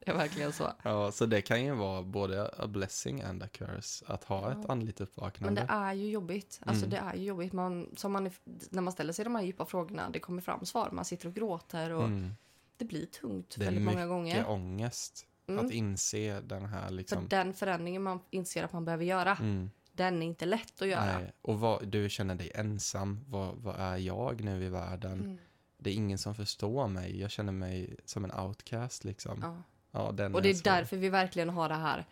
Det 0.05 0.11
är 0.12 0.17
verkligen 0.17 0.53
så. 0.53 0.73
Ja, 0.83 1.12
så 1.12 1.27
det 1.27 1.43
kan 1.43 1.64
ju 1.64 1.75
vara 1.75 2.03
både 2.03 2.49
a 2.59 2.67
blessing 2.67 3.23
and 3.23 3.43
a 3.43 3.49
curse 3.53 4.05
att 4.09 4.25
ha 4.25 4.53
ett 4.53 4.71
andligt 4.71 4.99
Men 4.99 5.09
uppvaknande. 5.09 5.61
det 5.61 5.67
är 5.73 5.93
ju 5.93 6.11
jobbigt. 6.11 6.61
Alltså 6.67 6.87
Mm. 6.87 6.90
det 6.90 6.97
är 6.97 7.14
ju 7.17 7.25
jobbigt. 7.25 7.53
Man, 7.53 7.90
som 7.97 8.12
man, 8.12 8.31
när 8.71 8.83
man 8.83 8.93
ställer 8.93 9.12
sig 9.12 9.25
de 9.25 9.35
här 9.35 9.43
djupa 9.43 9.64
frågorna, 9.64 10.11
det 10.11 10.19
kommer 10.19 10.43
fram 10.43 10.67
svar. 10.67 10.90
Man 10.93 11.05
sitter 11.05 11.29
och 11.29 11.35
gråter 11.35 11.90
och 11.90 12.05
Mm. 12.05 12.31
det 12.77 12.85
blir 12.85 13.07
tungt 13.07 13.55
Det 13.59 13.62
är 13.62 13.64
väldigt 13.64 13.85
många 13.85 13.97
mycket 13.97 14.09
gånger. 14.09 14.49
ångest 14.49 15.27
Mm. 15.47 15.67
att 15.67 15.73
inse 15.73 16.40
den 16.40 16.67
här 16.67 16.87
För 16.88 16.95
liksom... 16.95 17.29
den 17.29 17.55
förändringen 17.55 18.03
man 18.03 18.21
inser 18.31 18.64
att 18.64 18.73
man 18.73 18.85
behöver 18.85 19.05
göra, 19.05 19.37
Mm. 19.40 19.71
den 19.93 20.23
är 20.23 20.27
inte 20.27 20.47
lätt 20.47 20.83
att 20.83 20.88
göra. 20.88 21.19
Nej. 21.19 21.33
Och 21.43 21.61
vad, 21.61 21.88
du 21.88 22.09
känner 22.11 22.35
dig 22.35 22.53
ensam. 22.55 23.25
Vad, 23.29 23.57
vad 23.57 23.77
är 23.79 23.97
jag 23.97 24.45
nu 24.45 24.64
i 24.64 24.69
världen? 24.69 25.12
Mm. 25.21 25.38
Det 25.79 25.90
är 25.90 25.95
ingen 25.95 26.19
som 26.19 26.35
förstår 26.35 26.88
mig. 26.88 27.21
Jag 27.21 27.31
känner 27.31 27.53
mig 27.53 27.97
som 28.05 28.25
en 28.25 28.33
outcast 28.33 29.05
liksom. 29.05 29.38
Ja, 29.43 29.62
Ja. 29.94 30.12
den 30.12 30.35
Och 30.35 30.42
det 30.42 30.50
är 30.50 30.54
svår. 30.54 30.64
därför 30.70 30.96
vi 30.96 31.09
verkligen 31.09 31.50
har 31.50 31.68
det 31.68 31.74
här 31.74 32.04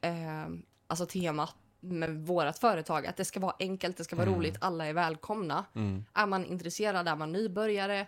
eh, 0.00 0.46
alltså 0.86 1.06
temat 1.06 1.54
med 1.80 2.10
vårt 2.26 2.58
företag. 2.58 3.06
Att 3.06 3.16
det 3.16 3.24
ska 3.24 3.40
vara 3.40 3.54
enkelt, 3.58 3.96
det 3.96 4.04
ska 4.04 4.16
vara 4.16 4.26
Mm. 4.26 4.38
roligt, 4.38 4.56
alla 4.60 4.86
är 4.86 4.92
välkomna. 4.92 5.64
Mm. 5.74 6.04
Är 6.14 6.26
man 6.26 6.44
intresserad, 6.46 7.08
är 7.08 7.16
man 7.16 7.32
nybörjare, 7.32 8.06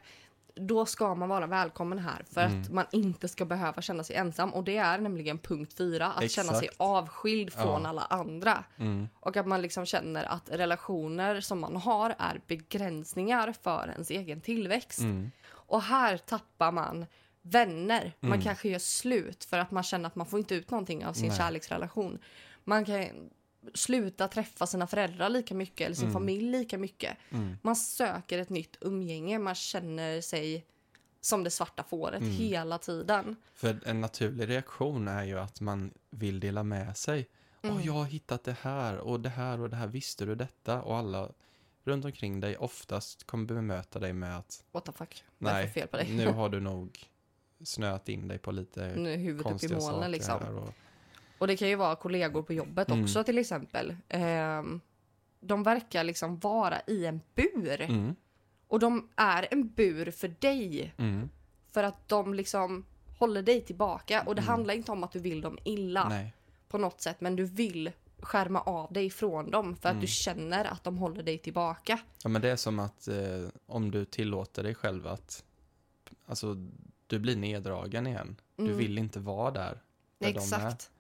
då 0.55 0.87
ska 0.87 1.15
man 1.15 1.29
vara 1.29 1.47
välkommen 1.47 1.99
här 1.99 2.25
för 2.31 2.41
Mm. 2.41 2.63
att 2.63 2.71
man 2.73 2.85
inte 2.93 3.29
ska 3.29 3.45
behöva 3.45 3.83
känna 3.83 4.05
sig 4.05 4.17
ensam. 4.17 4.55
Och 4.55 4.65
det 4.65 4.77
är 4.77 4.99
nämligen 4.99 5.39
punkt 5.39 5.73
fyra, 5.77 6.07
att 6.07 6.31
känna 6.31 6.53
sig 6.53 6.65
Exakt. 6.65 6.81
avskild 6.81 7.53
från 7.53 7.83
Ja. 7.83 7.89
alla 7.89 8.03
andra. 8.03 8.65
Mm. 8.77 9.09
Och 9.21 9.37
att 9.37 9.47
man 9.47 9.63
liksom 9.63 9.87
känner 9.87 10.25
att 10.25 10.51
relationer 10.51 11.41
som 11.41 11.61
man 11.61 11.77
har 11.77 12.15
är 12.19 12.41
begränsningar 12.47 13.53
för 13.63 13.89
ens 13.93 14.11
egen 14.11 14.41
tillväxt. 14.41 14.99
Mm. 15.01 15.31
Och 15.51 15.83
här 15.83 16.17
tappar 16.17 16.73
man 16.73 17.07
vänner. 17.51 18.13
Man 18.21 18.33
Mm. 18.33 18.45
kanske 18.45 18.69
gör 18.69 18.79
slut 18.79 19.45
för 19.45 19.59
att 19.59 19.71
man 19.71 19.83
känner 19.83 20.07
att 20.07 20.15
man 20.17 20.27
får 20.27 20.39
inte 20.39 20.55
ut 20.55 20.71
någonting 20.71 21.07
av 21.07 21.13
sin 21.13 21.29
Nej. 21.29 21.37
kärleksrelation. 21.39 22.19
Man 22.65 22.85
kan 22.85 23.31
sluta 23.75 24.29
träffa 24.29 24.67
sina 24.67 24.87
föräldrar 24.87 25.29
lika 25.29 25.55
mycket 25.55 25.85
eller 25.87 25.95
sin 25.97 26.05
Mm. 26.05 26.13
familj 26.13 26.51
lika 26.51 26.79
mycket. 26.79 27.17
Mm. 27.31 27.57
Man 27.63 27.77
söker 27.77 28.39
ett 28.39 28.49
nytt 28.51 28.77
umgänge. 28.81 29.39
Man 29.39 29.55
känner 29.55 30.21
sig 30.21 30.65
som 31.21 31.45
det 31.45 31.51
svarta 31.51 31.83
fåret 31.83 32.21
Mm. 32.23 32.33
hela 32.35 32.79
tiden. 32.79 33.37
För 33.55 33.81
en 33.87 34.01
naturlig 34.01 34.49
reaktion 34.49 35.09
är 35.09 35.25
ju 35.25 35.39
att 35.39 35.61
man 35.61 35.91
vill 36.11 36.41
dela 36.41 36.63
med 36.63 36.97
sig. 36.97 37.29
Mm. 37.63 37.83
jag 37.83 37.93
har 37.93 38.05
hittat 38.05 38.45
det 38.45 38.57
här 38.61 38.99
och 38.99 39.21
det 39.21 39.29
här 39.29 39.61
och 39.61 39.71
det 39.71 39.77
här. 39.77 39.87
Visste 39.87 40.25
du 40.25 40.35
detta? 40.35 40.83
Och 40.83 40.97
alla 40.97 41.29
runt 41.85 42.05
omkring 42.05 42.41
dig 42.41 42.57
oftast 42.57 43.25
kommer 43.27 43.45
bemöta 43.47 43.99
dig 43.99 44.13
med 44.13 44.39
att 44.39 44.65
What 44.73 44.85
the 44.85 44.93
fuck? 44.93 45.25
Nej, 45.39 45.69
fel 45.69 45.89
på 45.89 45.97
dig? 45.97 46.13
nu 46.17 46.27
har 46.33 46.49
du 46.49 46.61
nog 46.61 46.99
snöat 47.65 48.09
in 48.09 48.29
dig 48.29 48.39
på 48.39 48.51
lite 48.53 48.83
huvudet 48.85 49.29
upp 49.31 49.41
i 49.41 49.43
konstiga 49.43 49.81
saker 49.81 49.93
molnen 49.93 50.11
liksom. 50.11 50.41
här. 50.43 50.55
Och, 50.55 50.75
Och 51.39 51.47
det 51.47 51.57
kan 51.57 51.69
ju 51.69 51.75
vara 51.77 51.97
kollegor 51.97 52.43
på 52.43 52.53
jobbet 52.53 52.89
Mm. 52.91 53.05
också 53.05 53.25
till 53.25 53.39
exempel. 53.39 53.97
Ehm, 54.09 54.81
de 55.41 55.63
verkar 55.63 56.05
liksom 56.05 56.39
vara 56.39 56.81
i 56.87 57.07
en 57.07 57.21
bur. 57.35 57.81
mm, 57.81 58.15
Och 58.69 58.81
de 58.81 59.09
är 59.17 59.49
en 59.51 59.69
bur 59.69 60.11
för 60.11 60.29
dig. 60.39 60.95
mm, 60.99 61.29
För 61.73 61.83
att 61.85 62.09
de 62.09 62.35
liksom 62.35 62.85
håller 63.19 63.43
dig 63.43 63.61
tillbaka. 63.61 64.23
Och 64.27 64.35
det 64.35 64.41
Mm. 64.43 64.49
handlar 64.51 64.75
inte 64.75 64.93
om 64.93 65.05
att 65.05 65.13
du 65.13 65.19
vill 65.19 65.41
dem 65.41 65.59
illa 65.65 66.09
nej, 66.09 66.35
på 66.69 66.79
något 66.79 67.01
sätt. 67.01 67.21
Men 67.21 67.37
du 67.37 67.45
vill 67.45 67.91
skärma 68.21 68.61
av 68.61 68.93
dig 68.93 69.11
från 69.11 69.51
dem 69.51 69.77
för 69.77 69.89
att 69.89 69.93
Mm. 69.93 70.01
du 70.01 70.07
känner 70.07 70.65
att 70.65 70.85
de 70.85 70.99
håller 70.99 71.23
dig 71.23 71.39
tillbaka. 71.39 71.99
ja, 72.23 72.29
men 72.29 72.43
det 72.43 72.51
är 72.51 72.57
som 72.57 72.79
att 72.79 73.09
eh, 73.09 73.49
om 73.67 73.91
du 73.91 74.05
tillåter 74.05 74.63
dig 74.63 74.75
själv 74.75 75.07
att 75.07 75.45
alltså, 76.27 76.57
du 77.09 77.19
blir 77.19 77.37
neddragen 77.37 78.07
igen. 78.07 78.37
Du 78.57 78.65
Mm. 78.65 78.77
vill 78.77 78.99
inte 78.99 79.21
vara 79.21 79.51
där. 79.51 79.83
där 80.19 80.33
de. 80.33 80.39
Exakt. 80.39 80.91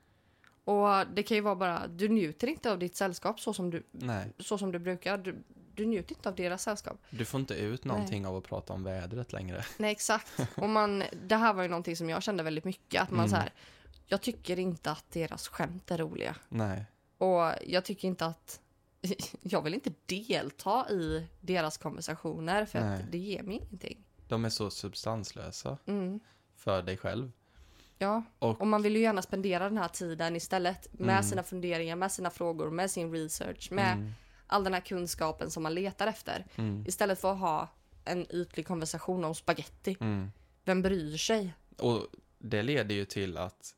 Och 0.64 0.88
det 1.14 1.22
kan 1.22 1.34
ju 1.36 1.40
vara 1.40 1.54
bara, 1.56 1.86
du 1.86 2.08
njuter 2.08 2.46
inte 2.46 2.72
av 2.72 2.78
ditt 2.78 2.96
sällskap 2.96 3.40
så 3.40 3.52
som 3.52 3.70
du, 3.70 3.82
Nej, 3.90 4.32
så 4.38 4.58
som 4.58 4.72
du 4.72 4.78
brukar. 4.78 5.18
Du, 5.18 5.36
du 5.74 5.86
njuter 5.86 6.14
inte 6.14 6.28
av 6.28 6.34
deras 6.34 6.62
sällskap. 6.62 6.98
du 7.10 7.24
får 7.24 7.40
inte 7.40 7.54
ut 7.54 7.84
någonting 7.84 8.26
av 8.26 8.36
att 8.36 8.44
prata 8.44 8.72
om 8.72 8.84
vädret 8.84 9.32
längre. 9.32 9.64
Nej, 9.78 9.92
exakt. 9.92 10.32
Och 10.56 10.68
man, 10.68 11.02
det 11.26 11.36
här 11.36 11.52
var 11.54 11.62
ju 11.62 11.68
någonting 11.68 11.96
som 11.96 12.08
jag 12.08 12.22
kände 12.22 12.42
väldigt 12.42 12.64
mycket. 12.64 13.02
Att 13.02 13.10
man 13.10 13.18
Mm. 13.20 13.30
så 13.30 13.36
här, 13.36 13.52
jag 14.06 14.20
tycker 14.22 14.58
inte 14.58 14.90
att 14.90 15.10
deras 15.10 15.48
skämt 15.48 15.90
är 15.90 15.98
roliga. 15.98 16.36
Nej, 16.48 16.84
Och 17.18 17.52
jag 17.66 17.84
tycker 17.84 18.08
inte 18.08 18.26
att... 18.26 18.60
Jag 19.42 19.62
vill 19.62 19.74
inte 19.74 19.92
delta 20.06 20.90
i 20.90 21.26
deras 21.40 21.78
konversationer 21.78 22.64
för 22.66 22.80
Nej. 22.80 23.02
att 23.02 23.12
det 23.12 23.18
ger 23.18 23.42
mig 23.42 23.56
ingenting. 23.56 24.04
De 24.28 24.44
är 24.44 24.48
så 24.50 24.70
substanslösa 24.70 25.78
Mm. 25.86 26.20
för 26.54 26.82
dig 26.82 26.96
själv. 26.96 27.32
Ja, 27.98 28.22
Och, 28.38 28.60
och 28.60 28.66
man 28.66 28.82
vill 28.82 28.96
ju 28.96 29.02
gärna 29.02 29.22
spendera 29.22 29.64
den 29.68 29.78
här 29.78 29.88
tiden 29.88 30.36
istället 30.36 30.88
med 30.92 31.10
Mm. 31.12 31.22
sina 31.22 31.42
funderingar, 31.42 31.96
med 31.96 32.12
sina 32.12 32.30
frågor, 32.30 32.70
med 32.70 32.90
sin 32.90 33.12
research, 33.12 33.72
med 33.72 33.92
mm, 33.92 34.12
all 34.46 34.64
den 34.64 34.74
här 34.74 34.80
kunskapen 34.80 35.50
som 35.50 35.62
man 35.62 35.74
letar 35.74 36.06
efter. 36.06 36.46
mm, 36.56 36.84
Istället 36.86 37.20
för 37.20 37.32
att 37.32 37.38
ha 37.38 37.68
en 38.04 38.26
ytlig 38.34 38.66
konversation 38.66 39.24
om 39.24 39.34
spaghetti. 39.34 39.96
mm. 40.00 40.30
Vem 40.64 40.82
bryr 40.82 41.16
sig? 41.16 41.54
Och 41.78 42.06
det 42.38 42.62
leder 42.62 42.94
ju 42.94 43.04
till 43.04 43.36
att, 43.36 43.74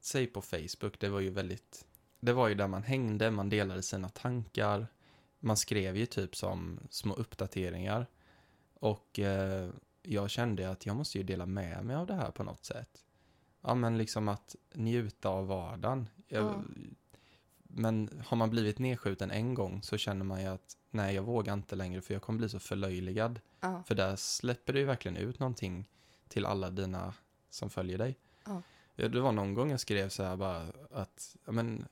säg 0.00 0.26
på 0.26 0.42
Facebook, 0.42 0.98
det 1.00 1.08
var 1.08 1.20
ju 1.20 1.30
väldigt, 1.30 1.84
det 2.20 2.32
var 2.32 2.48
ju 2.48 2.54
där 2.54 2.66
man 2.68 2.82
hängde, 2.82 3.30
man 3.30 3.48
delade 3.48 3.82
sina 3.82 4.08
tankar, 4.08 4.86
man 5.38 5.56
skrev 5.56 5.96
ju 5.96 6.06
typ 6.06 6.36
som 6.36 6.80
små 6.90 7.14
uppdateringar. 7.14 8.06
Och 8.82 9.18
eh, 9.18 9.70
jag 10.02 10.30
kände 10.30 10.70
att 10.70 10.86
jag 10.86 10.96
måste 10.96 11.18
ju 11.18 11.24
dela 11.24 11.46
med 11.46 11.84
mig 11.84 11.96
av 11.96 12.06
det 12.06 12.14
här 12.14 12.30
på 12.30 12.44
något 12.44 12.64
sätt. 12.64 13.04
Ja, 13.60 13.74
men 13.74 13.98
liksom 13.98 14.28
att 14.28 14.56
njuta 14.74 15.28
av 15.28 15.46
vardagen. 15.46 16.08
Jag, 16.28 16.44
Ja. 16.44 16.62
Men 17.74 18.22
har 18.26 18.36
man 18.36 18.50
blivit 18.50 18.78
nedskjuten 18.78 19.30
en 19.30 19.54
gång 19.54 19.82
så 19.82 19.96
känner 19.96 20.24
man 20.24 20.40
ju 20.40 20.46
att 20.46 20.76
nej, 20.90 21.14
jag 21.14 21.22
vågar 21.22 21.54
inte 21.54 21.76
längre 21.76 22.00
för 22.00 22.14
jag 22.14 22.22
kommer 22.22 22.38
bli 22.38 22.48
så 22.48 22.58
förlöjligad. 22.58 23.40
Ja. 23.60 23.82
För 23.86 23.94
där 23.94 24.16
släpper 24.16 24.72
du 24.72 24.78
ju 24.78 24.84
verkligen 24.84 25.16
ut 25.16 25.38
någonting 25.38 25.88
till 26.28 26.46
alla 26.46 26.70
dina 26.70 27.14
som 27.50 27.70
följer 27.70 27.98
dig. 27.98 28.18
Ja, 28.44 28.62
det 28.94 29.20
var 29.20 29.32
någon 29.32 29.54
gång 29.54 29.70
jag 29.70 29.80
skrev 29.80 30.08
så 30.08 30.22
här 30.22 30.36
bara 30.36 30.66
att, 30.90 31.36
men, 31.44 31.86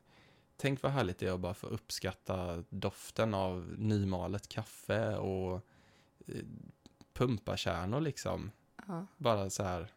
tänk 0.57 0.83
vad 0.83 0.92
härligt 0.92 1.18
det 1.18 1.26
är 1.26 1.33
att 1.33 1.40
bara 1.40 1.55
få 1.55 1.66
uppskatta 1.66 2.64
doften 2.68 3.35
av 3.35 3.74
nymalet 3.79 4.48
kaffe 4.48 5.17
och 5.17 5.54
eh, 6.27 6.44
pumpakärnor 7.21 8.00
liksom. 8.00 8.50
Ja. 8.87 9.06
Bara 9.16 9.50
så 9.50 9.62
här, 9.62 9.88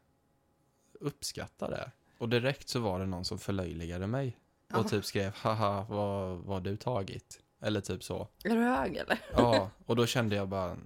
uppskatta 0.99 1.69
det. 1.69 1.91
Och 2.17 2.29
direkt 2.29 2.69
så 2.69 2.79
var 2.79 2.99
det 2.99 3.05
någon 3.05 3.25
som 3.25 3.39
förlöjligade 3.39 4.07
mig. 4.07 4.37
Ja. 4.67 4.77
Och 4.77 4.89
typ 4.89 5.05
skrev, 5.05 5.35
haha, 5.35 5.85
vad 5.89 6.37
vad 6.37 6.63
du 6.63 6.77
tagit? 6.77 7.39
Eller 7.61 7.81
typ 7.81 8.03
så. 8.03 8.27
Är 8.43 8.49
du 8.55 8.61
hög 8.61 8.95
eller? 8.95 9.19
Ja, 9.33 9.69
och 9.85 9.95
då 9.95 10.05
kände 10.05 10.35
jag 10.35 10.47
bara, 10.47 10.77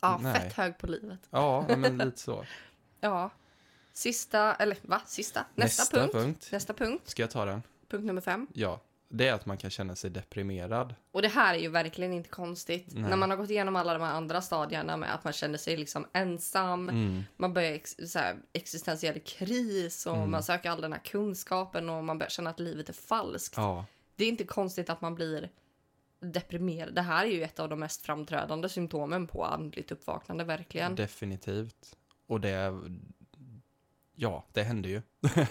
Ja, 0.00 0.18
Nej. 0.22 0.34
fett 0.34 0.52
hög 0.52 0.78
på 0.78 0.86
livet. 0.86 1.20
ja, 1.30 1.64
men 1.68 1.98
lite 1.98 2.18
så. 2.20 2.44
Ja. 3.00 3.30
Sista, 3.92 4.54
eller 4.54 4.78
va? 4.82 5.00
Sista? 5.06 5.46
Nästa, 5.54 5.98
punkt. 5.98 6.12
punkt. 6.12 6.48
Nästa 6.52 6.72
punkt. 6.74 7.08
Ska 7.08 7.22
jag 7.22 7.30
ta 7.30 7.44
den? 7.44 7.62
Punkt 7.88 8.04
nummer 8.06 8.20
fem. 8.20 8.46
Ja. 8.54 8.80
Det 9.10 9.28
är 9.28 9.32
att 9.32 9.46
man 9.46 9.56
kan 9.58 9.70
känna 9.70 9.96
sig 9.96 10.10
deprimerad. 10.10 10.94
Och 11.12 11.22
det 11.22 11.28
här 11.28 11.54
är 11.54 11.58
ju 11.58 11.68
verkligen 11.68 12.12
inte 12.12 12.28
konstigt. 12.28 12.86
Nej. 12.92 13.02
När 13.02 13.16
man 13.16 13.30
har 13.30 13.36
gått 13.36 13.50
igenom 13.50 13.76
alla 13.76 13.92
de 13.92 14.02
här 14.02 14.12
andra 14.14 14.40
stadierna 14.42 14.96
med 14.96 15.14
att 15.14 15.24
man 15.24 15.32
känner 15.32 15.58
sig 15.58 15.76
liksom 15.76 16.06
ensam, 16.12 16.88
Mm. 16.88 17.22
man 17.36 17.52
börjar 17.54 17.72
ex 17.72 17.96
så 18.06 18.18
här, 18.18 18.36
existentiell 18.52 19.20
kris 19.20 20.06
och 20.06 20.16
Mm. 20.16 20.30
man 20.30 20.42
söker 20.42 20.70
all 20.70 20.80
den 20.80 20.92
här 20.92 21.00
kunskapen 21.00 21.88
och 21.88 22.04
man 22.04 22.18
börjar 22.18 22.30
känna 22.30 22.50
att 22.50 22.60
livet 22.60 22.88
är 22.88 22.92
falskt. 22.92 23.56
Ja. 23.56 23.84
Det 24.16 24.24
är 24.24 24.28
inte 24.28 24.44
konstigt 24.44 24.90
att 24.90 25.00
man 25.00 25.14
blir 25.14 25.50
deprimerad. 26.20 26.94
Det 26.94 27.02
här 27.02 27.24
är 27.26 27.30
ju 27.30 27.42
ett 27.42 27.60
av 27.60 27.68
de 27.68 27.80
mest 27.80 28.02
framträdande 28.02 28.68
symptomen 28.68 29.26
på 29.26 29.44
andligt 29.44 29.92
uppvaknande, 29.92 30.44
verkligen. 30.44 30.94
Definitivt. 30.94 31.96
Och 32.26 32.40
det, 32.40 32.48
är- 32.50 32.98
ja, 34.14 34.44
det 34.52 34.62
händer 34.62 34.90
ju. 34.90 35.02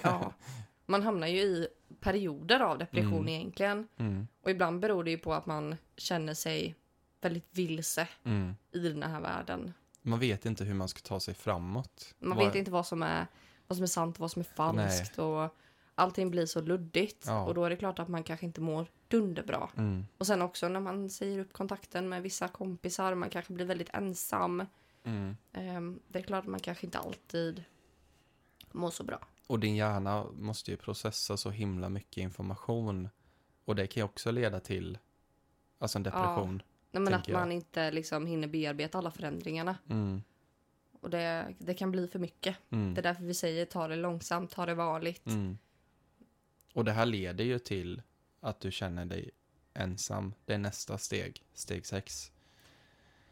Ja. 0.03 0.33
Man 0.89 1.03
hamnar 1.03 1.27
ju 1.27 1.39
i 1.41 1.67
perioder 1.99 2.59
av 2.59 2.77
depression 2.77 3.13
Mm. 3.13 3.27
egentligen. 3.27 3.87
Mm, 3.97 4.27
Och 4.41 4.51
ibland 4.51 4.79
beror 4.79 5.03
det 5.03 5.11
ju 5.11 5.17
på 5.17 5.33
att 5.33 5.45
man 5.45 5.75
känner 5.97 6.33
sig 6.33 6.75
väldigt 7.21 7.47
vilse 7.51 8.07
mm. 8.23 8.55
i 8.71 8.79
den 8.79 9.03
här 9.03 9.21
världen. 9.21 9.73
Man 10.01 10.19
vet 10.19 10.45
inte 10.45 10.63
hur 10.63 10.73
man 10.73 10.87
ska 10.87 10.99
ta 11.01 11.19
sig 11.19 11.33
framåt. 11.33 12.15
Man 12.19 12.37
Vad- 12.37 12.45
vet 12.47 12.55
inte 12.55 12.71
vad 12.71 12.87
som 12.87 13.03
är, 13.03 13.27
vad 13.67 13.75
som 13.77 13.83
är 13.83 13.87
sant 13.87 14.15
och 14.15 14.19
vad 14.21 14.31
som 14.31 14.39
är 14.39 14.43
falskt. 14.43 15.19
Och 15.19 15.55
allting 15.95 16.31
blir 16.31 16.45
så 16.45 16.61
luddigt. 16.61 17.23
Ja. 17.27 17.45
Och 17.45 17.53
då 17.53 17.63
är 17.65 17.69
det 17.69 17.75
klart 17.75 17.99
att 17.99 18.07
man 18.07 18.23
kanske 18.23 18.45
inte 18.45 18.61
mår 18.61 18.87
dunderbra. 19.07 19.69
Mm, 19.77 20.05
Och 20.17 20.27
sen 20.27 20.41
också 20.41 20.67
när 20.69 20.79
man 20.79 21.09
säger 21.09 21.39
upp 21.39 21.53
kontakten 21.53 22.09
med 22.09 22.21
vissa 22.23 22.47
kompisar, 22.47 23.15
man 23.15 23.29
kanske 23.29 23.53
blir 23.53 23.65
väldigt 23.65 23.89
ensam. 23.93 24.65
mm. 25.03 25.37
Ehm, 25.53 25.99
det 26.07 26.19
är 26.19 26.23
klart 26.23 26.43
att 26.43 26.49
man 26.49 26.59
kanske 26.59 26.85
inte 26.85 26.99
alltid 26.99 27.63
mår 28.71 28.89
så 28.91 29.03
bra. 29.03 29.19
Och 29.47 29.59
din 29.59 29.75
hjärna 29.75 30.25
måste 30.33 30.71
ju 30.71 30.77
processa 30.77 31.37
så 31.37 31.49
himla 31.49 31.89
mycket 31.89 32.17
information. 32.17 33.09
Och 33.65 33.75
det 33.75 33.87
kan 33.87 34.01
ju 34.01 34.05
också 34.05 34.31
leda 34.31 34.59
till 34.59 34.97
alltså 35.79 35.97
en 35.99 36.03
depression. 36.03 36.61
Nej, 36.91 37.03
men 37.03 37.13
att 37.13 37.27
jag. 37.27 37.39
man 37.39 37.51
inte 37.51 37.91
liksom 37.91 38.25
hinner 38.25 38.47
bearbeta 38.47 38.97
alla 38.97 39.11
förändringarna. 39.11 39.77
Mm, 39.89 40.21
Och 41.01 41.09
det, 41.09 41.55
det 41.57 41.73
kan 41.73 41.91
bli 41.91 42.07
för 42.07 42.19
mycket. 42.19 42.57
mm, 42.69 42.93
Det 42.93 43.01
är 43.01 43.03
därför 43.03 43.23
vi 43.23 43.33
säger 43.33 43.65
ta 43.65 43.87
det 43.87 43.95
långsamt, 43.95 44.51
ta 44.51 44.65
det 44.65 44.73
varligt. 44.75 45.25
mm. 45.27 45.57
Och 46.73 46.85
det 46.85 46.91
här 46.91 47.05
leder 47.05 47.43
ju 47.43 47.59
till 47.59 48.01
att 48.39 48.59
du 48.59 48.71
känner 48.71 49.05
dig 49.05 49.29
ensam. 49.73 50.33
Det 50.45 50.53
är 50.53 50.57
nästa 50.57 50.97
steg, 50.97 51.43
steg 51.53 51.85
sex. 51.85 52.31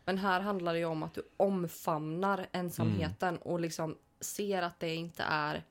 Men 0.05 0.18
här 0.18 0.39
handlar 0.41 0.74
det 0.74 0.80
ju 0.80 0.86
om 0.86 1.03
att 1.03 1.13
du 1.13 1.22
omfamnar 1.38 2.47
ensamheten 2.51 3.30
Mm. 3.30 3.41
och 3.41 3.59
liksom 3.59 3.97
ser 4.20 4.61
att 4.61 4.80
det 4.80 4.95
inte 4.95 5.24
är 5.24 5.63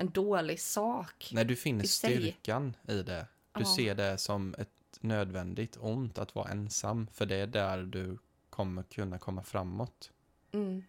en 0.00 0.10
dålig 0.10 0.60
sak. 0.60 1.30
När 1.32 1.44
du 1.44 1.56
finner 1.56 1.84
I 1.84 1.88
styrkan 1.88 2.76
i 2.88 3.02
det. 3.02 3.26
Du 3.52 3.60
Ja. 3.60 3.74
ser 3.76 3.94
det 3.94 4.18
som 4.18 4.54
ett 4.58 4.68
nödvändigt 5.00 5.76
ont 5.80 6.18
att 6.18 6.34
vara 6.34 6.48
ensam. 6.50 7.06
För 7.12 7.26
det 7.26 7.36
är 7.36 7.46
där 7.46 7.82
du 7.82 8.18
kommer 8.50 8.82
kunna 8.82 9.18
komma 9.18 9.42
framåt. 9.42 10.10
Mm. 10.52 10.84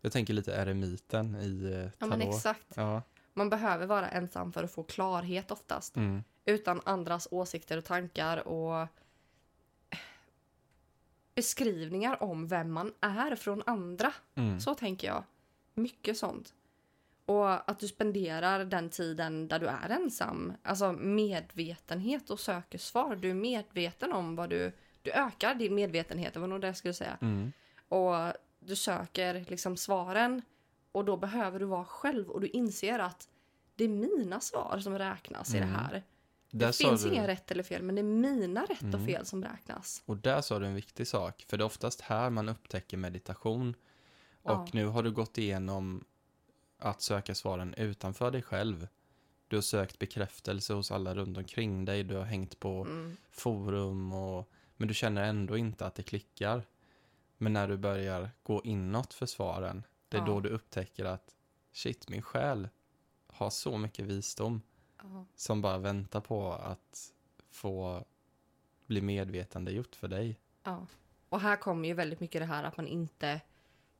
Jag 0.00 0.12
tänker 0.12 0.34
lite 0.34 0.52
eremiten 0.52 1.36
i 1.36 1.64
eh, 1.64 1.70
Ja, 1.80 1.90
tarot. 1.98 2.10
men 2.18 2.22
exakt. 2.28 2.66
Ja. 2.74 3.02
Man 3.34 3.50
behöver 3.50 3.86
vara 3.86 4.08
ensam 4.08 4.52
för 4.52 4.64
att 4.64 4.72
få 4.72 4.82
klarhet 4.82 5.50
oftast. 5.50 5.96
Mm. 5.96 6.24
Utan 6.44 6.80
andras 6.84 7.28
åsikter 7.30 7.78
och 7.78 7.84
tankar 7.84 8.48
och 8.48 8.88
beskrivningar 11.34 12.22
om 12.22 12.46
vem 12.48 12.72
man 12.72 12.92
är 13.00 13.36
från 13.36 13.62
andra. 13.66 14.12
Mm. 14.34 14.60
Så 14.60 14.74
tänker 14.74 15.08
jag. 15.08 15.24
Mycket 15.74 16.18
sånt. 16.18 16.54
Och 17.30 17.70
att 17.70 17.78
du 17.78 17.88
spenderar 17.88 18.64
den 18.64 18.90
tiden 18.90 19.48
där 19.48 19.58
du 19.58 19.66
är 19.66 19.88
ensam. 19.90 20.52
Alltså 20.62 20.92
medvetenhet 20.92 22.30
och 22.30 22.40
söker 22.40 22.78
svar. 22.78 23.16
Du 23.16 23.30
är 23.30 23.34
medveten 23.34 24.12
om 24.12 24.36
vad 24.36 24.50
du... 24.50 24.72
Du 25.02 25.12
ökar 25.12 25.54
din 25.54 25.74
medvetenhet, 25.74 26.34
det 26.34 26.40
var 26.40 26.46
nog 26.46 26.60
det 26.60 26.66
jag 26.66 26.76
skulle 26.76 26.94
säga. 26.94 27.18
Mm. 27.20 27.52
Och 27.88 28.32
du 28.60 28.76
söker 28.76 29.44
liksom 29.48 29.76
svaren. 29.76 30.42
Och 30.92 31.04
då 31.04 31.16
behöver 31.16 31.58
du 31.58 31.64
vara 31.66 31.84
själv 31.84 32.28
och 32.30 32.40
du 32.40 32.48
inser 32.48 32.98
att 32.98 33.28
det 33.76 33.84
är 33.84 33.88
mina 33.88 34.40
svar 34.40 34.78
som 34.82 34.98
räknas 34.98 35.54
i 35.54 35.58
det 35.58 35.64
Mm. 35.64 35.74
här. 35.74 36.02
Där 36.50 36.66
Det 36.66 36.76
finns 36.76 37.02
du, 37.04 37.10
inga 37.12 37.26
rätt 37.28 37.50
eller 37.50 37.62
fel, 37.62 37.82
men 37.82 37.94
det 37.94 38.00
är 38.00 38.04
mina 38.04 38.64
rätt 38.64 38.82
Mm. 38.82 39.00
och 39.00 39.06
fel 39.06 39.26
som 39.26 39.44
räknas. 39.44 40.02
Och 40.06 40.16
där 40.16 40.40
sa 40.40 40.58
du 40.58 40.66
en 40.66 40.74
viktig 40.74 41.06
sak. 41.08 41.44
För 41.48 41.56
det 41.56 41.62
är 41.62 41.66
oftast 41.66 42.00
här 42.00 42.30
man 42.30 42.48
upptäcker 42.48 42.96
meditation. 42.96 43.74
Och 44.42 44.50
Ja. 44.50 44.66
nu 44.72 44.86
har 44.86 45.02
du 45.02 45.10
gått 45.10 45.38
igenom 45.38 46.04
att 46.80 47.02
söka 47.02 47.34
svaren 47.34 47.74
utanför 47.74 48.30
dig 48.30 48.42
själv. 48.42 48.88
Du 49.48 49.56
har 49.56 49.62
sökt 49.62 49.98
bekräftelse 49.98 50.72
hos 50.74 50.90
alla 50.90 51.14
runt 51.14 51.36
omkring 51.38 51.84
dig. 51.84 52.04
Du 52.04 52.14
har 52.16 52.24
hängt 52.24 52.60
på 52.60 52.84
Mm. 52.84 53.16
forum 53.30 54.12
och 54.12 54.50
men 54.76 54.88
du 54.88 54.94
känner 54.94 55.22
ändå 55.22 55.56
inte 55.56 55.86
att 55.86 55.94
det 55.94 56.02
klickar. 56.02 56.62
Men 57.36 57.52
när 57.52 57.68
du 57.68 57.76
börjar 57.76 58.30
gå 58.42 58.62
inåt 58.64 59.14
för 59.14 59.26
svaren, 59.26 59.82
det 60.08 60.16
är 60.16 60.20
Ja. 60.20 60.26
då 60.26 60.40
du 60.40 60.48
upptäcker 60.48 61.04
att 61.04 61.34
shit, 61.72 62.08
min 62.08 62.22
själ 62.22 62.68
har 63.26 63.50
så 63.50 63.78
mycket 63.78 64.04
visdom 64.06 64.62
Ja. 65.02 65.24
som 65.34 65.62
bara 65.62 65.78
väntar 65.78 66.20
på 66.20 66.52
att 66.52 67.12
få 67.50 68.04
bli 68.86 69.00
medvetande 69.00 69.72
gjort 69.72 69.96
för 69.96 70.08
dig. 70.08 70.38
Ja. 70.62 70.86
Och 71.28 71.40
här 71.40 71.56
kommer 71.56 71.88
ju 71.88 71.94
väldigt 71.94 72.20
mycket 72.20 72.40
det 72.42 72.46
här 72.46 72.64
att 72.64 72.76
man 72.76 72.86
inte... 72.86 73.40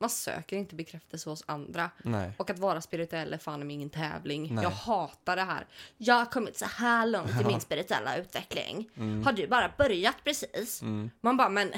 Man 0.01 0.09
söker 0.09 0.57
inte 0.57 0.75
bekräftelse 0.75 1.29
hos 1.29 1.43
andra. 1.45 1.89
Nej. 2.03 2.31
Och 2.37 2.49
att 2.49 2.59
vara 2.59 2.81
spirituell 2.81 3.33
är 3.33 3.37
fan 3.37 3.67
med 3.67 3.73
ingen 3.73 3.89
tävling. 3.89 4.55
Nej. 4.55 4.63
Jag 4.63 4.71
hatar 4.71 5.35
det 5.35 5.41
här. 5.41 5.67
Jag 5.97 6.15
har 6.15 6.25
kommit 6.25 6.57
så 6.57 6.65
här 6.65 7.07
långt 7.07 7.41
i 7.41 7.45
min 7.47 7.61
spirituella 7.61 8.17
utveckling. 8.17 8.89
Mm. 8.97 9.23
Har 9.25 9.33
du 9.33 9.47
bara 9.47 9.73
börjat 9.77 10.15
precis? 10.23 10.81
Mm. 10.81 11.11
Man 11.21 11.37
bara, 11.37 11.49
men 11.49 11.71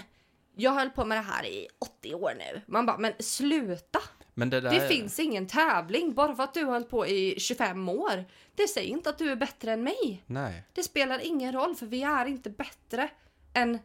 jag 0.56 0.72
hållit 0.72 0.96
på 0.96 1.06
med 1.06 1.18
det 1.18 1.22
här 1.22 1.46
i 1.46 1.68
80 1.80 2.16
år 2.16 2.34
nu. 2.38 2.62
Man 2.66 2.86
bara, 2.86 2.98
men 2.98 3.14
sluta! 3.20 4.00
Men 4.34 4.50
det. 4.50 4.62
Det 4.62 4.88
finns 4.88 5.20
ingen 5.20 5.48
tävling 5.48 6.14
bara 6.14 6.36
för 6.36 6.44
att 6.44 6.54
du 6.54 6.64
har 6.64 6.72
hållit 6.72 6.90
på 6.90 7.08
i 7.08 7.40
25 7.40 7.90
år. 7.90 8.26
Det 8.56 8.68
säger 8.68 8.90
inte 8.90 9.10
att 9.10 9.18
du 9.18 9.32
är 9.32 9.36
bättre 9.36 9.74
än 9.74 9.84
mig. 9.84 10.24
Nej, 10.26 10.64
Det 10.74 10.84
spelar 10.84 11.20
ingen 11.20 11.52
roll 11.54 11.76
för 11.76 11.86
vi 11.86 12.04
är 12.04 12.26
inte 12.26 12.50
bättre 12.50 13.10
än 13.54 13.80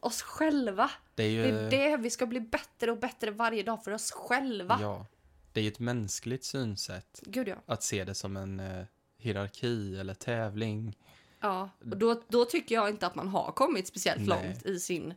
oss 0.00 0.22
själva. 0.22 0.90
det 1.14 1.22
är 1.22 1.28
ju... 1.28 1.42
Det 1.42 1.48
är 1.50 1.90
det, 1.90 1.96
vi 1.96 2.10
ska 2.10 2.26
bli 2.26 2.40
bättre 2.40 2.90
och 2.90 2.98
bättre 2.98 3.30
varje 3.30 3.62
dag 3.62 3.84
för 3.84 3.90
oss 3.92 4.10
själva. 4.12 4.78
Ja. 4.82 5.06
Det 5.52 5.60
är 5.60 5.64
ju 5.64 5.70
ett 5.70 5.78
mänskligt 5.78 6.44
synsätt. 6.44 7.20
Gud 7.26 7.48
ja. 7.48 7.56
Att 7.66 7.82
se 7.82 8.04
det 8.04 8.14
som 8.14 8.36
en 8.36 8.60
eh, 8.60 8.84
hierarki 9.18 9.96
eller 9.96 10.14
tävling. 10.14 10.98
ja. 11.40 11.70
Och 11.80 11.96
då, 11.96 12.22
då 12.28 12.44
tycker 12.44 12.74
jag 12.74 12.88
inte 12.90 13.06
att 13.06 13.14
man 13.14 13.28
har 13.28 13.52
kommit 13.52 13.86
speciellt 13.86 14.28
Nej. 14.28 14.44
långt 14.44 14.66
i 14.66 14.80
sin 14.80 15.14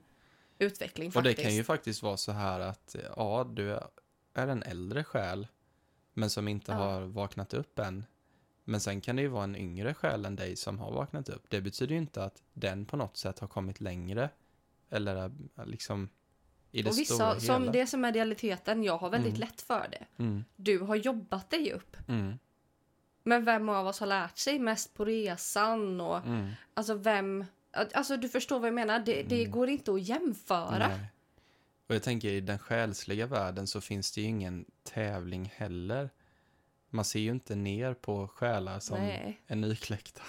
utveckling 0.59 1.07
Och 1.07 1.13
faktiskt. 1.13 1.37
det 1.37 1.43
kan 1.43 1.55
ju 1.55 1.63
faktiskt 1.63 2.03
vara 2.03 2.17
så 2.17 2.31
här 2.31 2.59
att, 2.59 2.95
ja, 3.15 3.49
du 3.53 3.71
är 4.33 4.47
en 4.47 4.63
äldre 4.63 5.03
själ, 5.03 5.47
men 6.13 6.29
som 6.29 6.47
inte 6.47 6.71
Ja. 6.71 6.77
har 6.77 7.01
vaknat 7.01 7.53
upp 7.53 7.79
än. 7.79 8.05
Men 8.63 8.79
sen 8.79 9.01
kan 9.01 9.15
det 9.15 9.21
ju 9.21 9.27
vara 9.27 9.43
en 9.43 9.55
yngre 9.55 9.93
själ 9.93 10.25
än 10.25 10.35
dig 10.35 10.55
som 10.55 10.79
har 10.79 10.91
vaknat 10.91 11.29
upp. 11.29 11.45
Det 11.49 11.61
betyder 11.61 11.91
ju 11.95 11.97
inte 12.01 12.23
att 12.23 12.41
den 12.53 12.85
på 12.85 12.97
något 12.97 13.17
sätt 13.17 13.39
har 13.39 13.47
kommit 13.47 13.81
längre. 13.81 14.29
Eller 14.93 15.15
är 15.15 15.31
liksom 15.65 16.09
i 16.71 16.81
det 16.81 16.89
och 16.89 16.95
stora 16.95 17.01
vissa, 17.01 17.27
hela. 17.27 17.39
som 17.39 17.71
det 17.71 17.87
som 17.87 18.05
är 18.05 18.09
idealiteten, 18.09 18.83
jag 18.83 18.97
har 18.97 19.09
väldigt 19.09 19.35
Mm. 19.35 19.39
lätt 19.39 19.61
för 19.61 19.87
det. 19.91 20.23
Mm, 20.23 20.43
Du 20.55 20.79
har 20.79 20.95
jobbat 20.95 21.49
dig 21.49 21.73
upp. 21.73 21.97
mm, 22.07 22.39
Men 23.23 23.45
vem 23.45 23.69
av 23.69 23.87
oss 23.87 23.99
har 23.99 24.07
lärt 24.07 24.37
sig 24.37 24.59
mest 24.59 24.93
på 24.93 25.05
resan? 25.05 26.01
Och, 26.01 26.17
mm. 26.17 26.49
Alltså 26.73 26.93
vem... 26.93 27.45
Alltså 27.93 28.17
du 28.17 28.29
förstår 28.29 28.59
vad 28.59 28.67
jag 28.67 28.73
menar. 28.75 28.99
Det, 28.99 29.23
det 29.23 29.39
Mm. 29.39 29.51
går 29.51 29.69
inte 29.69 29.93
att 29.93 30.01
jämföra. 30.01 30.87
Nej. 30.87 30.99
Och 31.87 31.95
jag 31.95 32.03
tänker 32.03 32.29
i 32.29 32.41
den 32.41 32.59
själsliga 32.59 33.25
världen 33.27 33.67
så 33.67 33.81
finns 33.81 34.11
det 34.11 34.21
ju 34.21 34.27
ingen 34.27 34.65
tävling 34.83 35.51
heller. 35.55 36.09
Man 36.89 37.05
ser 37.05 37.19
ju 37.19 37.31
inte 37.31 37.55
ner 37.55 37.93
på 37.93 38.27
själar 38.27 38.79
som 38.79 38.97
Nej. 38.99 39.41
är 39.47 39.55
nykläckta. 39.55 40.21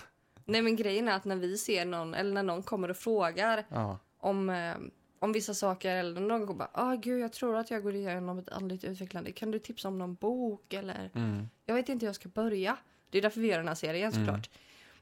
Nej 0.45 0.63
men 0.63 0.77
grejen 0.77 1.09
är 1.09 1.13
att 1.17 1.25
när 1.25 1.37
vi 1.37 1.59
ser 1.59 1.85
någon, 1.85 2.15
eller 2.15 2.33
när 2.33 2.43
någon 2.43 2.63
kommer 2.63 2.89
och 2.91 2.97
frågar 2.97 3.65
Ja, 3.69 3.99
om, 4.25 4.51
eh, 4.51 4.75
om 5.19 5.33
vissa 5.33 5.55
saker 5.55 5.97
eller 5.97 6.21
någon 6.21 6.47
går 6.47 6.55
bara 6.55 6.71
ah 6.73 6.95
gud 6.95 7.21
jag 7.21 7.33
tror 7.33 7.57
att 7.57 7.71
jag 7.71 7.83
går 7.83 7.95
igenom 7.95 8.39
ett 8.39 8.49
andligt 8.49 8.85
utvecklande. 8.85 9.33
Kan 9.33 9.51
du 9.51 9.59
tipsa 9.59 9.89
om 9.89 9.99
någon 9.99 10.15
bok 10.15 10.73
eller? 10.73 11.11
mm, 11.15 11.49
Jag 11.67 11.75
vet 11.75 11.89
inte 11.89 12.05
hur 12.07 12.09
jag 12.09 12.15
ska 12.17 12.29
börja. 12.29 12.77
Det 13.11 13.19
är 13.19 13.23
därför 13.23 13.41
vi 13.41 13.49
gör 13.49 13.59
den 13.59 13.69
här 13.69 13.75
serien 13.75 14.13
Mm. 14.13 14.27
såklart. 14.27 14.51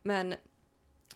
Men 0.02 0.34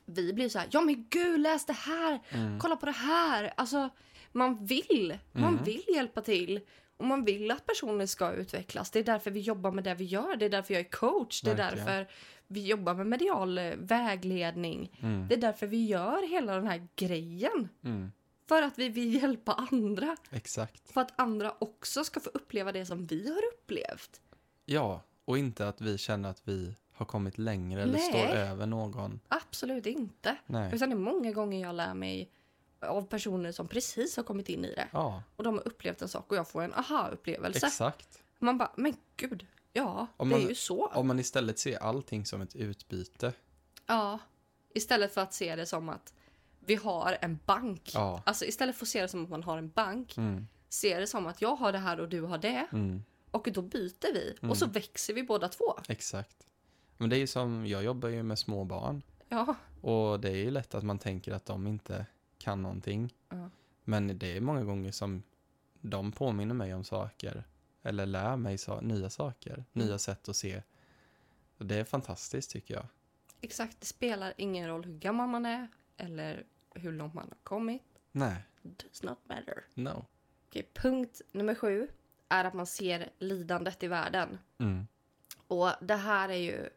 vi 0.07 0.33
blir 0.33 0.49
så 0.49 0.59
här, 0.59 0.69
ja 0.71 0.81
men 0.81 1.07
gud 1.11 1.41
läs 1.41 1.67
det 1.67 1.73
här, 1.73 2.21
mm, 2.31 2.59
kolla 2.61 2.77
på 2.77 2.87
det 2.87 2.93
här. 2.93 3.53
Alltså 3.57 3.89
man 4.33 4.67
vill, 4.67 5.19
man 5.33 5.53
Mm. 5.53 5.65
vill 5.65 5.83
hjälpa 5.95 6.21
till. 6.21 6.61
Och 6.97 7.05
man 7.05 7.25
vill 7.25 7.51
att 7.51 7.67
personer 7.67 8.07
ska 8.07 8.33
utvecklas. 8.33 8.91
Det 8.91 8.99
är 8.99 9.05
därför 9.05 9.31
vi 9.31 9.41
jobbar 9.41 9.71
med 9.73 9.85
det 9.85 9.95
vi 9.95 10.05
gör. 10.05 10.37
Det 10.37 10.45
är 10.45 10.51
därför 10.51 10.75
jag 10.75 10.81
är 10.81 10.91
coach. 10.91 11.43
Det 11.43 11.51
är 11.51 11.55
Verkligen. 11.55 11.87
därför 11.87 12.07
vi 12.47 12.67
jobbar 12.67 12.95
med 12.95 13.07
medial 13.07 13.59
eh, 13.59 13.75
vägledning. 13.77 14.99
mm, 15.03 15.29
Det 15.29 15.35
är 15.35 15.41
därför 15.41 15.67
vi 15.67 15.87
gör 15.87 16.29
hela 16.31 16.55
den 16.55 16.67
här 16.67 16.89
grejen. 16.97 17.69
mm. 17.85 18.13
För 18.49 18.63
att 18.63 18.79
vi 18.79 18.89
vill 18.89 19.15
hjälpa 19.15 19.53
andra. 19.53 20.17
Exakt. 20.31 20.93
För 20.93 21.01
att 21.01 21.21
andra 21.21 21.55
också 21.59 22.05
ska 22.05 22.21
få 22.21 22.31
uppleva 22.35 22.73
det 22.73 22.87
som 22.87 23.05
vi 23.07 23.29
har 23.29 23.43
upplevt. 23.55 24.21
Ja, 24.65 25.01
och 25.25 25.39
inte 25.39 25.69
att 25.69 25.81
vi 25.81 25.99
känner 25.99 26.29
att 26.31 26.41
vi 26.45 26.75
har 26.93 27.07
kommit 27.07 27.39
längre 27.39 27.83
eller 27.83 27.93
Nej. 27.93 28.09
står 28.11 28.37
över 28.37 28.67
någon. 28.67 29.21
Absolut 29.29 29.87
inte. 29.87 30.37
Nej. 30.47 30.75
Utan 30.75 30.89
det 30.91 30.95
är 30.95 30.99
många 30.99 31.33
gånger 31.33 31.63
jag 31.63 31.75
lär 31.75 31.95
mig 31.95 32.31
av 32.81 33.03
personer 33.07 33.53
som 33.53 33.69
precis 33.69 34.17
har 34.17 34.25
kommit 34.25 34.49
in 34.49 34.65
i 34.65 34.75
det. 34.75 34.89
Ja, 34.93 35.23
Och 35.37 35.45
de 35.45 35.55
har 35.55 35.69
upplevt 35.69 36.03
en 36.03 36.09
sak 36.09 36.31
och 36.31 36.37
jag 36.37 36.49
får 36.49 36.63
en 36.63 36.75
aha-upplevelse. 36.75 37.67
exakt. 37.67 38.23
Man 38.39 38.59
bara, 38.59 38.71
men 38.77 38.95
gud, 39.17 39.47
ja, 39.77 40.07
Om 40.17 40.29
det 40.29 40.35
man- 40.37 40.45
är 40.45 40.49
ju 40.49 40.55
så. 40.55 40.87
Om 40.87 41.07
man 41.07 41.19
istället 41.19 41.59
ser 41.59 41.79
allting 41.79 42.27
som 42.27 42.41
ett 42.41 42.57
utbyte. 42.57 43.33
Ja, 43.87 44.19
istället 44.75 45.15
för 45.15 45.21
att 45.21 45.35
se 45.35 45.57
det 45.57 45.67
som 45.67 45.89
att 45.89 46.13
vi 46.61 46.75
har 46.75 47.19
en 47.21 47.39
bank. 47.47 47.91
Ja. 47.95 48.23
Alltså 48.27 48.45
istället 48.45 48.77
för 48.77 48.85
att 48.85 48.89
se 48.89 49.03
det 49.03 49.09
som 49.09 49.25
att 49.25 49.31
man 49.31 49.43
har 49.43 49.59
en 49.59 49.69
bank, 49.71 50.17
Mm. 50.17 50.47
se 50.69 50.99
det 51.01 51.07
som 51.07 51.27
att 51.27 51.43
jag 51.43 51.57
har 51.57 51.73
det 51.73 51.79
här 51.79 52.01
och 52.01 52.09
du 52.09 52.21
har 52.23 52.39
det. 52.39 52.67
Mm. 52.73 53.03
Och 53.31 53.49
då 53.53 53.63
byter 53.63 54.13
vi. 54.15 54.37
Mm. 54.41 54.51
Och 54.51 54.57
så 54.57 54.67
växer 54.67 55.15
vi 55.15 55.23
båda 55.23 55.49
två. 55.49 55.79
Exakt. 55.89 56.37
Men 56.97 57.11
det 57.11 57.17
är 57.17 57.19
ju 57.19 57.27
som, 57.27 57.67
jag 57.67 57.85
jobbar 57.85 58.09
ju 58.09 58.23
med 58.23 58.39
små 58.39 58.65
barn. 58.65 59.03
Ja. 59.29 59.55
Och 59.81 60.21
det 60.21 60.29
är 60.31 60.37
ju 60.37 60.51
lätt 60.51 60.75
att 60.75 60.85
man 60.85 60.99
tänker 60.99 61.33
att 61.33 61.47
de 61.47 61.67
inte 61.67 62.07
kan 62.39 62.63
någonting. 62.63 63.15
Ja. 63.29 63.51
Men 63.85 64.19
det 64.19 64.37
är 64.37 64.41
många 64.41 64.65
gånger 64.65 64.93
som 64.93 65.23
de 65.81 66.13
påminner 66.13 66.55
mig 66.55 66.75
om 66.75 66.85
saker. 66.85 67.45
Eller 67.87 68.07
lär 68.07 68.37
mig 68.37 68.59
sa- 68.59 68.81
nya 68.81 69.11
saker. 69.11 69.65
Nya 69.73 69.99
sätt 69.99 70.29
att 70.29 70.37
se. 70.37 70.63
Och 71.59 71.67
det 71.67 71.77
är 71.77 71.85
fantastiskt 71.85 72.51
tycker 72.51 72.75
jag. 72.75 72.87
Exakt, 73.41 73.81
det 73.81 73.87
spelar 73.87 74.35
ingen 74.37 74.69
roll 74.69 74.85
hur 74.85 74.99
gammal 74.99 75.29
man 75.29 75.47
är 75.47 75.69
eller 75.97 76.45
hur 76.75 76.93
långt 76.93 77.15
man 77.15 77.29
har 77.29 77.37
kommit. 77.43 77.83
Nej, 78.13 78.37
Does 78.63 79.03
not 79.03 79.19
matter. 79.29 79.65
no. 79.75 80.07
Okej, 80.49 80.71
punkt 80.75 81.21
nummer 81.33 81.55
sju 81.55 81.89
är 82.29 82.45
att 82.45 82.55
man 82.55 82.67
ser 82.67 83.11
lidandet 83.19 83.83
i 83.83 83.87
världen. 83.89 84.39
Mm. 84.59 84.87
Och 85.47 85.71
det 85.81 85.95
här 85.97 86.29
är 86.29 86.35
ju 86.35 86.69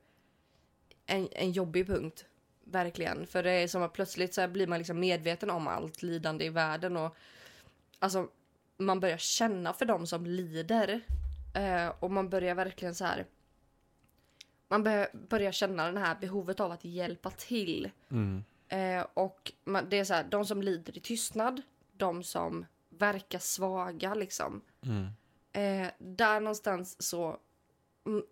en, 1.06 1.28
en 1.32 1.52
jobbig 1.52 1.88
punkt. 1.88 2.26
Verkligen. 2.64 3.28
För 3.28 3.44
det 3.44 3.52
är 3.52 3.68
som 3.68 3.82
att 3.84 3.94
plötsligt 3.94 4.34
så 4.34 4.48
blir 4.48 4.68
man 4.68 4.78
liksom 4.78 5.00
medveten 5.00 5.50
om 5.50 5.68
allt 5.68 6.02
lidande 6.04 6.46
i 6.46 6.50
världen. 6.50 6.98
Och 6.98 7.16
alltså, 8.00 8.30
man 8.80 9.00
börjar 9.00 9.18
känna 9.18 9.74
för 9.74 9.86
dem 9.86 10.08
som 10.08 10.26
lider. 10.26 11.02
Eh, 11.54 11.92
och 12.00 12.12
man 12.12 12.30
börjar 12.30 12.56
verkligen 12.56 12.96
så 12.96 13.06
här... 13.06 13.26
Man 14.68 14.84
bör, 14.84 15.08
börjar 15.14 15.52
känna 15.52 15.92
det 15.92 16.00
här 16.00 16.18
behovet 16.22 16.60
av 16.60 16.72
att 16.72 16.86
hjälpa 16.86 17.30
till. 17.30 17.92
Mm. 18.12 18.44
Eh, 18.68 19.06
och 19.14 19.52
man, 19.64 19.90
det 19.90 20.00
är 20.00 20.04
så 20.04 20.14
här, 20.14 20.24
de 20.24 20.46
som 20.46 20.62
lider 20.62 20.98
i 20.98 21.02
tystnad, 21.02 21.62
de 21.92 22.24
som 22.24 22.66
verkar 22.90 23.40
svaga 23.40 24.14
liksom. 24.14 24.62
Mm. 24.82 25.08
Eh, 25.52 25.92
där 25.98 26.40
någonstans 26.40 27.02
så 27.02 27.38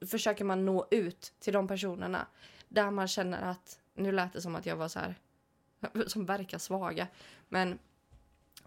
försöker 0.09 0.45
man 0.45 0.65
nå 0.65 0.87
ut 0.91 1.33
till 1.39 1.53
de 1.53 1.67
personerna. 1.67 2.27
Där 2.67 2.91
man 2.91 3.07
känner 3.07 3.41
att, 3.41 3.79
nu 3.93 4.11
lät 4.11 4.33
det 4.33 4.41
som 4.41 4.55
att 4.55 4.65
jag 4.65 4.75
var 4.75 4.87
så 4.87 4.99
här, 4.99 5.15
som 6.07 6.25
verkar 6.25 6.57
svaga. 6.57 7.07
Men 7.49 7.79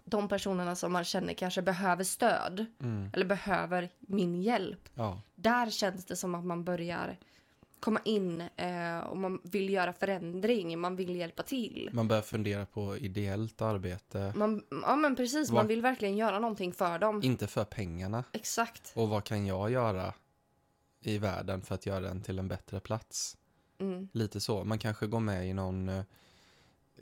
de 0.03 0.27
personerna 0.27 0.75
som 0.75 0.91
man 0.91 1.03
känner 1.03 1.33
kanske 1.33 1.61
behöver 1.61 2.03
stöd. 2.03 2.65
Mm. 2.79 3.09
Eller 3.13 3.25
behöver 3.25 3.89
min 3.99 4.41
hjälp. 4.41 4.89
Ja. 4.93 5.21
Där 5.35 5.69
känns 5.69 6.05
det 6.05 6.15
som 6.15 6.35
att 6.35 6.45
man 6.45 6.63
börjar 6.63 7.17
komma 7.79 7.99
in 8.05 8.41
eh, 8.55 8.99
och 8.99 9.17
man 9.17 9.41
vill 9.43 9.69
göra 9.69 9.93
förändring. 9.93 10.79
Man 10.79 10.95
vill 10.95 11.15
hjälpa 11.15 11.43
till. 11.43 11.89
Man 11.93 12.07
börjar 12.07 12.21
fundera 12.21 12.65
på 12.65 12.97
ideellt 12.97 13.61
arbete. 13.61 14.33
Man, 14.35 14.63
ja 14.69 14.95
men 14.95 15.15
precis, 15.15 15.49
Vad- 15.49 15.55
man 15.59 15.67
vill 15.67 15.81
verkligen 15.81 16.17
göra 16.17 16.39
någonting 16.39 16.73
för 16.73 16.99
dem. 16.99 17.21
Inte 17.23 17.47
för 17.47 17.63
pengarna. 17.63 18.23
Exakt. 18.31 18.91
Och 18.95 19.09
vad 19.09 19.23
kan 19.23 19.45
jag 19.45 19.71
göra 19.71 20.13
i 20.99 21.17
världen 21.17 21.61
för 21.61 21.75
att 21.75 21.85
göra 21.85 21.99
den 21.99 22.21
till 22.21 22.39
en 22.39 22.47
bättre 22.47 22.79
plats? 22.79 23.37
Mm. 23.79 24.07
Lite 24.13 24.39
så. 24.41 24.63
Man 24.63 24.79
kanske 24.79 25.07
går 25.07 25.19
med 25.19 25.49
i 25.49 25.53
någon 25.53 25.89
eh, 25.89 26.03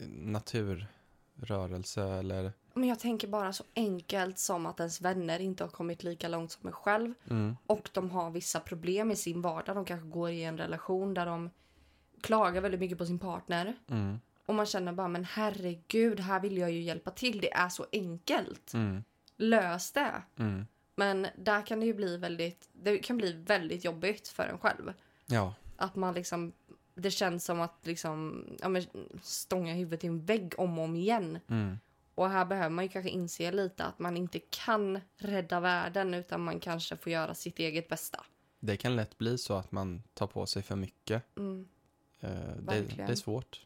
naturrörelse 0.08 2.04
eller... 2.04 2.52
Men 2.80 2.90
jag 2.90 3.00
tänker 3.00 3.28
bara 3.28 3.54
så 3.54 3.64
enkelt 3.76 4.40
som 4.40 4.66
att 4.66 4.80
ens 4.80 5.02
vänner 5.02 5.40
inte 5.40 5.64
har 5.64 5.70
kommit 5.70 6.04
lika 6.04 6.28
långt 6.28 6.52
som 6.52 6.68
en 6.68 6.74
själv. 6.74 7.14
Mm. 7.30 7.58
Och 7.66 7.90
de 7.94 8.12
har 8.12 8.32
vissa 8.32 8.60
problem 8.60 9.12
i 9.12 9.16
sin 9.16 9.42
vardag. 9.42 9.76
De 9.76 9.86
kanske 9.86 10.08
går 10.08 10.30
i 10.30 10.44
en 10.44 10.58
relation 10.58 11.14
där 11.14 11.26
de 11.26 11.50
klagar 12.22 12.62
väldigt 12.62 12.80
mycket 12.80 12.98
på 12.98 13.06
sin 13.06 13.20
partner. 13.20 13.76
Mm. 13.88 14.20
Och 14.46 14.56
man 14.56 14.66
känner 14.66 14.94
bara, 14.94 15.08
men 15.08 15.26
herregud, 15.26 16.20
här 16.20 16.40
vill 16.40 16.58
jag 16.58 16.72
ju 16.72 16.82
hjälpa 16.82 17.12
till. 17.12 17.40
Det 17.42 17.54
är 17.54 17.70
så 17.70 17.86
enkelt. 17.92 18.74
Mm. 18.74 19.04
Lös 19.38 19.92
det. 19.92 20.22
Mm. 20.38 20.68
Men 20.96 21.28
där 21.38 21.66
kan 21.66 21.80
det 21.80 21.86
ju 21.86 21.94
bli 21.94 22.18
väldigt, 22.18 22.70
det 22.74 22.98
kan 22.98 23.18
bli 23.18 23.34
väldigt 23.34 23.86
jobbigt 23.86 24.28
för 24.28 24.44
en 24.44 24.60
själv. 24.60 24.94
Ja. 25.26 25.54
Att 25.78 25.96
man 25.96 26.14
liksom, 26.14 26.54
det 26.96 27.12
känns 27.12 27.46
som 27.46 27.62
att 27.62 27.80
liksom, 27.84 28.46
ja 28.62 28.70
men 28.70 28.84
stånga 29.22 29.74
huvudet 29.74 30.04
i 30.04 30.08
en 30.08 30.26
vägg 30.26 30.54
om 30.58 30.80
och 30.80 30.84
om 30.84 30.96
igen. 30.96 31.40
Och 32.20 32.30
här 32.30 32.46
behöver 32.46 32.70
man 32.70 32.86
ju 32.86 32.90
kanske 32.90 33.10
inse 33.10 33.52
lite 33.52 33.86
att 33.86 34.00
man 34.00 34.18
inte 34.18 34.40
kan 34.40 35.00
rädda 35.18 35.60
världen 35.60 36.14
utan 36.14 36.44
man 36.44 36.60
kanske 36.60 36.98
får 36.98 37.12
göra 37.12 37.36
sitt 37.36 37.60
eget 37.60 37.90
bästa. 37.90 38.26
Det 38.60 38.78
kan 38.78 38.96
lätt 38.96 39.18
bli 39.18 39.38
så 39.38 39.54
att 39.54 39.72
man 39.72 40.04
tar 40.14 40.28
på 40.28 40.46
sig 40.46 40.64
för 40.64 40.76
mycket. 40.76 41.38
Mm. 41.38 41.68
Eh, 42.20 42.30
det, 42.60 42.82
det 42.82 43.12
är 43.12 43.16
svårt. 43.16 43.66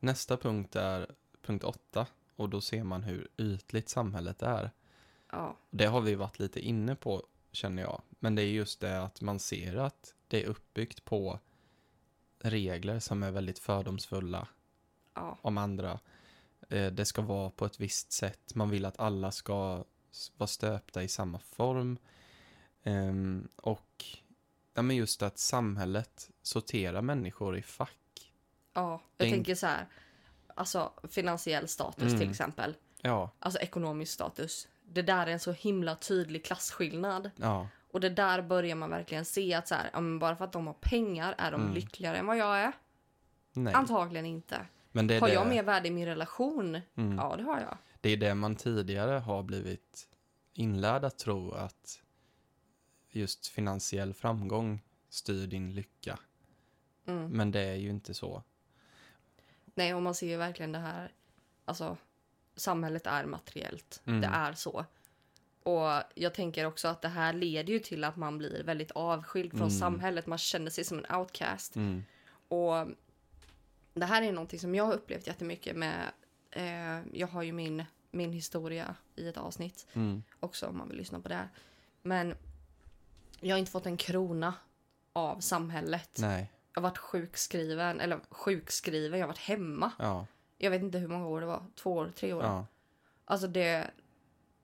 Nästa 0.00 0.36
punkt 0.36 0.76
är 0.76 1.10
punkt 1.42 1.64
åtta. 1.64 2.06
Och 2.36 2.48
då 2.48 2.60
ser 2.60 2.84
man 2.84 3.02
hur 3.02 3.28
ytligt 3.36 3.88
samhället 3.88 4.42
är. 4.42 4.70
Ja, 5.30 5.56
Det 5.70 5.86
har 5.86 6.00
vi 6.00 6.14
varit 6.14 6.38
lite 6.38 6.60
inne 6.60 6.96
på, 6.96 7.22
känner 7.52 7.82
jag. 7.82 8.02
Men 8.18 8.34
det 8.34 8.42
är 8.42 8.50
just 8.50 8.80
det 8.80 9.02
att 9.02 9.20
man 9.20 9.38
ser 9.38 9.76
att 9.76 10.14
det 10.28 10.42
är 10.44 10.46
uppbyggt 10.46 11.04
på 11.04 11.38
regler 12.38 12.98
som 12.98 13.22
är 13.22 13.30
väldigt 13.30 13.58
fördomsfulla 13.58 14.48
ja, 15.14 15.38
om 15.42 15.58
andra. 15.58 16.00
Eh, 16.68 16.86
Det 16.92 17.04
ska 17.04 17.22
vara 17.22 17.50
på 17.50 17.64
ett 17.66 17.80
visst 17.80 18.12
sätt. 18.12 18.54
Man 18.54 18.70
vill 18.70 18.84
att 18.84 19.00
alla 19.00 19.30
ska 19.30 19.84
vara 20.36 20.46
stöpta 20.46 21.02
i 21.02 21.08
samma 21.08 21.38
form. 21.38 21.98
Ehm, 22.82 23.48
Och 23.56 24.04
ja, 24.74 24.82
men 24.82 24.96
just 24.96 25.22
att 25.22 25.38
samhället 25.38 26.30
sorterar 26.42 27.02
människor 27.02 27.56
i 27.56 27.62
fack. 27.62 28.32
ja. 28.72 28.90
Jag 28.90 29.00
Tänk- 29.16 29.34
tänker 29.34 29.54
så 29.54 29.66
här, 29.66 29.86
alltså 30.54 30.92
finansiell 31.10 31.68
status 31.68 32.02
Mm. 32.08 32.18
till 32.20 32.30
exempel. 32.30 32.74
Ja, 33.00 33.30
Alltså 33.38 33.60
ekonomisk 33.60 34.12
status. 34.12 34.68
Det 34.82 35.02
där 35.02 35.26
är 35.26 35.30
en 35.30 35.40
så 35.40 35.52
himla 35.52 35.96
tydlig 35.96 36.44
klasskillnad. 36.44 37.30
ja, 37.36 37.68
Och 37.92 38.00
det 38.00 38.10
där 38.10 38.42
börjar 38.42 38.76
man 38.76 38.90
verkligen 38.90 39.24
se 39.24 39.54
att 39.54 39.68
så 39.68 39.74
här, 39.74 40.18
bara 40.18 40.36
för 40.36 40.44
att 40.44 40.52
de 40.52 40.66
har 40.66 40.74
pengar 40.80 41.34
är 41.38 41.50
de 41.52 41.60
Mm. 41.60 41.74
lyckligare 41.74 42.16
än 42.16 42.26
vad 42.26 42.36
jag 42.36 42.58
är. 42.58 42.72
nej. 43.52 43.74
Antagligen 43.74 44.26
inte. 44.26 44.66
Men 44.96 45.06
det 45.06 45.18
Har 45.18 45.28
det, 45.28 45.34
jag 45.34 45.48
mer 45.48 45.62
värde 45.62 45.88
i 45.88 45.90
min 45.90 46.06
relation? 46.06 46.80
mm, 46.94 47.16
Ja, 47.18 47.36
det 47.36 47.42
har 47.42 47.60
jag. 47.60 47.78
det 48.00 48.10
är 48.10 48.16
det 48.16 48.34
man 48.34 48.56
tidigare 48.56 49.10
har 49.18 49.42
blivit 49.42 50.08
inlärd 50.52 51.04
att 51.04 51.18
tro 51.18 51.52
att 51.52 52.02
just 53.10 53.46
finansiell 53.46 54.14
framgång 54.14 54.82
styr 55.08 55.46
din 55.46 55.74
lycka. 55.74 56.18
Mm. 57.06 57.28
Men 57.28 57.50
det 57.50 57.60
är 57.60 57.74
ju 57.74 57.90
inte 57.90 58.14
så. 58.14 58.42
Nej, 59.74 59.94
och 59.94 60.02
man 60.02 60.14
ser 60.14 60.26
ju 60.26 60.36
verkligen 60.36 60.72
det 60.72 60.78
här. 60.78 61.12
Alltså, 61.64 61.96
samhället 62.56 63.06
är 63.06 63.24
materiellt. 63.26 64.02
Mm. 64.06 64.20
Det 64.20 64.26
är 64.26 64.52
så. 64.52 64.84
Och 65.62 66.02
jag 66.14 66.34
tänker 66.34 66.64
också 66.64 66.88
att 66.88 67.02
det 67.02 67.08
här 67.08 67.32
leder 67.32 67.72
ju 67.72 67.78
till 67.78 68.04
att 68.04 68.16
man 68.16 68.38
blir 68.38 68.62
väldigt 68.64 68.90
avskild 68.90 69.50
från 69.50 69.60
Mm. 69.60 69.70
samhället. 69.70 70.26
Man 70.26 70.38
känner 70.38 70.70
sig 70.70 70.84
som 70.84 70.98
en 71.04 71.16
outcast. 71.16 71.76
Mm, 71.76 72.04
Och 72.48 72.86
det 73.94 74.06
här 74.06 74.22
är 74.22 74.32
någonting 74.32 74.58
som 74.60 74.74
jag 74.74 74.84
har 74.84 74.92
upplevt 74.94 75.26
jättemycket 75.26 75.76
med. 75.76 76.10
Eh, 76.50 77.00
jag 77.12 77.26
har 77.26 77.42
ju 77.42 77.52
min, 77.52 77.84
min 78.10 78.32
historia 78.32 78.94
i 79.16 79.28
ett 79.28 79.36
avsnitt 79.36 79.86
mm, 79.92 80.22
också 80.40 80.66
om 80.66 80.78
man 80.78 80.88
vill 80.88 80.96
lyssna 80.98 81.20
på 81.20 81.28
det. 81.28 81.48
Men 82.02 82.34
jag 83.40 83.54
har 83.54 83.58
inte 83.58 83.70
fått 83.72 83.86
en 83.86 83.96
krona 83.96 84.54
av 85.12 85.40
samhället. 85.40 86.10
nej, 86.18 86.50
Jag 86.74 86.82
har 86.82 86.88
varit 86.90 86.98
sjukskriven, 86.98 88.00
eller 88.00 88.20
sjukskriven, 88.30 89.18
jag 89.20 89.26
har 89.26 89.28
varit 89.32 89.38
hemma. 89.38 89.92
ja, 89.98 90.26
Jag 90.58 90.70
vet 90.70 90.82
inte 90.82 90.98
hur 90.98 91.08
många 91.08 91.26
år 91.26 91.40
det 91.40 91.46
var, 91.46 91.62
två 91.74 91.92
år, 91.92 92.12
tre 92.16 92.32
år. 92.32 92.42
ja, 92.42 92.66
Alltså 93.24 93.46
det, 93.46 93.90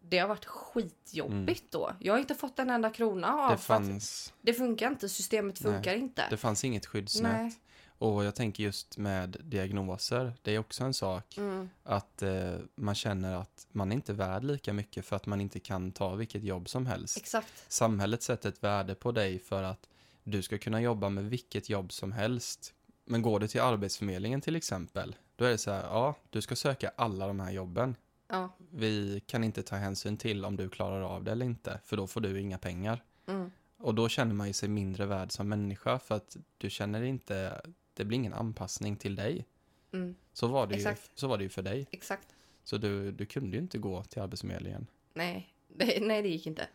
det 0.00 0.18
har 0.18 0.28
varit 0.28 0.44
skitjobbigt 0.44 1.64
då. 1.72 1.92
Jag 2.00 2.12
har 2.14 2.18
inte 2.18 2.34
fått 2.34 2.58
en 2.58 2.70
enda 2.70 2.90
krona 2.90 3.32
av 3.32 3.38
Mm. 3.40 3.50
det 3.56 3.58
fanns, 3.62 4.32
det 4.40 4.54
funkar 4.54 4.88
inte, 4.90 5.08
systemet 5.08 5.60
Nej, 5.60 5.72
funkar 5.72 5.94
inte. 5.94 6.26
det 6.30 6.36
fanns 6.36 6.64
inget 6.64 6.86
skyddsnät. 6.86 7.32
Nej. 7.32 7.54
Och 8.00 8.24
jag 8.24 8.34
tänker 8.34 8.62
just 8.64 8.98
med 8.98 9.36
diagnoser, 9.44 10.32
det 10.42 10.54
är 10.54 10.58
också 10.58 10.84
en 10.84 10.94
sak 10.94 11.36
Mm, 11.38 11.70
att 11.82 12.22
eh, 12.22 12.54
man 12.74 12.94
känner 12.94 13.36
att 13.36 13.66
man 13.72 13.92
är 13.92 13.96
inte 13.96 14.12
värd 14.12 14.44
lika 14.44 14.72
mycket 14.72 15.04
för 15.06 15.16
att 15.16 15.26
man 15.26 15.40
inte 15.40 15.60
kan 15.60 15.92
ta 15.92 16.14
vilket 16.14 16.42
jobb 16.42 16.68
som 16.68 16.86
helst. 16.86 17.16
exakt. 17.16 17.64
Samhället 17.68 18.22
sätter 18.22 18.48
ett 18.48 18.62
värde 18.64 18.94
på 18.94 19.12
dig 19.12 19.38
för 19.38 19.62
att 19.62 19.88
du 20.24 20.42
ska 20.42 20.58
kunna 20.58 20.80
jobba 20.80 21.08
med 21.08 21.24
vilket 21.24 21.68
jobb 21.70 21.92
som 21.92 22.12
helst. 22.12 22.74
Men 23.04 23.22
går 23.22 23.40
du 23.40 23.48
till 23.48 23.60
Arbetsförmedlingen 23.60 24.40
till 24.40 24.56
exempel, 24.56 25.16
då 25.36 25.44
är 25.44 25.50
det 25.50 25.58
så 25.58 25.70
här, 25.70 25.82
ja, 25.82 26.14
du 26.30 26.42
ska 26.42 26.56
söka 26.56 26.92
alla 26.96 27.26
de 27.26 27.40
här 27.40 27.50
jobben. 27.50 27.96
Ja. 28.28 28.48
Vi 28.70 29.22
kan 29.26 29.44
inte 29.44 29.62
ta 29.62 29.76
hänsyn 29.76 30.16
till 30.16 30.44
om 30.44 30.56
du 30.56 30.68
klarar 30.68 31.00
av 31.02 31.24
det 31.24 31.32
eller 31.32 31.46
inte, 31.46 31.80
för 31.84 31.96
då 31.96 32.06
får 32.06 32.20
du 32.20 32.40
inga 32.40 32.58
pengar. 32.58 33.02
Mm, 33.26 33.50
Och 33.78 33.94
då 33.94 34.08
känner 34.08 34.34
man 34.34 34.46
ju 34.46 34.52
sig 34.52 34.68
mindre 34.68 35.06
värd 35.06 35.32
som 35.32 35.48
människa 35.48 35.98
för 35.98 36.14
att 36.14 36.36
du 36.58 36.70
känner 36.70 37.02
inte, 37.02 37.60
det 38.00 38.04
blir 38.04 38.16
ingen 38.18 38.34
anpassning 38.34 38.96
till 38.96 39.16
dig. 39.16 39.46
mm, 39.92 40.14
Så 40.32 40.46
var 40.46 40.66
det, 40.66 40.76
ju, 40.76 40.94
så 41.14 41.26
var 41.28 41.38
det 41.38 41.44
ju 41.44 41.50
för 41.50 41.62
dig. 41.62 41.86
exakt. 41.90 42.28
Så 42.64 42.76
du, 42.76 43.12
du 43.12 43.26
kunde 43.26 43.56
ju 43.56 43.62
inte 43.62 43.78
gå 43.78 44.04
till 44.04 44.22
Arbetsförmedlingen. 44.22 44.86
Nej, 45.14 45.54
det, 45.68 46.00
nej, 46.00 46.22
det 46.22 46.28
gick 46.28 46.46
inte. 46.46 46.66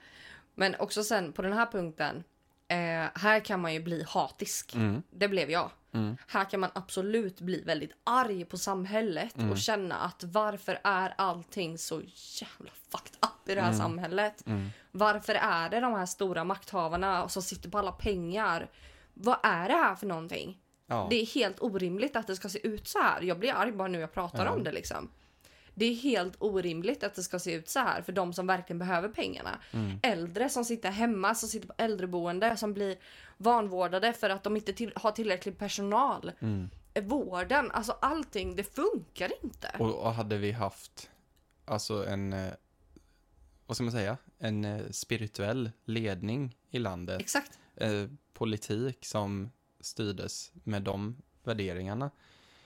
Men 0.55 0.76
också 0.80 1.03
sen 1.03 1.34
på 1.34 1.41
den 1.41 1.53
här 1.53 1.65
punkten 1.65 2.23
Eh, 2.67 3.05
här 3.15 3.39
kan 3.45 3.61
man 3.61 3.73
ju 3.73 3.80
bli 3.80 4.03
hatisk. 4.07 4.76
Mm. 4.76 5.03
Det 5.11 5.28
blev 5.28 5.51
jag. 5.51 5.71
Mm. 5.91 6.17
Här 6.28 6.45
kan 6.49 6.59
man 6.59 6.69
absolut 6.76 7.41
bli 7.41 7.61
väldigt 7.61 7.91
arg 8.03 8.45
på 8.45 8.57
samhället 8.57 9.38
Mm. 9.38 9.51
och 9.51 9.57
känna 9.57 9.95
att 9.95 10.23
varför 10.23 10.80
är 10.84 11.13
allting 11.17 11.78
så 11.78 12.01
jävla 12.41 12.71
fucked 12.89 13.15
up 13.21 13.49
i 13.49 13.55
det 13.55 13.61
här 13.61 13.67
Mm. 13.67 13.80
samhället? 13.80 14.47
Mm. 14.47 14.69
Varför 14.91 15.36
är 15.36 15.69
det 15.69 15.80
de 15.80 15.93
här 15.93 16.05
stora 16.05 16.43
makthavarna 16.43 17.30
som 17.30 17.41
sitter 17.43 17.69
på 17.69 17.78
alla 17.78 17.91
pengar? 17.91 18.69
Vad 19.13 19.38
är 19.43 19.67
det 19.69 19.76
här 19.76 19.95
för 19.95 20.07
någonting? 20.07 20.61
Ja. 20.88 21.07
Det 21.09 21.15
är 21.21 21.25
helt 21.25 21.61
orimligt 21.61 22.15
att 22.15 22.27
det 22.27 22.36
ska 22.36 22.49
se 22.49 22.67
ut 22.67 22.88
så 22.88 22.99
här. 22.99 23.21
Jag 23.21 23.39
blir 23.39 23.53
arg 23.53 23.71
bara 23.71 23.88
nu 23.88 23.99
jag 23.99 24.13
pratar 24.13 24.45
Ja. 24.45 24.51
om 24.51 24.63
det 24.63 24.71
liksom. 24.71 25.09
Det 25.77 25.86
är 25.86 25.95
helt 25.95 26.33
orimligt 26.39 27.03
att 27.03 27.15
det 27.15 27.23
ska 27.23 27.39
se 27.39 27.53
ut 27.53 27.69
så 27.69 27.79
här 27.79 28.01
för 28.01 28.11
de 28.11 28.33
som 28.33 28.47
verkligen 28.47 28.79
behöver 28.79 29.09
pengarna. 29.09 29.59
Mm. 29.71 29.99
Äldre 30.03 30.49
som 30.49 30.65
sitter 30.65 30.91
hemma, 30.91 31.36
som 31.36 31.49
sitter 31.49 31.67
på 31.67 31.73
äldreboende, 31.77 32.57
som 32.57 32.73
blir 32.73 32.97
vanvårdade 33.38 34.13
för 34.13 34.29
att 34.29 34.43
de 34.43 34.55
inte 34.55 34.73
till, 34.73 34.93
har 34.95 35.11
tillräcklig 35.11 35.57
personal. 35.57 36.31
Mm. 36.39 36.69
Vården, 37.03 37.71
alltså 37.71 37.91
allting, 38.01 38.55
det 38.55 38.63
funkar 38.75 39.31
inte. 39.43 39.75
Och, 39.79 39.95
och 39.95 40.13
hade 40.13 40.38
vi 40.38 40.51
haft, 40.51 41.09
alltså 41.65 42.07
en, 42.07 42.33
eh, 42.33 42.53
vad 43.65 43.77
ska 43.77 43.83
man 43.83 43.91
säga, 43.91 44.17
en 44.39 44.65
eh, 44.65 44.81
spirituell 44.91 45.71
ledning 45.86 46.57
i 46.69 46.79
landet, 46.79 47.21
Exakt. 47.21 47.59
eh, 47.75 48.05
politik 48.33 49.05
som 49.05 49.51
styrdes 49.86 50.51
med 50.63 50.81
de 50.81 51.17
värderingarna. 51.43 52.11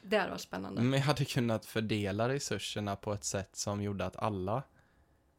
Det 0.01 0.17
hade 0.17 0.30
varit 0.30 0.41
spännande. 0.41 0.82
Men 0.82 0.99
jag 0.99 1.05
hade 1.05 1.26
kunnat 1.26 1.65
fördela 1.65 2.30
resurserna 2.30 2.95
på 2.95 3.13
ett 3.13 3.24
sätt 3.24 3.55
som 3.55 3.82
gjorde 3.84 4.05
att 4.05 4.15
alla 4.17 4.63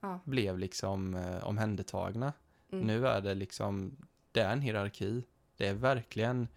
Ja. 0.01 0.20
blev 0.24 0.59
liksom 0.59 1.14
eh, 1.14 1.45
omhändertagna. 1.45 2.33
Mm. 2.72 2.87
Nu 2.87 3.07
är 3.07 3.20
det 3.20 3.35
liksom, 3.35 3.97
det 4.33 4.41
är 4.41 4.53
en 4.53 4.61
hierarki. 4.61 5.24
Det 5.57 5.66
är 5.66 5.74
verkligen, 5.74 6.49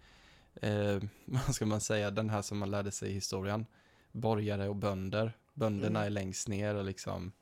eh, 0.54 0.98
vad 1.24 1.54
ska 1.54 1.66
man 1.66 1.80
säga, 1.80 2.10
den 2.10 2.30
här 2.30 2.42
som 2.42 2.58
man 2.58 2.70
lärde 2.70 2.90
sig 2.90 3.10
i 3.10 3.14
historien. 3.14 3.66
Borgare 4.12 4.68
och 4.68 4.76
bönder. 4.76 5.32
Bönderna 5.54 5.98
Mm. 5.98 6.06
är 6.06 6.10
längst 6.10 6.48
ner 6.48 6.74
och 6.74 6.84
liksom 6.84 7.32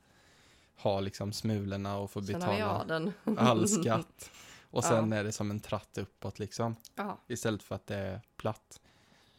har 0.75 1.01
liksom 1.01 1.33
smulorna 1.33 1.97
och 1.97 2.11
får 2.11 2.21
betala 2.21 3.03
all 3.37 3.67
skatt. 3.67 4.29
Och 4.73 4.83
sen 4.83 5.11
Ja. 5.11 5.17
är 5.17 5.23
det 5.23 5.31
som 5.31 5.51
en 5.51 5.59
tratt 5.59 5.97
uppåt 5.97 6.39
liksom. 6.39 6.75
Ja, 6.95 7.17
Istället 7.27 7.63
för 7.63 7.75
att 7.75 7.87
det 7.87 7.95
är 7.95 8.21
platt. 8.37 8.79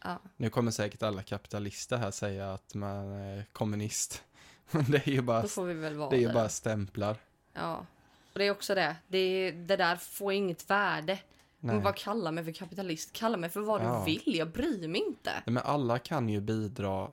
ja. 0.05 0.18
Nu 0.37 0.51
kommer 0.51 0.70
säkert 0.70 1.03
alla 1.03 1.22
kapitalister 1.22 1.97
här 1.97 2.11
säga 2.11 2.53
att 2.53 2.74
man 2.74 3.12
är 3.12 3.45
kommunist. 3.53 4.22
Men 4.70 4.91
det 4.91 5.07
är 5.07 5.11
ju 5.12 5.22
bara, 5.22 5.43
Då 5.43 5.49
får 5.49 5.64
vi 5.64 5.74
väl 5.74 5.95
vara 5.97 6.11
det 6.11 6.16
är 6.16 6.20
ju 6.20 6.32
bara 6.32 6.49
stämplar. 6.49 7.16
Ja. 7.53 7.87
Och 8.32 8.39
det 8.39 8.45
är 8.45 8.51
också 8.51 8.74
det. 8.74 8.97
Det, 9.09 9.51
det 9.51 9.76
där 9.76 9.97
får 9.97 10.32
inget 10.32 10.70
värde. 10.70 11.12
Nej. 11.61 11.74
Men 11.74 11.82
vad 11.82 11.97
kalla 11.97 12.30
mig 12.30 12.45
för 12.45 12.53
kapitalist? 12.53 13.12
Kalla 13.12 13.37
mig 13.37 13.51
för 13.51 13.61
vad 13.61 13.82
Ja. 13.82 13.99
du 13.99 14.05
vill. 14.05 14.37
Jag 14.37 14.51
bryr 14.51 14.89
mig 14.89 15.01
inte. 15.07 15.30
Nej, 15.32 15.43
Men 15.55 15.62
alla 15.62 15.99
kan 15.99 16.28
ju 16.28 16.41
bidra 16.41 17.11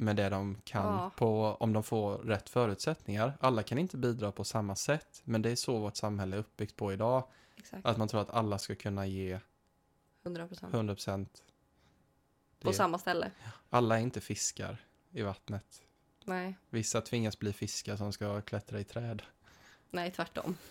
med 0.00 0.16
det 0.16 0.28
de 0.28 0.56
kan 0.64 0.86
Ja. 0.86 1.10
på, 1.16 1.56
om 1.60 1.72
de 1.72 1.82
får 1.82 2.18
rätt 2.18 2.48
förutsättningar. 2.48 3.32
Alla 3.40 3.62
kan 3.62 3.78
inte 3.78 3.96
bidra 3.96 4.32
på 4.32 4.44
samma 4.44 4.76
sätt, 4.76 5.20
men 5.24 5.42
det 5.42 5.50
är 5.50 5.56
så 5.56 5.78
vårt 5.78 5.96
samhälle 5.96 6.36
är 6.36 6.40
uppbyggt 6.40 6.76
på 6.76 6.92
idag. 6.92 7.24
Exakt. 7.56 7.86
Att 7.86 7.96
man 7.96 8.08
tror 8.08 8.20
att 8.20 8.30
alla 8.30 8.58
ska 8.58 8.74
kunna 8.74 9.06
ge 9.06 9.40
100 10.22 10.48
procent. 10.48 10.74
100 10.74 10.94
procent. 10.94 11.42
På 12.60 12.72
samma 12.72 12.98
ställe. 12.98 13.30
Alla 13.70 13.98
är 13.98 14.02
inte 14.02 14.20
fiskar 14.20 14.76
i 15.10 15.22
vattnet. 15.22 15.82
Nej, 16.24 16.58
Vissa 16.70 17.00
tvingas 17.00 17.38
bli 17.38 17.52
fiskar 17.52 17.96
som 17.96 18.12
ska 18.12 18.40
klättra 18.40 18.80
i 18.80 18.84
träd. 18.84 19.22
nej 19.90 20.10
tvärtom. 20.10 20.56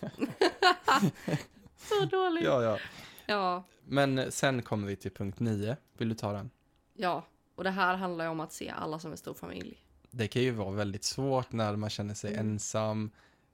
Så 1.76 2.04
dåligt. 2.10 2.44
Ja, 2.44 2.62
ja. 2.62 2.78
Ja, 3.26 3.64
Men 3.84 4.32
sen 4.32 4.62
kommer 4.62 4.86
vi 4.86 4.96
till 4.96 5.10
punkt 5.10 5.40
9. 5.40 5.76
Vill 5.96 6.08
du 6.08 6.14
ta 6.14 6.32
den? 6.32 6.50
ja. 6.94 7.24
Och 7.54 7.64
det 7.64 7.70
här 7.70 7.96
handlar 7.96 8.24
ju 8.24 8.30
om 8.30 8.40
att 8.40 8.52
se 8.52 8.68
alla 8.70 8.98
som 8.98 9.10
en 9.10 9.16
stor 9.16 9.34
familj. 9.34 9.84
Det 10.10 10.28
kan 10.28 10.42
ju 10.42 10.50
vara 10.50 10.70
väldigt 10.70 11.04
svårt 11.04 11.52
när 11.52 11.76
man 11.76 11.90
känner 11.90 12.14
sig 12.14 12.32
Mm. 12.34 12.46
ensam, 12.46 13.10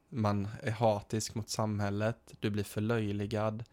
man 0.09 0.49
är 0.62 0.70
hatisk 0.70 1.34
mot 1.34 1.49
samhället, 1.51 2.34
du 2.40 2.51
blir 2.51 2.64
förlöjligad, 2.64 3.64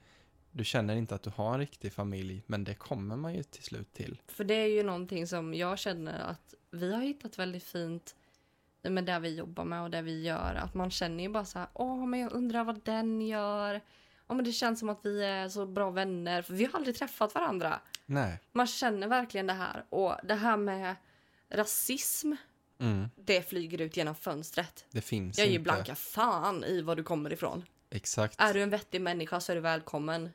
du 0.52 0.64
känner 0.64 0.96
inte 0.96 1.16
att 1.16 1.24
du 1.24 1.30
har 1.36 1.54
en 1.54 1.60
riktig 1.60 1.94
familj, 1.94 2.44
men 2.48 2.64
det 2.64 2.76
kommer 2.76 3.16
man 3.16 3.34
ju 3.34 3.44
till 3.44 3.64
slut 3.64 3.94
till. 3.94 4.22
För 4.28 4.44
det 4.44 4.54
är 4.54 4.68
ju 4.68 4.84
någonting 4.84 5.28
som 5.28 5.54
jag 5.54 5.80
känner 5.80 6.20
att 6.20 6.54
vi 6.72 6.94
har 6.94 7.02
hittat 7.02 7.40
väldigt 7.40 7.64
fint 7.64 8.16
med 8.82 9.06
det 9.06 9.20
vi 9.20 9.36
jobbar 9.38 9.66
med 9.66 9.82
och 9.84 9.90
det 9.90 10.02
vi 10.02 10.24
gör. 10.24 10.56
Att 10.56 10.74
man 10.74 10.92
känner 10.92 11.24
ju 11.24 11.30
bara 11.30 11.46
så 11.46 11.60
här, 11.60 11.68
åh 11.74 12.06
men 12.06 12.20
jag 12.20 12.32
undrar 12.32 12.64
vad 12.64 12.84
den 12.86 13.22
gör. 13.22 13.82
Ja 14.28 14.34
men 14.36 14.46
det 14.46 14.52
känns 14.52 14.80
som 14.80 14.90
att 14.90 15.00
vi 15.04 15.24
är 15.24 15.50
så 15.50 15.66
bra 15.66 15.90
vänner, 15.90 16.42
för 16.42 16.54
vi 16.54 16.66
har 16.66 16.74
aldrig 16.74 16.96
träffat 16.96 17.36
varandra. 17.36 17.80
Nej. 18.06 18.40
Man 18.52 18.68
känner 18.68 19.08
verkligen 19.08 19.48
det 19.48 19.54
här. 19.54 19.86
Och 19.90 20.16
det 20.24 20.36
här 20.36 20.58
med 20.58 20.96
rasism, 21.50 22.34
Mm, 22.80 23.10
det 23.16 23.50
flyger 23.50 23.82
ut 23.82 23.98
genom 23.98 24.16
fönstret. 24.16 24.86
det 24.92 25.02
finns 25.02 25.38
Jag 25.38 25.48
ger 25.48 25.54
inte. 25.54 25.64
blanka 25.64 25.96
fan 25.96 26.64
i 26.64 26.82
var 26.82 26.96
du 26.96 27.04
kommer 27.04 27.34
ifrån. 27.34 27.64
Exakt. 27.90 28.36
Är 28.42 28.54
du 28.54 28.62
en 28.64 28.70
vettig 28.70 29.02
människa 29.02 29.40
så 29.40 29.52
är 29.52 29.56
du 29.56 29.62
välkommen. 29.62 30.30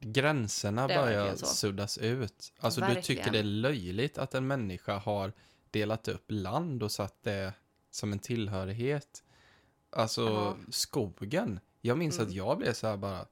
Gränserna 0.00 0.82
är 0.82 0.88
börjar 0.88 1.36
suddas 1.36 1.98
ut. 1.98 2.52
Alltså 2.60 2.80
du 2.80 2.86
Verkligen. 2.86 3.02
tycker 3.04 3.30
det 3.32 3.38
är 3.38 3.42
löjligt 3.42 4.18
att 4.18 4.34
en 4.34 4.46
människa 4.46 4.96
har 4.98 5.32
delat 5.70 6.08
upp 6.08 6.24
land 6.28 6.82
och 6.82 6.92
satt 6.92 7.22
det 7.22 7.52
som 7.90 8.12
en 8.12 8.18
tillhörighet. 8.18 9.22
Alltså 9.90 10.22
Ja. 10.22 10.56
skogen. 10.70 11.60
Jag 11.80 11.98
minns 11.98 12.18
Mm. 12.18 12.28
att 12.28 12.34
jag 12.34 12.58
blev 12.58 12.72
så 12.72 12.86
här 12.86 12.96
bara. 12.96 13.26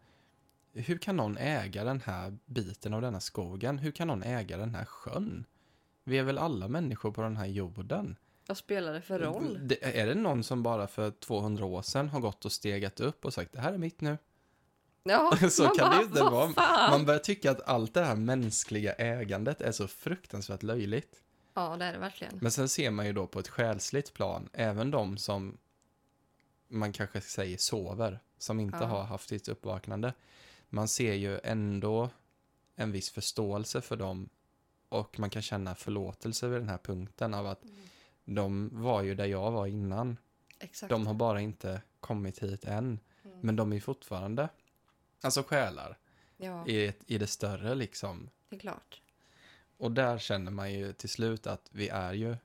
Hur 0.72 0.98
kan 0.98 1.16
någon 1.16 1.36
äga 1.38 1.84
den 1.84 2.00
här 2.00 2.38
biten 2.46 2.94
av 2.94 3.02
denna 3.02 3.20
skogen? 3.20 3.78
Hur 3.78 3.90
kan 3.90 4.08
någon 4.08 4.22
äga 4.22 4.56
den 4.56 4.74
här 4.74 4.84
sjön? 4.84 5.44
Vi 6.04 6.18
är 6.18 6.22
väl 6.22 6.38
alla 6.38 6.68
människor 6.68 7.12
på 7.12 7.22
den 7.22 7.36
här 7.36 7.46
jorden? 7.46 8.16
Vad 8.46 8.56
spelar 8.56 8.92
det 8.92 9.00
för 9.02 9.18
roll? 9.18 9.60
Det, 9.62 10.00
är 10.00 10.06
det 10.06 10.14
någon 10.14 10.44
som 10.44 10.62
bara 10.62 10.86
för 10.86 11.10
200 11.10 11.64
år 11.64 11.82
sedan 11.82 12.08
har 12.08 12.20
gått 12.20 12.44
och 12.44 12.52
stegat 12.52 13.00
upp 13.00 13.24
och 13.24 13.34
sagt 13.34 13.52
det 13.52 13.60
här 13.60 13.72
är 13.72 13.78
mitt 13.78 14.00
nu? 14.00 14.18
Ja, 15.02 15.36
Så 15.50 15.62
man 15.64 15.74
kan 15.76 15.88
bara, 15.88 15.96
det 15.96 16.00
ju 16.02 16.06
inte 16.08 16.22
vara. 16.22 16.90
Man 16.90 17.04
börjar 17.06 17.20
tycka 17.20 17.50
att 17.50 17.68
allt 17.68 17.94
det 17.94 18.04
här 18.04 18.16
mänskliga 18.16 18.92
ägandet 18.92 19.60
är 19.60 19.72
så 19.72 19.88
fruktansvärt 19.88 20.62
löjligt. 20.62 21.22
Ja, 21.54 21.76
det 21.76 21.84
är 21.84 21.92
det 21.92 21.98
verkligen. 21.98 22.38
Men 22.42 22.52
sen 22.52 22.68
ser 22.68 22.90
man 22.90 23.06
ju 23.06 23.12
då 23.12 23.26
på 23.26 23.38
ett 23.38 23.48
själsligt 23.48 24.12
plan, 24.14 24.48
även 24.52 24.90
de 24.90 25.16
som 25.18 25.58
man 26.68 26.92
kanske 26.92 27.20
säger 27.20 27.56
sover, 27.56 28.20
som 28.38 28.60
inte 28.60 28.78
Ja. 28.80 28.86
har 28.86 29.02
haft 29.04 29.28
sitt 29.28 29.48
uppvaknande. 29.48 30.12
Man 30.68 30.88
ser 30.88 31.14
ju 31.14 31.40
ändå 31.44 32.10
en 32.74 32.92
viss 32.92 33.10
förståelse 33.10 33.80
för 33.80 33.96
dem 33.96 34.28
och 34.88 35.18
man 35.18 35.30
kan 35.30 35.42
känna 35.42 35.74
förlåtelse 35.74 36.48
vid 36.48 36.60
den 36.60 36.68
här 36.68 36.78
punkten 36.78 37.34
av 37.34 37.46
att 37.46 37.62
de 38.24 38.70
var 38.82 39.02
ju 39.02 39.14
där 39.14 39.26
jag 39.26 39.50
var 39.50 39.66
innan. 39.66 40.16
Exakt. 40.58 40.90
De 40.90 41.06
har 41.06 41.14
bara 41.14 41.40
inte 41.40 41.82
kommit 42.00 42.38
hit 42.42 42.64
än, 42.64 43.00
Mm. 43.24 43.38
men 43.40 43.56
de 43.56 43.72
är 43.72 43.80
fortfarande 43.80 44.48
alltså 45.20 45.42
själar 45.42 45.98
Ja, 46.36 46.66
i, 46.66 46.86
ett, 46.86 46.98
i 47.06 47.18
det 47.18 47.26
större 47.26 47.74
liksom. 47.74 48.30
det 48.48 48.56
är 48.56 48.60
klart. 48.60 49.02
Och 49.76 49.92
där 49.92 50.18
känner 50.18 50.50
man 50.50 50.72
ju 50.72 50.92
till 50.92 51.08
slut 51.08 51.46
att 51.46 51.68
vi 51.72 51.88
är 51.88 52.12
ju 52.12 52.36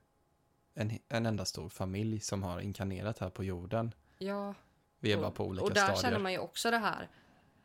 en, 0.74 0.98
en 1.08 1.26
enda 1.26 1.44
stor 1.44 1.68
familj 1.68 2.20
som 2.20 2.42
har 2.42 2.60
inkarnerat 2.60 3.18
här 3.18 3.30
på 3.30 3.44
jorden. 3.44 3.92
Ja, 4.18 4.54
Vi 5.04 5.12
är 5.12 5.16
och, 5.16 5.22
bara 5.22 5.30
på 5.30 5.44
olika 5.44 5.64
och 5.64 5.70
där 5.74 5.82
stadier. 5.82 6.02
känner 6.02 6.18
man 6.18 6.32
ju 6.32 6.38
också 6.38 6.70
det 6.70 6.78
här 6.78 7.08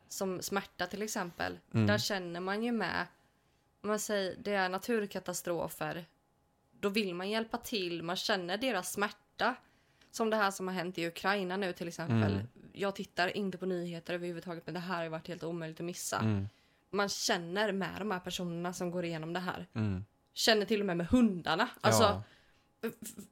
som 0.08 0.42
smärta 0.42 0.86
till 0.86 1.02
exempel. 1.02 1.58
Mm. 1.74 1.86
Där 1.86 1.98
känner 1.98 2.40
man 2.40 2.62
ju 2.62 2.72
med, 2.72 3.06
om 3.82 3.88
man 3.88 3.98
säger 3.98 4.36
det 4.38 4.52
är 4.54 4.68
naturkatastrofer, 4.68 6.04
då 6.80 6.88
vill 6.88 7.14
man 7.14 7.30
hjälpa 7.30 7.56
till, 7.56 8.02
man 8.02 8.16
känner 8.16 8.56
deras 8.58 8.92
smärta. 8.92 9.54
Som 10.12 10.30
det 10.30 10.36
här 10.36 10.50
som 10.50 10.68
har 10.68 10.74
hänt 10.74 10.98
i 10.98 11.06
Ukraina 11.06 11.56
nu 11.56 11.72
till 11.72 11.88
exempel. 11.88 12.32
Mm. 12.32 12.46
Jag 12.72 12.94
tittar 12.96 13.36
inte 13.36 13.58
på 13.58 13.66
nyheter 13.66 14.14
överhuvudtaget 14.14 14.66
men 14.66 14.74
det 14.74 14.80
här 14.80 15.02
har 15.02 15.08
varit 15.08 15.28
helt 15.28 15.42
omöjligt 15.44 15.80
att 15.80 15.86
missa. 15.86 16.18
Mm, 16.18 16.48
Man 16.90 17.08
känner 17.08 17.72
med 17.72 17.94
de 17.98 18.10
här 18.10 18.20
personerna 18.20 18.72
som 18.72 18.90
går 18.90 19.04
igenom 19.04 19.32
det 19.32 19.40
här. 19.40 19.66
mm. 19.72 20.04
Känner 20.34 20.66
till 20.66 20.80
och 20.80 20.86
med 20.86 20.96
med 20.96 21.06
hundarna. 21.06 21.68
Alltså, 21.80 22.02
ja, 22.02 22.22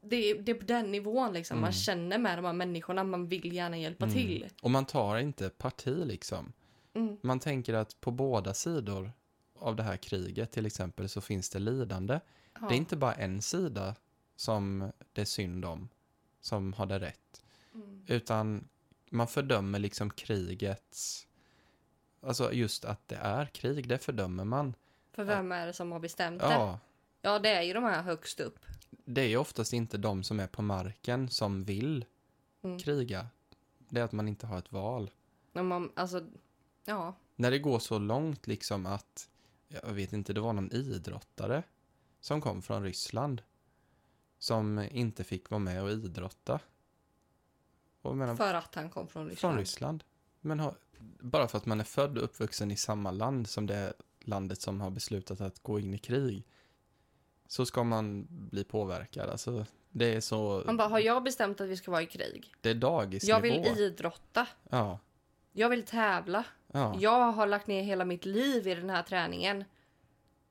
det, 0.00 0.16
är- 0.30 0.42
det 0.42 0.52
är 0.52 0.54
på 0.54 0.64
den 0.64 0.92
nivån 0.92 1.32
liksom. 1.32 1.56
Man 1.56 1.64
Mm. 1.64 1.72
känner 1.72 2.18
med 2.18 2.38
de 2.38 2.44
här 2.44 2.52
människorna, 2.52 3.04
man 3.04 3.26
vill 3.28 3.52
gärna 3.52 3.78
hjälpa 3.78 4.04
Mm. 4.04 4.16
till. 4.16 4.48
och 4.62 4.70
man 4.70 4.84
tar 4.84 5.16
inte 5.18 5.50
parti 5.50 6.06
liksom. 6.06 6.52
Mm. 6.94 7.16
Man 7.22 7.40
tänker 7.40 7.74
att 7.74 8.00
på 8.00 8.10
båda 8.10 8.54
sidor 8.54 9.12
av 9.58 9.76
det 9.76 9.82
här 9.82 9.96
kriget 9.96 10.50
till 10.52 10.66
exempel 10.66 11.08
så 11.08 11.20
finns 11.20 11.50
det 11.50 11.58
lidande. 11.58 12.20
Ja. 12.60 12.68
Det 12.68 12.74
är 12.74 12.76
inte 12.78 12.96
bara 12.96 13.14
en 13.14 13.42
sida 13.42 13.94
som 14.36 14.92
det 15.12 15.20
är 15.20 15.24
synd 15.24 15.64
om, 15.64 15.88
som 16.40 16.72
har 16.72 16.86
det 16.86 16.98
rätt. 16.98 17.42
Mm. 17.74 18.04
Utan 18.06 18.68
man 19.10 19.26
fördömer 19.28 19.78
liksom 19.78 20.10
krigets... 20.10 21.26
Alltså 22.20 22.52
just 22.52 22.84
att 22.84 23.08
det 23.08 23.16
är 23.16 23.46
krig, 23.46 23.88
det 23.88 23.98
fördömer 23.98 24.44
man. 24.44 24.74
För 25.12 25.24
vem 25.24 25.52
är 25.52 25.66
det 25.66 25.72
som 25.72 25.92
har 25.92 25.98
bestämt 26.00 26.40
det? 26.40 26.46
Ja, 26.52 26.78
Ja, 27.22 27.38
det 27.38 27.48
är 27.48 27.62
ju 27.62 27.72
de 27.72 27.84
här 27.84 28.02
högst 28.02 28.40
upp. 28.40 28.58
Det 28.90 29.20
är 29.22 29.36
oftast 29.36 29.72
inte 29.72 29.98
de 29.98 30.22
som 30.22 30.40
är 30.40 30.46
på 30.46 30.62
marken 30.62 31.28
som 31.28 31.64
vill 31.64 32.04
Mm. 32.62 32.78
kriga. 32.78 33.26
Det 33.78 34.00
är 34.00 34.04
att 34.04 34.12
man 34.12 34.28
inte 34.28 34.46
har 34.46 34.58
ett 34.58 34.72
val. 34.72 35.10
Men 35.52 35.66
man, 35.66 35.92
alltså, 35.96 36.26
ja, 36.84 37.14
när 37.36 37.50
det 37.50 37.58
går 37.58 37.78
så 37.78 37.98
långt 37.98 38.46
liksom 38.46 38.86
att, 38.86 39.30
jag 39.68 39.92
vet 39.92 40.12
inte, 40.12 40.32
det 40.32 40.40
var 40.40 40.52
någon 40.52 40.72
idrottare 40.72 41.62
som 42.20 42.40
kom 42.40 42.62
från 42.62 42.82
Ryssland 42.82 43.42
som 44.38 44.78
inte 44.90 45.24
fick 45.24 45.50
vara 45.50 45.58
med 45.58 45.82
och 45.82 45.90
idrotta. 45.90 46.60
Och 48.02 48.16
menar, 48.16 48.36
För 48.36 48.54
att 48.54 48.74
han 48.74 48.90
kom 48.90 49.08
från 49.08 49.28
Ryssland. 49.28 49.52
från 49.52 49.58
Ryssland. 49.60 50.04
Men 50.40 50.60
har, 50.60 50.74
bara 51.20 51.48
för 51.48 51.58
att 51.58 51.66
man 51.66 51.80
är 51.80 51.84
född 51.84 52.18
och 52.18 52.24
uppvuxen 52.24 52.70
i 52.70 52.76
samma 52.76 53.10
land 53.10 53.48
som 53.48 53.66
det 53.66 53.92
landet 54.20 54.60
som 54.60 54.80
har 54.80 54.90
beslutat 54.90 55.40
att 55.40 55.62
gå 55.62 55.80
in 55.80 55.94
i 55.94 55.98
krig 55.98 56.46
så 57.48 57.66
ska 57.66 57.84
man 57.84 58.26
bli 58.28 58.64
påverkad. 58.64 59.30
Alltså, 59.30 59.64
det 59.90 60.14
är 60.14 60.20
så... 60.20 60.62
Han 60.66 60.76
bara, 60.76 60.88
har 60.88 60.98
jag 60.98 61.22
bestämt 61.22 61.60
att 61.60 61.68
vi 61.68 61.76
ska 61.76 61.90
vara 61.90 62.02
i 62.02 62.06
krig? 62.06 62.52
Det 62.60 62.70
är 62.70 62.74
dagisnivå. 62.74 63.36
Jag 63.36 63.40
vill 63.40 63.66
idrotta. 63.78 64.46
Ja. 64.70 64.98
Jag 65.52 65.68
vill 65.68 65.82
tävla. 65.82 66.44
Ja. 66.72 66.96
Jag 67.00 67.32
har 67.32 67.46
lagt 67.46 67.66
ner 67.66 67.82
hela 67.82 68.04
mitt 68.04 68.24
liv 68.24 68.68
i 68.68 68.74
den 68.74 68.90
här 68.90 69.02
träningen. 69.02 69.64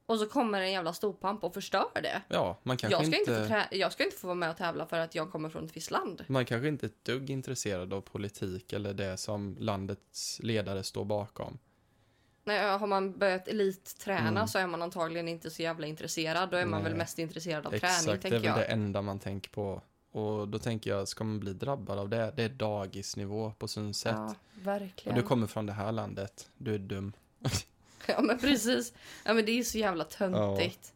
Och 0.05 0.19
så 0.19 0.25
kommer 0.25 0.61
en 0.61 0.71
jävla 0.71 0.93
storpamp 0.93 1.43
och 1.43 1.53
förstör 1.53 1.89
det. 1.93 2.21
ja, 2.27 2.57
man 2.63 2.77
kanske 2.77 2.97
Jag 2.97 3.07
ska, 3.07 3.19
inte... 3.19 3.41
inte... 3.41 3.67
jag 3.71 3.91
ska 3.91 4.03
inte 4.03 4.17
få 4.17 4.27
vara 4.27 4.35
med 4.35 4.49
och 4.49 4.57
tävla 4.57 4.85
för 4.85 4.99
att 4.99 5.15
jag 5.15 5.31
kommer 5.31 5.49
från 5.49 5.65
ett 5.65 5.77
visst 5.77 5.91
land. 5.91 6.23
Man 6.27 6.45
kanske 6.45 6.67
inte 6.67 6.85
är 6.85 6.87
ett 6.87 7.05
dugg 7.05 7.29
intresserad 7.29 7.93
av 7.93 8.01
politik 8.01 8.73
eller 8.73 8.93
det 8.93 9.17
som 9.17 9.57
landets 9.59 10.39
ledare 10.43 10.83
står 10.83 11.05
bakom. 11.05 11.57
Nej, 12.47 12.77
har 12.77 12.87
man 12.87 13.17
börjat 13.17 13.47
elitträna 13.47 14.27
Mm. 14.27 14.47
så 14.47 14.59
är 14.59 14.67
man 14.67 14.81
antagligen 14.81 15.27
inte 15.27 15.49
så 15.49 15.61
jävla 15.61 15.87
intresserad. 15.87 16.49
Då 16.49 16.57
är 16.57 16.65
man 16.65 16.81
Nej. 16.83 16.89
väl 16.89 16.97
mest 16.97 17.19
intresserad 17.19 17.65
av 17.67 17.73
Exakt, 17.73 18.03
träning, 18.03 18.19
det 18.21 18.27
är 18.27 18.31
tänker 18.31 18.37
väl 18.39 18.45
jag. 18.45 18.57
det 18.57 18.65
enda 18.73 19.01
man 19.01 19.19
tänker 19.19 19.49
på. 19.49 19.81
Och 20.11 20.47
då 20.47 20.59
tänker 20.59 20.89
jag, 20.89 21.07
ska 21.07 21.23
man 21.23 21.39
bli 21.39 21.53
drabbad 21.53 21.99
av 21.99 22.09
det? 22.09 22.33
Det 22.35 22.43
är 22.43 22.49
dagisnivå 22.49 23.51
på 23.57 23.67
synsätt. 23.67 24.15
Ja, 24.15 24.35
och 24.55 24.67
verkligen. 24.67 25.17
du 25.17 25.23
kommer 25.23 25.47
från 25.47 25.65
det 25.65 25.73
här 25.73 25.91
landet, 25.91 26.49
du 26.57 26.73
är 26.75 26.79
dum. 26.79 27.13
Ja, 28.09 28.21
men 28.21 28.37
precis. 28.39 28.93
Ja, 29.25 29.33
men 29.33 29.45
det 29.45 29.51
är 29.51 29.63
så 29.63 29.77
jävla 29.77 30.03
töntigt. 30.03 30.93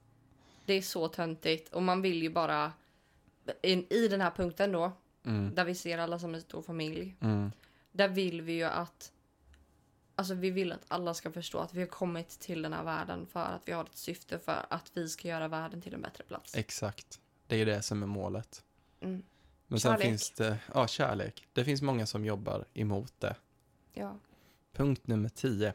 Det 0.65 0.73
är 0.73 0.81
så 0.81 1.07
töntigt. 1.07 1.73
Och 1.73 1.83
man 1.83 2.01
vill 2.01 2.21
ju 2.23 2.29
bara... 2.29 2.71
I, 3.61 3.95
I 3.95 4.07
den 4.07 4.21
här 4.21 4.31
punkten 4.31 4.71
då, 4.71 4.91
Mm, 5.25 5.55
där 5.55 5.65
vi 5.65 5.75
ser 5.75 5.97
alla 5.97 6.19
som 6.19 6.33
en 6.35 6.41
stor 6.41 6.61
familj. 6.61 7.15
mm, 7.21 7.51
Där 7.91 8.07
vill 8.07 8.41
vi 8.41 8.53
ju 8.53 8.63
att... 8.63 9.11
Alltså 10.15 10.33
vi 10.33 10.51
vill 10.51 10.71
att 10.71 10.85
alla 10.87 11.13
ska 11.13 11.31
förstå 11.31 11.57
att 11.59 11.73
vi 11.73 11.79
har 11.79 11.87
kommit 11.87 12.29
till 12.29 12.61
den 12.61 12.73
här 12.73 12.83
världen 12.83 13.27
för 13.27 13.39
att 13.45 13.67
vi 13.67 13.71
har 13.71 13.83
ett 13.83 13.97
syfte 13.97 14.39
för 14.39 14.65
att 14.69 14.91
vi 14.93 15.09
ska 15.09 15.27
göra 15.27 15.47
världen 15.47 15.81
till 15.81 15.93
en 15.93 16.01
bättre 16.01 16.23
plats. 16.23 16.55
exakt. 16.55 17.19
Det 17.47 17.55
är 17.61 17.65
det 17.65 17.81
som 17.81 18.03
är 18.03 18.07
målet. 18.07 18.63
Mm. 19.01 19.23
Men 19.67 19.79
sen 19.79 19.91
Kärlek. 19.91 20.07
finns 20.07 20.31
det, 20.31 20.57
ja 20.73 20.87
kärlek. 20.87 21.47
Det 21.53 21.65
finns 21.65 21.81
många 21.81 22.05
som 22.05 22.25
jobbar 22.25 22.65
emot 22.73 23.13
det. 23.19 23.35
Ja. 23.93 24.17
Punkt 24.73 25.07
nummer 25.07 25.29
tio, 25.29 25.73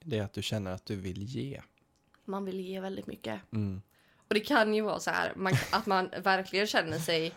det 0.00 0.18
är 0.18 0.22
att 0.22 0.32
du 0.32 0.42
känner 0.42 0.70
att 0.70 0.86
du 0.86 0.96
vill 0.96 1.22
ge. 1.22 1.62
Man 2.24 2.44
vill 2.44 2.60
ge 2.60 2.80
väldigt 2.80 3.06
mycket. 3.06 3.40
Mm, 3.52 3.82
Och 4.28 4.34
det 4.34 4.40
kan 4.40 4.74
ju 4.74 4.82
vara 4.82 5.00
så 5.00 5.10
här 5.10 5.32
man, 5.36 5.52
att 5.72 5.86
man 5.86 6.10
verkligen 6.22 6.66
känner 6.66 6.98
sig... 6.98 7.34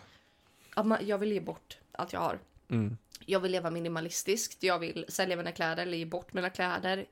Att 0.74 0.86
man, 0.86 1.06
jag 1.06 1.18
vill 1.18 1.32
ge 1.32 1.40
bort 1.40 1.78
allt 1.92 2.12
jag 2.12 2.20
har. 2.20 2.38
Mm, 2.72 2.96
Jag 3.26 3.40
vill 3.40 3.52
leva 3.52 3.70
minimalistiskt. 3.70 4.62
Jag 4.62 4.78
vill 4.78 5.04
sälja 5.08 5.36
mina 5.36 5.52
kläder 5.52 5.82
eller 5.82 5.98
ge 5.98 6.04
bort 6.06 6.32
mina 6.32 6.50
kläder. 6.50 7.06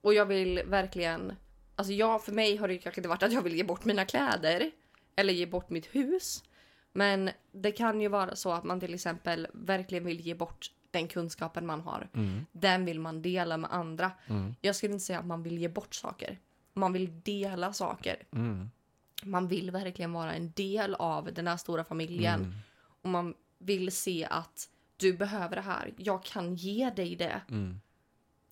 Och 0.00 0.14
jag 0.14 0.26
vill 0.26 0.62
verkligen... 0.66 1.32
Alltså 1.76 1.92
jag, 1.92 2.24
för 2.24 2.32
mig 2.32 2.56
har 2.56 2.68
det 2.68 2.78
kanske 2.78 3.00
inte 3.00 3.08
varit 3.08 3.22
att 3.22 3.32
jag 3.32 3.42
vill 3.42 3.54
ge 3.56 3.64
bort 3.64 3.84
mina 3.84 4.04
kläder. 4.04 4.70
Eller 5.16 5.32
ge 5.32 5.46
bort 5.46 5.70
mitt 5.70 5.86
hus. 5.86 6.44
Men 6.92 7.30
det 7.52 7.72
kan 7.72 8.00
ju 8.00 8.08
vara 8.08 8.36
så 8.36 8.52
att 8.52 8.64
man 8.64 8.80
till 8.80 8.94
exempel 8.94 9.46
verkligen 9.52 10.04
vill 10.04 10.20
ge 10.20 10.34
bort 10.34 10.70
den 10.90 11.08
kunskapen 11.08 11.66
man 11.66 11.80
har. 11.80 12.08
mm, 12.14 12.46
Den 12.52 12.84
vill 12.84 13.00
man 13.00 13.22
dela 13.22 13.56
med 13.56 13.72
andra. 13.72 14.10
mm, 14.26 14.54
Jag 14.60 14.76
skulle 14.76 14.92
inte 14.92 15.04
säga 15.04 15.18
att 15.18 15.26
man 15.26 15.42
vill 15.42 15.58
ge 15.58 15.68
bort 15.68 15.94
saker. 15.94 16.38
Man 16.74 16.92
vill 16.92 17.20
dela 17.22 17.72
saker. 17.72 18.16
mm, 18.32 18.70
Man 19.22 19.48
vill 19.48 19.70
verkligen 19.70 20.12
vara 20.12 20.32
en 20.34 20.52
del 20.52 20.94
av 20.94 21.32
den 21.32 21.46
här 21.46 21.56
stora 21.56 21.84
familjen. 21.84 22.40
mm, 22.40 22.54
Och 23.02 23.08
man 23.10 23.34
vill 23.58 23.92
se 23.92 24.26
att 24.30 24.68
du 24.98 25.12
behöver 25.16 25.56
det 25.56 25.62
här. 25.62 25.94
Jag 25.96 26.22
kan 26.24 26.54
ge 26.54 26.90
dig 26.90 27.16
det. 27.16 27.40
mm. 27.50 27.80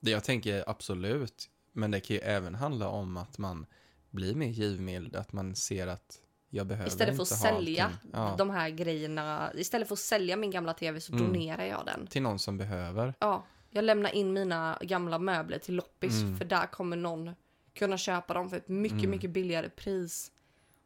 Det 0.00 0.10
jag 0.10 0.24
tänker 0.24 0.64
absolut, 0.70 1.50
men 1.72 1.90
det 1.90 2.00
kan 2.00 2.16
ju 2.16 2.22
även 2.22 2.54
handla 2.54 2.88
om 2.88 3.16
att 3.16 3.38
man 3.38 3.66
blir 4.10 4.34
mer 4.34 4.48
givmild, 4.48 5.16
att 5.16 5.32
man 5.32 5.56
ser 5.56 5.86
att 5.86 6.20
jag 6.50 6.66
behöver 6.66 6.88
Istället 6.88 7.16
för 7.16 7.22
att 7.22 7.28
sälja. 7.28 7.90
Ja, 8.12 8.34
de 8.38 8.50
här 8.50 8.70
grejerna. 8.70 9.52
Istället 9.54 9.88
för 9.88 9.94
att 9.94 9.98
sälja 9.98 10.36
min 10.36 10.50
gamla 10.50 10.74
tv 10.74 11.00
så 11.00 11.12
Mm. 11.12 11.26
donerar 11.26 11.64
jag 11.64 11.86
den. 11.86 12.06
Till 12.06 12.22
någon 12.22 12.38
som 12.38 12.58
behöver. 12.58 13.14
Ja, 13.18 13.44
jag 13.70 13.84
lämnar 13.84 14.14
in 14.14 14.32
mina 14.32 14.78
gamla 14.80 15.18
möbler 15.18 15.58
till 15.58 15.74
loppis. 15.74 16.22
Mm. 16.22 16.38
För 16.38 16.44
där 16.44 16.66
kommer 16.66 16.96
någon 16.96 17.30
kunna 17.74 17.98
köpa 17.98 18.34
dem 18.34 18.50
för 18.50 18.56
ett 18.56 18.68
mycket, 18.68 18.98
Mm. 18.98 19.10
mycket 19.10 19.30
billigare 19.30 19.68
pris. 19.68 20.32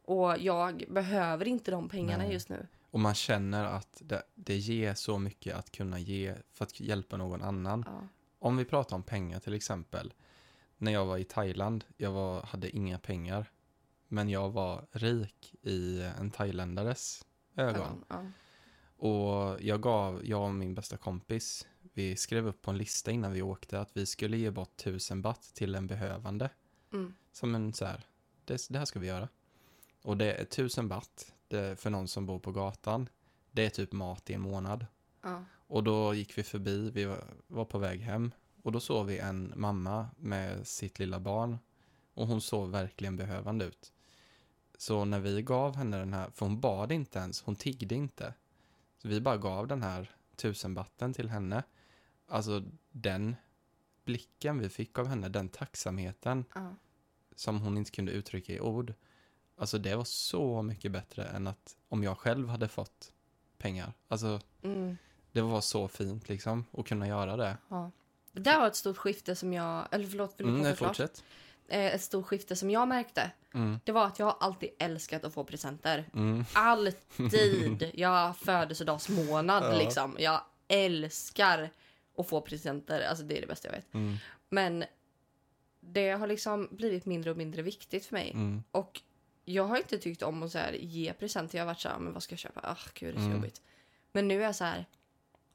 Och 0.04 0.38
jag 0.38 0.84
behöver 0.88 1.48
inte 1.48 1.70
de 1.70 1.88
pengarna 1.88 2.22
Nej. 2.24 2.32
just 2.32 2.48
nu. 2.48 2.66
Och 2.90 3.00
man 3.00 3.14
känner 3.14 3.64
att 3.64 4.02
det, 4.04 4.22
det 4.34 4.56
ger 4.56 4.94
så 4.94 5.18
mycket 5.18 5.56
att 5.56 5.72
kunna 5.72 5.98
ge 5.98 6.34
för 6.52 6.64
att 6.64 6.80
hjälpa 6.80 7.16
någon 7.16 7.42
annan. 7.42 7.84
Ja. 7.86 8.02
Om 8.38 8.56
vi 8.56 8.64
pratar 8.64 8.96
om 8.96 9.02
pengar 9.02 9.40
till 9.40 9.54
exempel. 9.54 10.12
När 10.78 10.92
jag 10.92 11.06
var 11.06 11.18
i 11.18 11.24
Thailand, 11.24 11.84
jag 11.96 12.12
var, 12.12 12.42
hade 12.42 12.76
inga 12.76 12.98
pengar. 12.98 13.50
Men 14.08 14.28
jag 14.28 14.50
var 14.50 14.86
rik 14.92 15.54
i 15.62 16.02
en 16.02 16.30
thailändares 16.30 17.26
ögon. 17.56 18.04
Ja. 18.08 18.26
Och 18.96 19.60
jag 19.60 19.82
gav, 19.82 20.20
jag 20.24 20.42
och 20.42 20.54
min 20.54 20.74
bästa 20.74 20.96
kompis, 20.96 21.66
vi 21.92 22.16
skrev 22.16 22.46
upp 22.46 22.62
på 22.62 22.70
en 22.70 22.78
lista 22.78 23.10
innan 23.10 23.32
vi 23.32 23.42
åkte 23.42 23.80
att 23.80 23.90
vi 23.96 24.06
skulle 24.06 24.36
ge 24.36 24.50
bort 24.50 24.76
tusen 24.76 25.22
baht 25.22 25.54
till 25.54 25.74
en 25.74 25.86
behövande. 25.86 26.50
Mm. 26.92 27.14
Som 27.32 27.54
en 27.54 27.72
så 27.72 27.84
här, 27.84 28.06
det, 28.44 28.68
det 28.68 28.78
här 28.78 28.84
ska 28.84 28.98
vi 28.98 29.06
göra. 29.06 29.28
Och 30.02 30.16
det 30.16 30.32
är 30.32 30.44
tusen 30.44 30.88
baht 30.88 31.34
för 31.50 31.90
någon 31.90 32.08
som 32.08 32.26
bor 32.26 32.38
på 32.38 32.52
gatan. 32.52 33.08
Det 33.50 33.66
är 33.66 33.70
typ 33.70 33.92
mat 33.92 34.30
i 34.30 34.34
en 34.34 34.40
månad. 34.40 34.86
Ja. 35.22 35.44
Och 35.50 35.84
då 35.84 36.14
gick 36.14 36.38
vi 36.38 36.42
förbi, 36.42 36.90
vi 36.90 37.04
var, 37.04 37.24
var 37.46 37.64
på 37.64 37.78
väg 37.78 38.00
hem. 38.00 38.32
Och 38.62 38.72
då 38.72 38.80
såg 38.80 39.06
vi 39.06 39.18
en 39.18 39.52
mamma 39.56 40.08
med 40.16 40.66
sitt 40.66 40.98
lilla 40.98 41.20
barn. 41.20 41.58
Och 42.14 42.26
hon 42.26 42.40
såg 42.40 42.70
verkligen 42.70 43.16
behövande 43.16 43.64
ut. 43.64 43.92
Så 44.78 45.04
när 45.04 45.20
vi 45.20 45.42
gav 45.42 45.76
henne 45.76 45.98
den 45.98 46.12
här, 46.12 46.30
för 46.30 46.46
hon 46.46 46.60
bad 46.60 46.92
inte 46.92 47.18
ens, 47.18 47.42
hon 47.42 47.56
tiggde 47.56 47.94
inte. 47.94 48.34
Så 48.98 49.08
vi 49.08 49.20
bara 49.20 49.36
gav 49.36 49.66
den 49.66 49.82
här 49.82 50.10
tusenbatten 50.36 51.12
till 51.12 51.28
henne. 51.28 51.62
Alltså 52.26 52.62
den 52.90 53.36
blicken 54.04 54.58
vi 54.58 54.68
fick 54.68 54.98
av 54.98 55.06
henne, 55.06 55.28
den 55.28 55.48
tacksamheten 55.48 56.44
Ja. 56.54 56.74
som 57.34 57.60
hon 57.60 57.76
inte 57.78 57.90
kunde 57.90 58.12
uttrycka 58.12 58.52
i 58.52 58.60
ord. 58.60 58.94
Alltså 59.60 59.78
det 59.78 59.96
var 59.96 60.04
så 60.04 60.62
mycket 60.62 60.92
bättre 60.92 61.24
än 61.24 61.46
att 61.46 61.76
om 61.88 62.02
jag 62.04 62.18
själv 62.18 62.48
hade 62.48 62.68
fått 62.68 63.12
pengar. 63.58 63.92
Alltså 64.08 64.40
Mm. 64.62 64.96
det 65.32 65.40
var 65.40 65.60
så 65.60 65.88
fint 65.88 66.28
liksom 66.28 66.64
att 66.72 66.86
kunna 66.86 67.08
göra 67.08 67.36
det. 67.36 67.56
Ja. 67.68 67.90
Det 68.32 68.40
där 68.40 68.58
var 68.60 68.66
ett 68.66 68.76
stort 68.76 68.96
skifte 68.96 69.36
som 69.36 69.52
jag... 69.52 69.86
Eller 69.90 70.06
förlåt, 70.06 70.34
vill 70.36 70.46
du 70.46 70.60
Mm, 70.60 70.76
fortsätt. 70.76 71.24
Eh, 71.68 71.94
Ett 71.94 72.02
stort 72.02 72.26
skifte 72.26 72.56
som 72.56 72.70
jag 72.70 72.88
märkte. 72.88 73.30
Mm, 73.54 73.80
Det 73.84 73.92
var 73.92 74.06
att 74.06 74.18
jag 74.18 74.26
har 74.26 74.36
alltid 74.40 74.70
älskat 74.78 75.24
att 75.24 75.34
få 75.34 75.44
presenter. 75.44 76.04
mm, 76.14 76.44
Alltid! 76.52 77.90
Jag 77.94 78.36
födelsedagsmånad 78.36 79.64
Ja. 79.64 79.78
liksom. 79.78 80.16
Jag 80.18 80.40
älskar 80.68 81.70
att 82.18 82.28
få 82.28 82.40
presenter. 82.40 83.00
Alltså 83.08 83.24
det 83.24 83.36
är 83.36 83.40
det 83.40 83.46
bästa 83.46 83.68
jag 83.68 83.72
vet. 83.74 83.94
mm, 83.94 84.16
Men 84.48 84.84
det 85.80 86.10
har 86.10 86.26
liksom 86.26 86.68
blivit 86.70 87.06
mindre 87.06 87.30
och 87.30 87.36
mindre 87.36 87.62
viktigt 87.62 88.06
för 88.06 88.12
mig. 88.14 88.30
mm, 88.30 88.62
Och 88.70 89.00
jag 89.52 89.64
har 89.64 89.76
inte 89.76 89.98
tyckt 89.98 90.22
om 90.22 90.42
att 90.42 90.50
så 90.52 90.58
här, 90.58 90.72
ge 90.72 91.12
presenter. 91.12 91.58
Jag 91.58 91.64
har 91.64 91.66
varit 91.66 91.80
så 91.80 91.88
här, 91.88 91.98
men 91.98 92.12
vad 92.12 92.22
ska 92.22 92.32
jag 92.32 92.38
köpa? 92.38 92.60
Ah, 92.64 92.78
gud, 92.94 93.14
det 93.14 93.18
är 93.18 93.20
så 93.20 93.24
Mm. 93.26 93.36
jobbigt. 93.36 93.60
Men 94.12 94.28
nu 94.28 94.40
är 94.40 94.44
jag 94.44 94.56
så 94.56 94.64
här, 94.64 94.86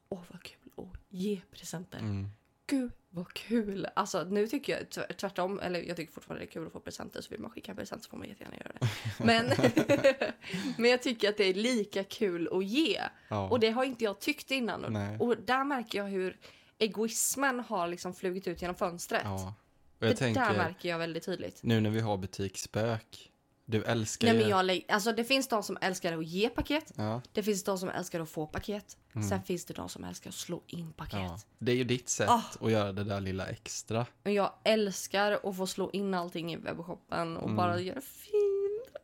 åh 0.08 0.20
vad 0.30 0.42
kul 0.42 0.70
att 0.76 1.00
ge 1.08 1.40
presenter. 1.52 1.98
mm, 1.98 2.28
Gud 2.68 2.92
vad 3.10 3.32
kul! 3.32 3.86
Alltså 3.96 4.24
nu 4.24 4.46
tycker 4.46 4.78
jag 4.78 4.90
tv- 4.90 5.12
tvärtom, 5.12 5.60
eller 5.60 5.80
jag 5.82 5.96
tycker 5.96 6.12
fortfarande 6.12 6.44
det 6.44 6.48
är 6.48 6.52
kul 6.52 6.66
att 6.66 6.72
få 6.72 6.80
presenter 6.80 7.20
så 7.20 7.30
vill 7.30 7.40
man 7.40 7.50
skicka 7.50 7.74
presenter 7.74 8.04
så 8.04 8.10
får 8.10 8.16
man 8.16 8.28
jättegärna 8.28 8.56
göra 8.56 8.72
det. 8.80 8.88
Men, 9.24 9.46
men 10.78 10.90
jag 10.90 11.02
tycker 11.02 11.28
att 11.28 11.36
det 11.36 11.44
är 11.44 11.54
lika 11.54 12.04
kul 12.04 12.48
att 12.52 12.64
ge. 12.64 13.00
ja. 13.28 13.48
Och 13.48 13.60
det 13.60 13.70
har 13.70 13.84
inte 13.84 14.04
jag 14.04 14.18
tyckt 14.20 14.50
innan. 14.50 14.84
Och-. 14.96 15.20
Och 15.26 15.36
där 15.36 15.64
märker 15.64 15.98
jag 15.98 16.04
hur 16.06 16.36
egoismen 16.78 17.60
har 17.60 17.88
liksom 17.88 18.14
flugit 18.14 18.48
ut 18.48 18.62
genom 18.62 18.74
fönstret. 18.76 19.22
ja. 19.24 19.54
Och 19.98 20.00
det 20.00 20.06
jag 20.06 20.14
där 20.16 20.18
tänker, 20.18 20.56
märker 20.56 20.88
jag 20.88 20.98
väldigt 20.98 21.24
tydligt. 21.24 21.62
nu 21.62 21.80
när 21.80 21.90
vi 21.90 22.00
har 22.00 22.16
butiksspök, 22.16 23.30
du 23.66 23.84
älskar 23.84 24.26
Nej, 24.26 24.36
ju... 24.36 24.40
men 24.42 24.50
jag, 24.50 24.64
lä- 24.66 24.80
alltså, 24.88 25.12
det 25.12 25.24
finns 25.24 25.48
de 25.48 25.62
som 25.62 25.78
älskar 25.80 26.18
att 26.18 26.26
ge 26.26 26.48
paket. 26.48 26.92
Ja, 26.96 27.20
Det 27.32 27.42
finns 27.42 27.64
de 27.64 27.78
som 27.78 27.88
älskar 27.88 28.20
att 28.20 28.28
få 28.28 28.46
paket. 28.46 28.96
Mm. 29.14 29.28
Sen 29.28 29.42
finns 29.42 29.64
det 29.64 29.74
de 29.74 29.88
som 29.88 30.04
älskar 30.04 30.30
att 30.30 30.34
slå 30.36 30.62
in 30.66 30.92
paket. 30.92 31.14
ja. 31.20 31.38
Det 31.58 31.72
är 31.72 31.76
ju 31.76 31.84
ditt 31.84 32.08
sätt 32.08 32.28
Ah. 32.28 32.42
att 32.60 32.70
göra 32.70 32.92
det 32.92 33.04
där 33.04 33.20
lilla 33.20 33.46
extra. 33.46 34.06
Men 34.22 34.34
jag 34.34 34.52
älskar 34.64 35.32
att 35.32 35.56
få 35.56 35.66
slå 35.66 35.90
in 35.90 36.14
allting 36.14 36.52
i 36.52 36.56
webbshoppen 36.56 37.36
och 37.36 37.44
Mm. 37.44 37.56
bara 37.56 37.80
göra 37.80 38.00
fint. 38.00 38.96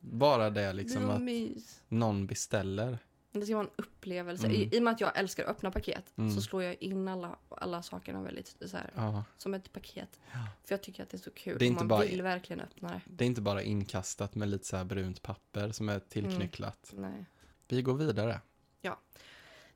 Bara 0.00 0.50
det 0.50 0.60
Det 0.60 0.72
liksom 0.72 1.06
var 1.06 1.14
att 1.14 1.20
mys. 1.22 1.80
någon 1.88 2.26
beställer. 2.26 2.98
Det 3.40 3.46
ska 3.46 3.54
vara 3.56 3.66
en 3.66 3.72
upplevelse. 3.76 4.46
Mm. 4.46 4.56
I, 4.56 4.76
I 4.76 4.78
och 4.78 4.82
med 4.82 4.92
att 4.92 5.00
jag 5.00 5.18
älskar 5.18 5.44
att 5.44 5.50
öppna 5.50 5.70
paket 5.70 6.12
Mm. 6.16 6.30
så 6.34 6.40
slår 6.42 6.62
jag 6.62 6.82
in 6.82 7.08
alla, 7.08 7.38
alla 7.48 7.82
sakerna 7.82 8.22
väldigt 8.22 8.56
så 8.66 8.76
här, 8.76 8.90
Ja. 8.96 9.24
som 9.36 9.54
ett 9.54 9.72
paket. 9.72 10.20
Ja. 10.32 10.38
För 10.64 10.72
jag 10.74 10.82
tycker 10.82 11.02
att 11.02 11.10
det 11.10 11.16
är 11.16 11.18
så 11.18 11.30
kul. 11.30 11.58
Det 11.58 11.64
är 11.64 11.66
inte 11.66 11.80
man 11.84 11.88
bara- 11.88 12.00
vill 12.04 12.22
verkligen 12.22 12.60
öppna 12.60 12.88
det. 12.88 13.00
Det 13.06 13.24
är 13.24 13.26
inte 13.26 13.40
bara 13.40 13.62
inkastat 13.62 14.34
med 14.34 14.48
lite 14.48 14.66
så 14.66 14.76
här 14.76 14.84
brunt 14.84 15.22
papper 15.22 15.72
som 15.72 15.88
är 15.88 15.98
tillknycklat. 16.00 16.90
Nej. 16.96 17.24
Vi 17.68 17.82
går 17.82 17.94
vidare. 17.94 18.40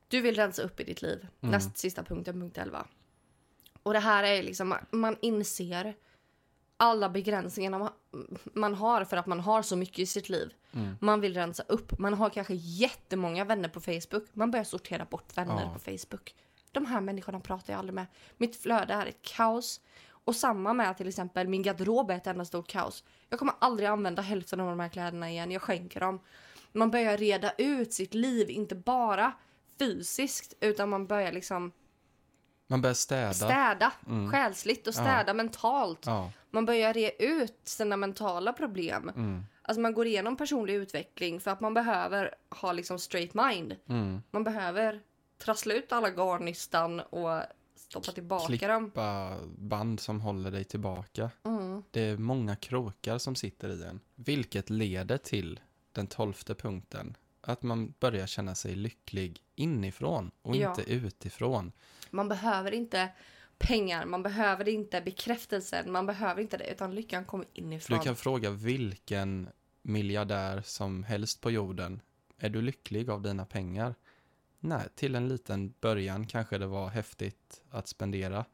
Du 0.08 0.20
vill 0.20 0.34
rensa 0.34 0.62
upp 0.62 0.80
i 0.80 0.84
ditt 0.84 1.02
liv. 1.02 1.26
Mm. 1.40 1.50
Näst 1.52 1.76
sista 1.78 2.02
punkten, 2.04 2.40
punkt 2.40 2.58
11. 2.58 2.86
Och 3.82 3.92
det 3.92 3.98
här 3.98 4.24
är 4.24 4.42
liksom, 4.42 4.74
man 4.90 5.16
inser 5.22 5.94
alla 6.82 7.08
begränsningarna 7.08 7.92
man, 8.54 8.74
har 8.74 9.04
för 9.04 9.16
att 9.16 9.26
man 9.26 9.40
har 9.40 9.62
så 9.62 9.76
mycket 9.76 9.98
i 9.98 10.06
sitt 10.06 10.28
liv. 10.28 10.54
Mm. 10.72 10.96
Man 11.00 11.20
vill 11.20 11.34
rensa 11.34 11.62
upp. 11.68 11.98
Man 11.98 12.14
har 12.14 12.30
kanske 12.30 12.54
jättemånga 12.54 13.44
vänner 13.44 13.68
på 13.68 13.80
Facebook. 13.80 14.24
Man 14.32 14.50
börjar 14.50 14.64
sortera 14.64 15.04
bort 15.04 15.36
vänner 15.36 15.62
Ja. 15.62 15.72
på 15.72 15.78
Facebook. 15.78 16.34
De 16.72 16.86
här 16.86 17.00
människorna 17.00 17.40
pratar 17.40 17.72
jag 17.72 17.78
aldrig 17.78 17.94
med. 17.94 18.06
Mitt 18.36 18.56
flöde 18.56 18.94
är 18.94 19.06
ett 19.06 19.22
kaos. 19.22 19.80
Och 20.24 20.36
samma 20.36 20.72
med 20.72 20.96
till 20.96 21.08
exempel 21.08 21.48
min 21.48 21.62
garderob 21.62 22.10
är 22.10 22.16
ett 22.16 22.26
enda 22.26 22.44
stort 22.44 22.68
kaos. 22.68 23.04
Jag 23.28 23.38
kommer 23.38 23.54
aldrig 23.58 23.88
använda 23.88 24.22
hälften 24.22 24.60
av 24.60 24.68
de 24.68 24.80
här 24.80 24.88
kläderna 24.88 25.30
igen. 25.30 25.50
Jag 25.50 25.62
skänker 25.62 26.00
dem. 26.00 26.20
Man 26.72 26.90
börjar 26.90 27.16
reda 27.16 27.52
ut 27.58 27.92
sitt 27.92 28.14
liv, 28.14 28.50
inte 28.50 28.74
bara 28.74 29.32
fysiskt, 29.78 30.54
utan 30.60 30.88
man 30.88 31.06
börjar 31.06 31.32
liksom 31.32 31.72
Man 32.66 32.80
börjar 32.82 32.94
städa. 32.94 33.32
städa 33.34 33.92
Mm. 34.06 34.30
själsligt 34.30 34.86
och 34.86 34.94
Ja. 34.96 35.00
städa 35.00 35.34
mentalt. 35.34 36.06
Ja. 36.06 36.32
Man 36.50 36.64
börjar 36.66 36.92
re 36.94 37.10
ut 37.18 37.60
sina 37.64 37.96
mentala 37.96 38.52
problem. 38.52 39.08
Mm. 39.08 39.44
Alltså 39.62 39.80
man 39.80 39.94
går 39.94 40.06
igenom 40.06 40.36
personlig 40.36 40.74
utveckling 40.74 41.40
för 41.40 41.50
att 41.50 41.60
man 41.60 41.74
behöver 41.74 42.34
ha 42.50 42.72
liksom 42.72 42.98
straight 42.98 43.34
mind. 43.34 43.76
Mm. 43.88 44.22
Man 44.30 44.44
behöver 44.44 45.00
trassla 45.38 45.74
ut 45.74 45.92
alla 45.92 46.10
garnnystan 46.10 47.00
och 47.00 47.42
stoppa 47.76 48.12
tillbaka 48.12 48.68
dem. 48.68 48.84
Klippa 48.90 49.36
band 49.58 50.00
som 50.00 50.20
håller 50.20 50.50
dig 50.50 50.64
tillbaka. 50.64 51.30
Mm. 51.44 51.82
Det 51.90 52.00
är 52.00 52.16
många 52.16 52.56
krokar 52.56 53.18
som 53.18 53.34
sitter 53.34 53.68
i 53.68 53.84
en. 53.84 54.00
Vilket 54.14 54.70
leder 54.70 55.18
till 55.18 55.60
den 55.92 56.06
tolfte 56.06 56.54
punkten. 56.54 57.16
Att 57.40 57.62
man 57.62 57.94
börjar 58.00 58.26
känna 58.26 58.54
sig 58.54 58.74
lycklig 58.74 59.40
inifrån 59.54 60.30
och 60.42 60.56
Ja. 60.56 60.68
inte 60.68 60.92
utifrån. 60.92 61.72
Man 62.12 62.28
behöver 62.28 62.74
inte 62.74 63.08
pengar, 63.58 64.04
man 64.04 64.22
behöver 64.22 64.68
inte 64.68 65.00
bekräftelsen, 65.00 65.92
man 65.92 66.06
behöver 66.06 66.42
inte 66.42 66.56
det, 66.56 66.70
utan 66.72 66.94
lyckan 66.94 67.24
kommer 67.24 67.46
inifrån. 67.52 67.98
Du 67.98 68.04
kan 68.04 68.16
fråga 68.16 68.50
vilken 68.50 69.48
miljardär 69.82 70.62
som 70.64 71.04
helst 71.04 71.40
på 71.40 71.50
jorden. 71.50 72.00
Är 72.38 72.50
du 72.50 72.62
lycklig 72.62 73.10
av 73.10 73.22
dina 73.22 73.46
pengar? 73.46 73.94
Nej, 74.60 74.88
till 74.94 75.14
en 75.14 75.28
liten 75.28 75.74
början 75.80 76.26
kanske 76.26 76.58
det 76.58 76.66
var 76.66 76.88
häftigt 76.88 77.62
att 77.70 77.88
spendera. 77.88 78.44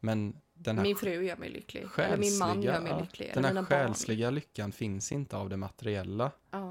Men 0.00 0.36
den 0.54 0.76
här 0.76 0.84
Min 0.84 0.96
fru 0.96 1.24
gör 1.24 1.36
mig 1.36 1.50
lycklig. 1.50 1.86
Eller 1.98 2.16
min 2.16 2.38
man 2.38 2.62
gör 2.62 2.80
mig 2.80 3.00
lycklig. 3.00 3.30
Den 3.34 3.44
här 3.44 3.64
själsliga 3.64 4.30
lyckan 4.30 4.72
finns 4.72 5.12
inte 5.12 5.36
av 5.36 5.48
det 5.48 5.56
materiella. 5.56 6.32
barn. 6.50 6.62
Ja. 6.62 6.69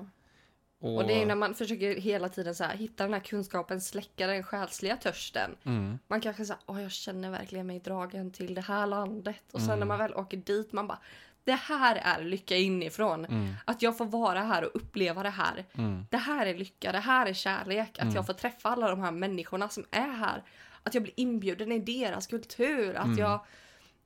Och, 0.82 0.96
Och 0.96 1.08
det 1.08 1.22
är 1.22 1.26
när 1.26 1.36
man 1.36 1.56
försöker 1.56 1.96
hela 2.02 2.30
tiden 2.30 2.56
så 2.56 2.64
här, 2.64 2.76
hitta 2.78 3.04
den 3.04 3.14
här 3.14 3.20
kunskapen, 3.20 3.82
släcka 3.82 4.28
den 4.28 4.44
själsliga 4.44 4.98
törsten. 4.98 5.56
mm, 5.66 6.00
Man 6.08 6.22
kanske 6.22 6.46
säger, 6.46 6.62
åh 6.66 6.82
jag 6.82 6.92
känner 6.92 7.30
verkligen 7.30 7.68
mig 7.68 7.80
dragen 7.80 8.32
till 8.32 8.54
det 8.56 8.62
här 8.62 8.88
landet. 8.88 9.44
Och 9.54 9.60
sen 9.60 9.70
Mm. 9.70 9.80
när 9.80 9.86
man 9.86 9.98
väl 10.00 10.14
åker 10.14 10.38
dit, 10.38 10.72
man 10.74 10.88
bara, 10.88 11.00
det 11.44 11.52
här 11.56 11.96
är 11.96 12.24
lycka 12.24 12.56
inifrån. 12.56 13.26
mm, 13.26 13.54
Att 13.66 13.82
jag 13.82 13.98
får 13.98 14.06
vara 14.06 14.40
här 14.42 14.64
och 14.64 14.72
uppleva 14.74 15.24
det 15.24 15.30
här. 15.30 15.66
mm, 15.74 16.06
Det 16.10 16.18
här 16.18 16.46
är 16.46 16.54
lycka, 16.58 16.92
det 16.92 17.00
här 17.00 17.26
är 17.26 17.34
kärlek. 17.34 17.90
Att 17.98 18.02
Mm. 18.04 18.16
jag 18.16 18.26
får 18.26 18.34
träffa 18.34 18.70
alla 18.70 18.90
de 18.90 19.00
här 19.00 19.12
människorna 19.12 19.70
som 19.70 19.86
är 19.92 20.12
här. 20.12 20.44
Att 20.84 20.94
jag 20.94 21.04
blir 21.04 21.14
inbjuden 21.20 21.72
i 21.72 21.80
deras 21.80 22.28
kultur. 22.28 22.96
Att, 22.96 23.06
Mm. 23.06 23.18
jag, 23.18 23.46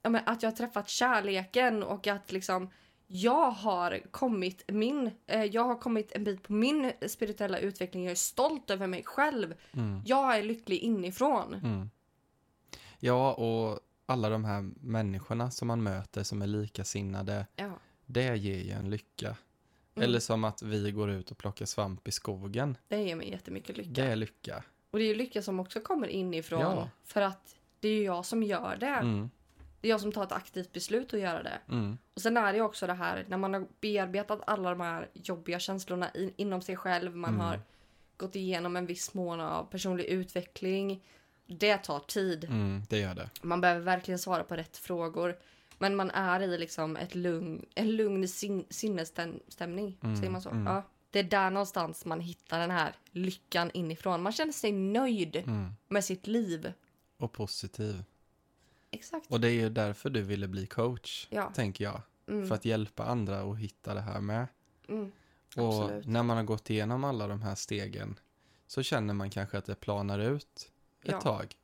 ja, 0.02 0.10
men, 0.10 0.22
att 0.26 0.44
jag 0.44 0.52
har 0.52 0.56
träffat 0.58 0.90
kärleken 0.90 1.84
och 1.84 2.08
att 2.08 2.32
liksom 2.32 2.70
jag 3.16 3.52
har 3.52 4.00
kommit 4.12 4.64
min, 4.68 5.12
eh, 5.28 5.44
jag 5.44 5.64
har 5.64 5.76
kommit 5.76 6.12
en 6.12 6.24
bit 6.24 6.44
på 6.44 6.54
min 6.54 6.92
spirituella 7.08 7.58
utveckling. 7.60 8.04
Jag 8.04 8.12
är 8.12 8.16
stolt 8.16 8.70
över 8.70 8.88
mig 8.88 9.04
själv. 9.04 9.54
mm, 9.74 10.02
Jag 10.06 10.38
är 10.38 10.44
lycklig 10.44 10.78
inifrån. 10.78 11.54
mm. 11.54 11.90
Ja, 13.00 13.34
och 13.34 13.80
alla 14.06 14.30
de 14.30 14.46
här 14.46 14.62
människorna 14.82 15.52
som 15.52 15.68
man 15.68 15.84
möter 15.84 16.24
som 16.24 16.42
är 16.42 16.48
likasinnade, 16.48 17.48
Ja. 17.56 17.72
det 18.06 18.36
ger 18.38 18.58
ju 18.64 18.72
en 18.72 18.90
lycka. 18.90 19.28
Mm. 19.96 20.06
Eller 20.10 20.20
som 20.20 20.44
att 20.44 20.62
vi 20.62 20.92
går 20.92 21.10
ut 21.12 21.32
och 21.32 21.38
plockar 21.38 21.66
svamp 21.66 22.08
i 22.08 22.12
skogen. 22.12 22.78
Det 22.88 23.02
ger 23.04 23.16
mig 23.16 23.30
jättemycket 23.30 23.78
lycka. 23.78 23.90
Det 23.92 24.04
är 24.04 24.16
lycka. 24.16 24.64
Och 24.92 25.00
det 25.00 25.06
är 25.06 25.08
ju 25.08 25.16
lycka 25.16 25.42
som 25.42 25.60
också 25.60 25.80
kommer 25.80 26.08
inifrån. 26.08 26.62
Ja. 26.62 26.90
För 27.04 27.22
att 27.22 27.56
det 27.80 27.88
är 27.88 27.94
ju 27.94 28.04
jag 28.04 28.26
som 28.26 28.44
gör 28.44 28.78
det. 28.80 29.30
Det 29.84 29.88
är 29.88 29.90
jag 29.90 30.02
som 30.02 30.12
tar 30.12 30.24
ett 30.24 30.32
aktivt 30.32 30.74
beslut 30.74 31.14
att 31.14 31.20
göra 31.20 31.44
det. 31.44 31.60
mm, 31.70 31.98
Och 32.14 32.22
sen 32.22 32.38
är 32.38 32.54
det 32.54 32.62
också 32.62 32.88
det 32.88 32.94
här 32.94 33.26
när 33.28 33.38
man 33.38 33.54
har 33.54 33.68
bearbetat 33.82 34.42
alla 34.48 34.70
de 34.70 34.82
här 34.82 35.10
jobbiga 35.14 35.60
känslorna 35.60 36.10
in, 36.12 36.34
inom 36.36 36.62
sig 36.62 36.76
själv. 36.76 37.16
Man 37.16 37.30
Mm. 37.34 37.46
har 37.46 37.60
gått 38.18 38.36
igenom 38.36 38.76
en 38.76 38.86
viss 38.86 39.14
mån 39.14 39.40
av 39.40 39.64
personlig 39.64 40.04
utveckling. 40.06 41.04
Det 41.48 41.78
tar 41.78 42.00
tid. 42.00 42.44
mm, 42.44 42.82
det 42.90 43.00
gör 43.00 43.16
det. 43.16 43.30
Man 43.42 43.62
behöver 43.62 43.82
verkligen 43.82 44.20
svara 44.20 44.44
på 44.44 44.56
rätt 44.56 44.78
frågor. 44.78 45.36
Men 45.78 45.96
man 45.96 46.12
är 46.12 46.40
i 46.40 46.58
liksom 46.58 46.98
ett 46.98 47.16
lugn, 47.16 47.66
en 47.76 47.96
lugn 47.96 48.28
sin, 48.28 48.66
sinnesstämning. 48.70 49.98
Mm, 50.04 50.16
Säger 50.16 50.30
man 50.32 50.42
så? 50.42 50.50
mm. 50.50 50.66
Ja. 50.74 50.84
Det 51.12 51.20
är 51.20 51.24
där 51.24 51.50
någonstans 51.50 52.06
man 52.06 52.20
hittar 52.20 52.60
den 52.60 52.72
här 52.72 52.94
lyckan 53.12 53.72
inifrån. 53.74 54.22
Man 54.22 54.32
känner 54.34 54.54
sig 54.54 54.72
nöjd 54.72 55.36
Mm. 55.36 55.70
med 55.88 56.06
sitt 56.06 56.28
liv. 56.28 56.74
Och 57.18 57.32
positiv. 57.32 58.04
Exakt. 58.94 59.32
Och 59.32 59.40
det 59.42 59.48
är 59.48 59.52
ju 59.54 59.70
därför 59.70 60.10
du 60.10 60.22
ville 60.22 60.48
bli 60.48 60.68
coach, 60.68 61.28
Ja. 61.30 61.52
tänker 61.56 61.84
jag. 61.84 62.02
Mm. 62.28 62.48
För 62.48 62.56
att 62.56 62.66
hjälpa 62.66 63.06
andra 63.06 63.42
att 63.42 63.58
hitta 63.58 63.94
det 63.94 64.02
här 64.02 64.22
med. 64.22 64.48
Mm. 64.88 65.12
Och 65.58 65.84
Absolut. 65.84 66.06
när 66.08 66.24
man 66.24 66.38
har 66.38 66.44
gått 66.44 66.70
igenom 66.70 67.04
alla 67.04 67.28
de 67.28 67.42
här 67.42 67.56
stegen 67.56 68.20
så 68.68 68.84
känner 68.84 69.14
man 69.14 69.30
kanske 69.30 69.58
att 69.58 69.66
det 69.66 69.76
planar 69.76 70.20
ut 70.20 70.72
ett 71.04 71.12
Ja. 71.12 71.22
tag. 71.22 71.56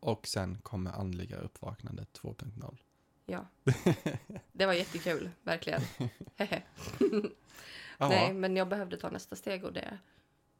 Och 0.00 0.26
sen 0.26 0.58
kommer 0.62 0.90
andliga 0.92 1.36
uppvaknandet 1.36 2.08
2.0. 2.22 2.78
Ja. 3.26 3.46
Det 4.52 4.66
var 4.66 4.72
jättekul, 4.72 5.30
verkligen. 5.42 5.80
Nej, 7.98 8.34
men 8.34 8.56
jag 8.56 8.68
behövde 8.68 8.96
ta 8.96 9.10
nästa 9.10 9.36
steg 9.36 9.64
och 9.64 9.72
det, 9.72 9.98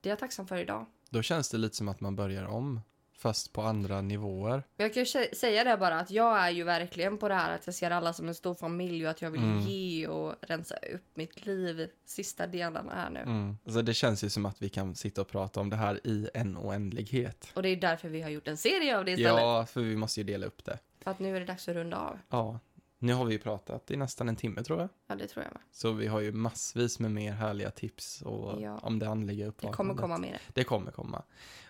det 0.01 0.09
är 0.09 0.11
jag 0.13 0.19
tacksam 0.19 0.47
för 0.47 0.57
idag. 0.59 0.87
då 1.11 1.23
känns 1.23 1.49
det 1.51 1.59
lite 1.59 1.77
som 1.77 1.89
att 1.89 2.01
man 2.01 2.17
börjar 2.17 2.45
om, 2.45 2.81
fast 3.19 3.53
på 3.53 3.63
andra 3.63 4.01
nivåer. 4.01 4.63
Jag 4.77 4.95
kan 4.95 5.01
ju 5.03 5.05
sä- 5.05 5.35
säga 5.35 5.65
det 5.65 5.77
bara 5.77 6.01
att 6.01 6.11
jag 6.11 6.39
är 6.39 6.51
ju 6.51 6.65
verkligen 6.65 7.19
på 7.19 7.29
det 7.29 7.35
här 7.35 7.55
att 7.55 7.67
jag 7.67 7.75
ser 7.75 7.91
alla 7.91 8.13
som 8.13 8.29
en 8.29 8.35
stor 8.35 8.55
familj 8.55 9.05
och 9.05 9.11
att 9.11 9.23
jag 9.23 9.31
vill 9.31 9.43
Mm. 9.43 9.61
ge 9.61 10.07
och 10.09 10.35
rensa 10.41 10.77
upp 10.77 11.03
mitt 11.17 11.47
liv 11.47 11.89
sista 12.07 12.47
delarna 12.47 12.93
här 12.95 13.11
nu. 13.11 13.21
Mm. 13.21 13.59
Så 13.67 13.83
det 13.83 13.95
känns 13.95 14.25
ju 14.25 14.31
som 14.31 14.47
att 14.47 14.63
vi 14.63 14.69
kan 14.69 14.95
sitta 14.95 15.21
och 15.21 15.29
prata 15.29 15.61
om 15.61 15.71
det 15.71 15.77
här 15.77 16.07
i 16.07 16.29
en 16.35 16.57
oändlighet. 16.59 17.49
Och 17.55 17.63
det 17.63 17.69
är 17.69 17.77
därför 17.77 18.09
vi 18.09 18.23
har 18.23 18.31
gjort 18.31 18.49
en 18.49 18.57
serie 18.57 18.99
av 18.99 19.05
det 19.05 19.11
istället. 19.11 19.41
Ja, 19.41 19.67
för 19.67 19.81
vi 19.81 19.97
måste 19.97 20.21
ju 20.21 20.25
dela 20.25 20.47
upp 20.47 20.65
det. 20.65 20.79
För 21.05 21.11
att 21.11 21.19
nu 21.19 21.37
är 21.37 21.41
det 21.41 21.47
dags 21.47 21.69
att 21.69 21.75
runda 21.75 21.97
av. 21.97 22.19
Ja, 22.31 22.61
nu 22.99 23.13
har 23.15 23.25
vi 23.25 23.33
ju 23.33 23.39
pratat 23.39 23.91
i 23.91 23.97
nästan 23.97 24.29
en 24.29 24.37
timme 24.37 24.63
tror 24.63 24.81
jag. 24.81 24.89
Ja, 25.07 25.15
det 25.15 25.27
tror 25.27 25.45
jag 25.45 25.53
med. 25.55 25.63
Så 25.73 25.93
vi 25.93 26.07
har 26.07 26.21
ju 26.21 26.33
massvis 26.33 26.99
med 26.99 27.11
mer 27.11 27.33
härliga 27.33 27.71
tips 27.71 28.23
och 28.23 28.61
Ja. 28.63 28.79
om 28.79 28.99
det 28.99 29.09
andliga 29.09 29.45
Det 29.45 29.49
uppvaknandet. 29.49 29.77
kommer 29.77 29.95
komma 29.95 30.19
mer. 30.19 30.41
Det 30.55 30.65
kommer 30.65 30.91
komma. 30.91 31.23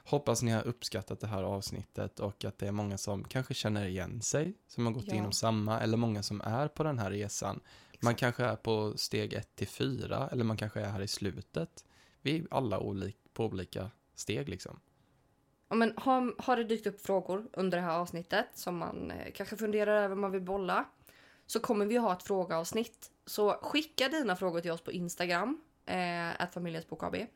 Hoppas 0.04 0.42
ni 0.42 0.50
har 0.50 0.66
uppskattat 0.66 1.20
det 1.20 1.26
här 1.26 1.42
avsnittet 1.42 2.20
och 2.20 2.44
att 2.44 2.58
det 2.58 2.66
är 2.68 2.72
många 2.72 2.98
som 2.98 3.24
kanske 3.24 3.54
känner 3.54 3.86
igen 3.86 4.22
sig, 4.22 4.54
som 4.66 4.86
har 4.86 4.92
gått 4.92 5.06
Ja. 5.06 5.12
igenom 5.12 5.32
samma, 5.32 5.80
eller 5.80 5.96
många 5.96 6.22
som 6.22 6.40
är 6.40 6.68
på 6.68 6.82
den 6.82 6.98
här 6.98 7.10
resan. 7.10 7.60
Man 8.00 8.14
kanske 8.14 8.44
är 8.44 8.56
på 8.56 8.92
steg 8.96 9.32
ett 9.32 9.56
till 9.56 9.68
fyra, 9.68 10.28
eller 10.32 10.44
man 10.44 10.56
kanske 10.56 10.80
är 10.80 10.88
här 10.90 11.02
i 11.02 11.08
slutet. 11.08 11.84
Vi 12.22 12.38
är 12.38 12.46
alla 12.50 12.78
olik, 12.80 13.16
på 13.32 13.44
olika 13.44 13.90
steg 14.14 14.48
liksom. 14.48 14.80
Ja, 15.68 15.76
men 15.76 15.92
har, 15.96 16.34
har 16.42 16.56
det 16.56 16.64
dykt 16.64 16.86
upp 16.86 17.00
frågor 17.00 17.48
under 17.52 17.78
det 17.78 17.84
här 17.84 17.98
avsnittet 17.98 18.46
som 18.54 18.76
man 18.78 19.10
eh, 19.10 19.32
kanske 19.34 19.56
funderar 19.56 19.96
över 20.02 20.12
om 20.14 20.20
man 20.20 20.30
vill 20.32 20.42
bolla 20.42 20.84
så 21.46 21.60
kommer 21.60 21.86
vi 21.86 21.96
ha 21.96 22.12
ett 22.12 22.22
frågeavsnitt. 22.22 23.10
Så 23.26 23.50
skicka 23.52 24.08
dina 24.08 24.36
frågor 24.36 24.60
till 24.60 24.70
oss 24.70 24.80
på 24.80 24.92
Instagram, 24.92 25.60
eh, 25.86 26.42
att. 26.42 27.26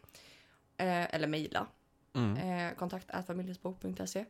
Eh, 0.76 1.14
eller 1.14 1.26
mejla, 1.28 1.66
Mm. 2.14 2.36
eh, 2.68 2.74
kontakt 2.76 3.10
familjensbok.se. 3.22 4.24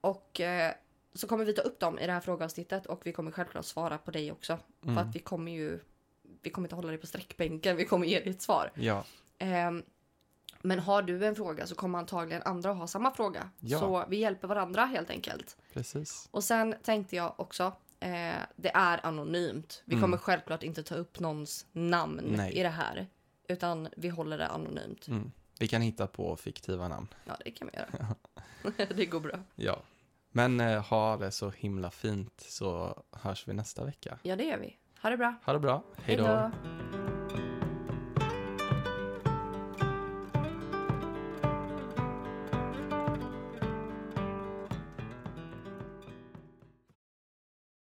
Och 0.00 0.40
eh, 0.40 0.74
så 1.14 1.26
kommer 1.28 1.44
vi 1.44 1.52
ta 1.52 1.62
upp 1.62 1.80
dem 1.80 1.98
i 1.98 2.06
det 2.06 2.12
här 2.12 2.20
frågeavsnittet 2.20 2.86
och 2.86 3.06
vi 3.06 3.12
kommer 3.12 3.30
självklart 3.30 3.64
svara 3.64 3.98
på 3.98 4.10
dig 4.10 4.32
också. 4.32 4.58
För 4.82 4.88
Mm. 4.90 4.98
att 5.08 5.14
vi 5.14 5.18
kommer 5.18 5.52
ju, 5.52 5.80
vi 6.42 6.50
kommer 6.50 6.66
inte 6.68 6.74
hålla 6.76 6.88
dig 6.88 6.98
på 6.98 7.06
sträckbänken, 7.06 7.76
vi 7.76 7.84
kommer 7.84 8.06
ge 8.06 8.20
dig 8.20 8.30
ett 8.30 8.42
svar. 8.42 8.72
Ja, 8.74 9.04
Ehm, 9.38 9.82
men 10.62 10.78
har 10.78 11.02
du 11.02 11.26
en 11.26 11.36
fråga 11.36 11.66
så 11.66 11.74
kommer 11.74 11.98
antagligen 11.98 12.42
andra 12.42 12.72
ha 12.72 12.86
samma 12.86 13.14
fråga. 13.14 13.50
Ja. 13.60 13.78
Så 13.80 14.04
vi 14.08 14.16
hjälper 14.16 14.48
varandra 14.48 14.84
helt 14.84 15.10
enkelt. 15.10 15.56
precis. 15.72 16.28
Och 16.30 16.44
sen 16.44 16.74
tänkte 16.82 17.16
jag 17.16 17.34
också, 17.40 17.72
eh, 18.00 18.42
det 18.56 18.70
är 18.74 19.06
anonymt. 19.06 19.82
Vi 19.84 19.94
Mm. 19.94 20.02
kommer 20.02 20.16
självklart 20.16 20.62
inte 20.62 20.82
ta 20.82 20.94
upp 20.94 21.20
någons 21.20 21.66
namn 21.72 22.20
Nej. 22.24 22.52
i 22.52 22.62
det 22.62 22.68
här. 22.68 23.06
Utan 23.48 23.88
vi 23.96 24.08
håller 24.08 24.38
det 24.38 24.46
anonymt. 24.48 25.08
Mm. 25.08 25.32
Vi 25.58 25.68
kan 25.68 25.82
hitta 25.82 26.06
på 26.06 26.36
fiktiva 26.36 26.88
namn. 26.88 27.08
Ja, 27.24 27.36
det 27.44 27.50
kan 27.50 27.68
vi 27.72 27.78
göra. 27.78 28.14
det 28.96 29.06
går 29.06 29.20
bra. 29.20 29.38
Ja. 29.54 29.78
Men 30.32 30.60
eh, 30.60 30.82
ha 30.84 31.16
det 31.16 31.30
så 31.30 31.50
himla 31.50 31.90
fint 31.90 32.40
så 32.48 33.02
hörs 33.12 33.48
vi 33.48 33.52
nästa 33.52 33.84
vecka. 33.84 34.18
Ja, 34.22 34.36
det 34.36 34.44
gör 34.44 34.58
vi. 34.58 34.76
Ha 35.02 35.10
det 35.10 35.16
bra. 35.16 35.34
Ha 35.44 35.52
det 35.52 35.58
bra. 35.58 35.82
Hej 36.02 36.16
då. 36.16 36.24
Hej 36.26 36.50
då. 36.92 37.05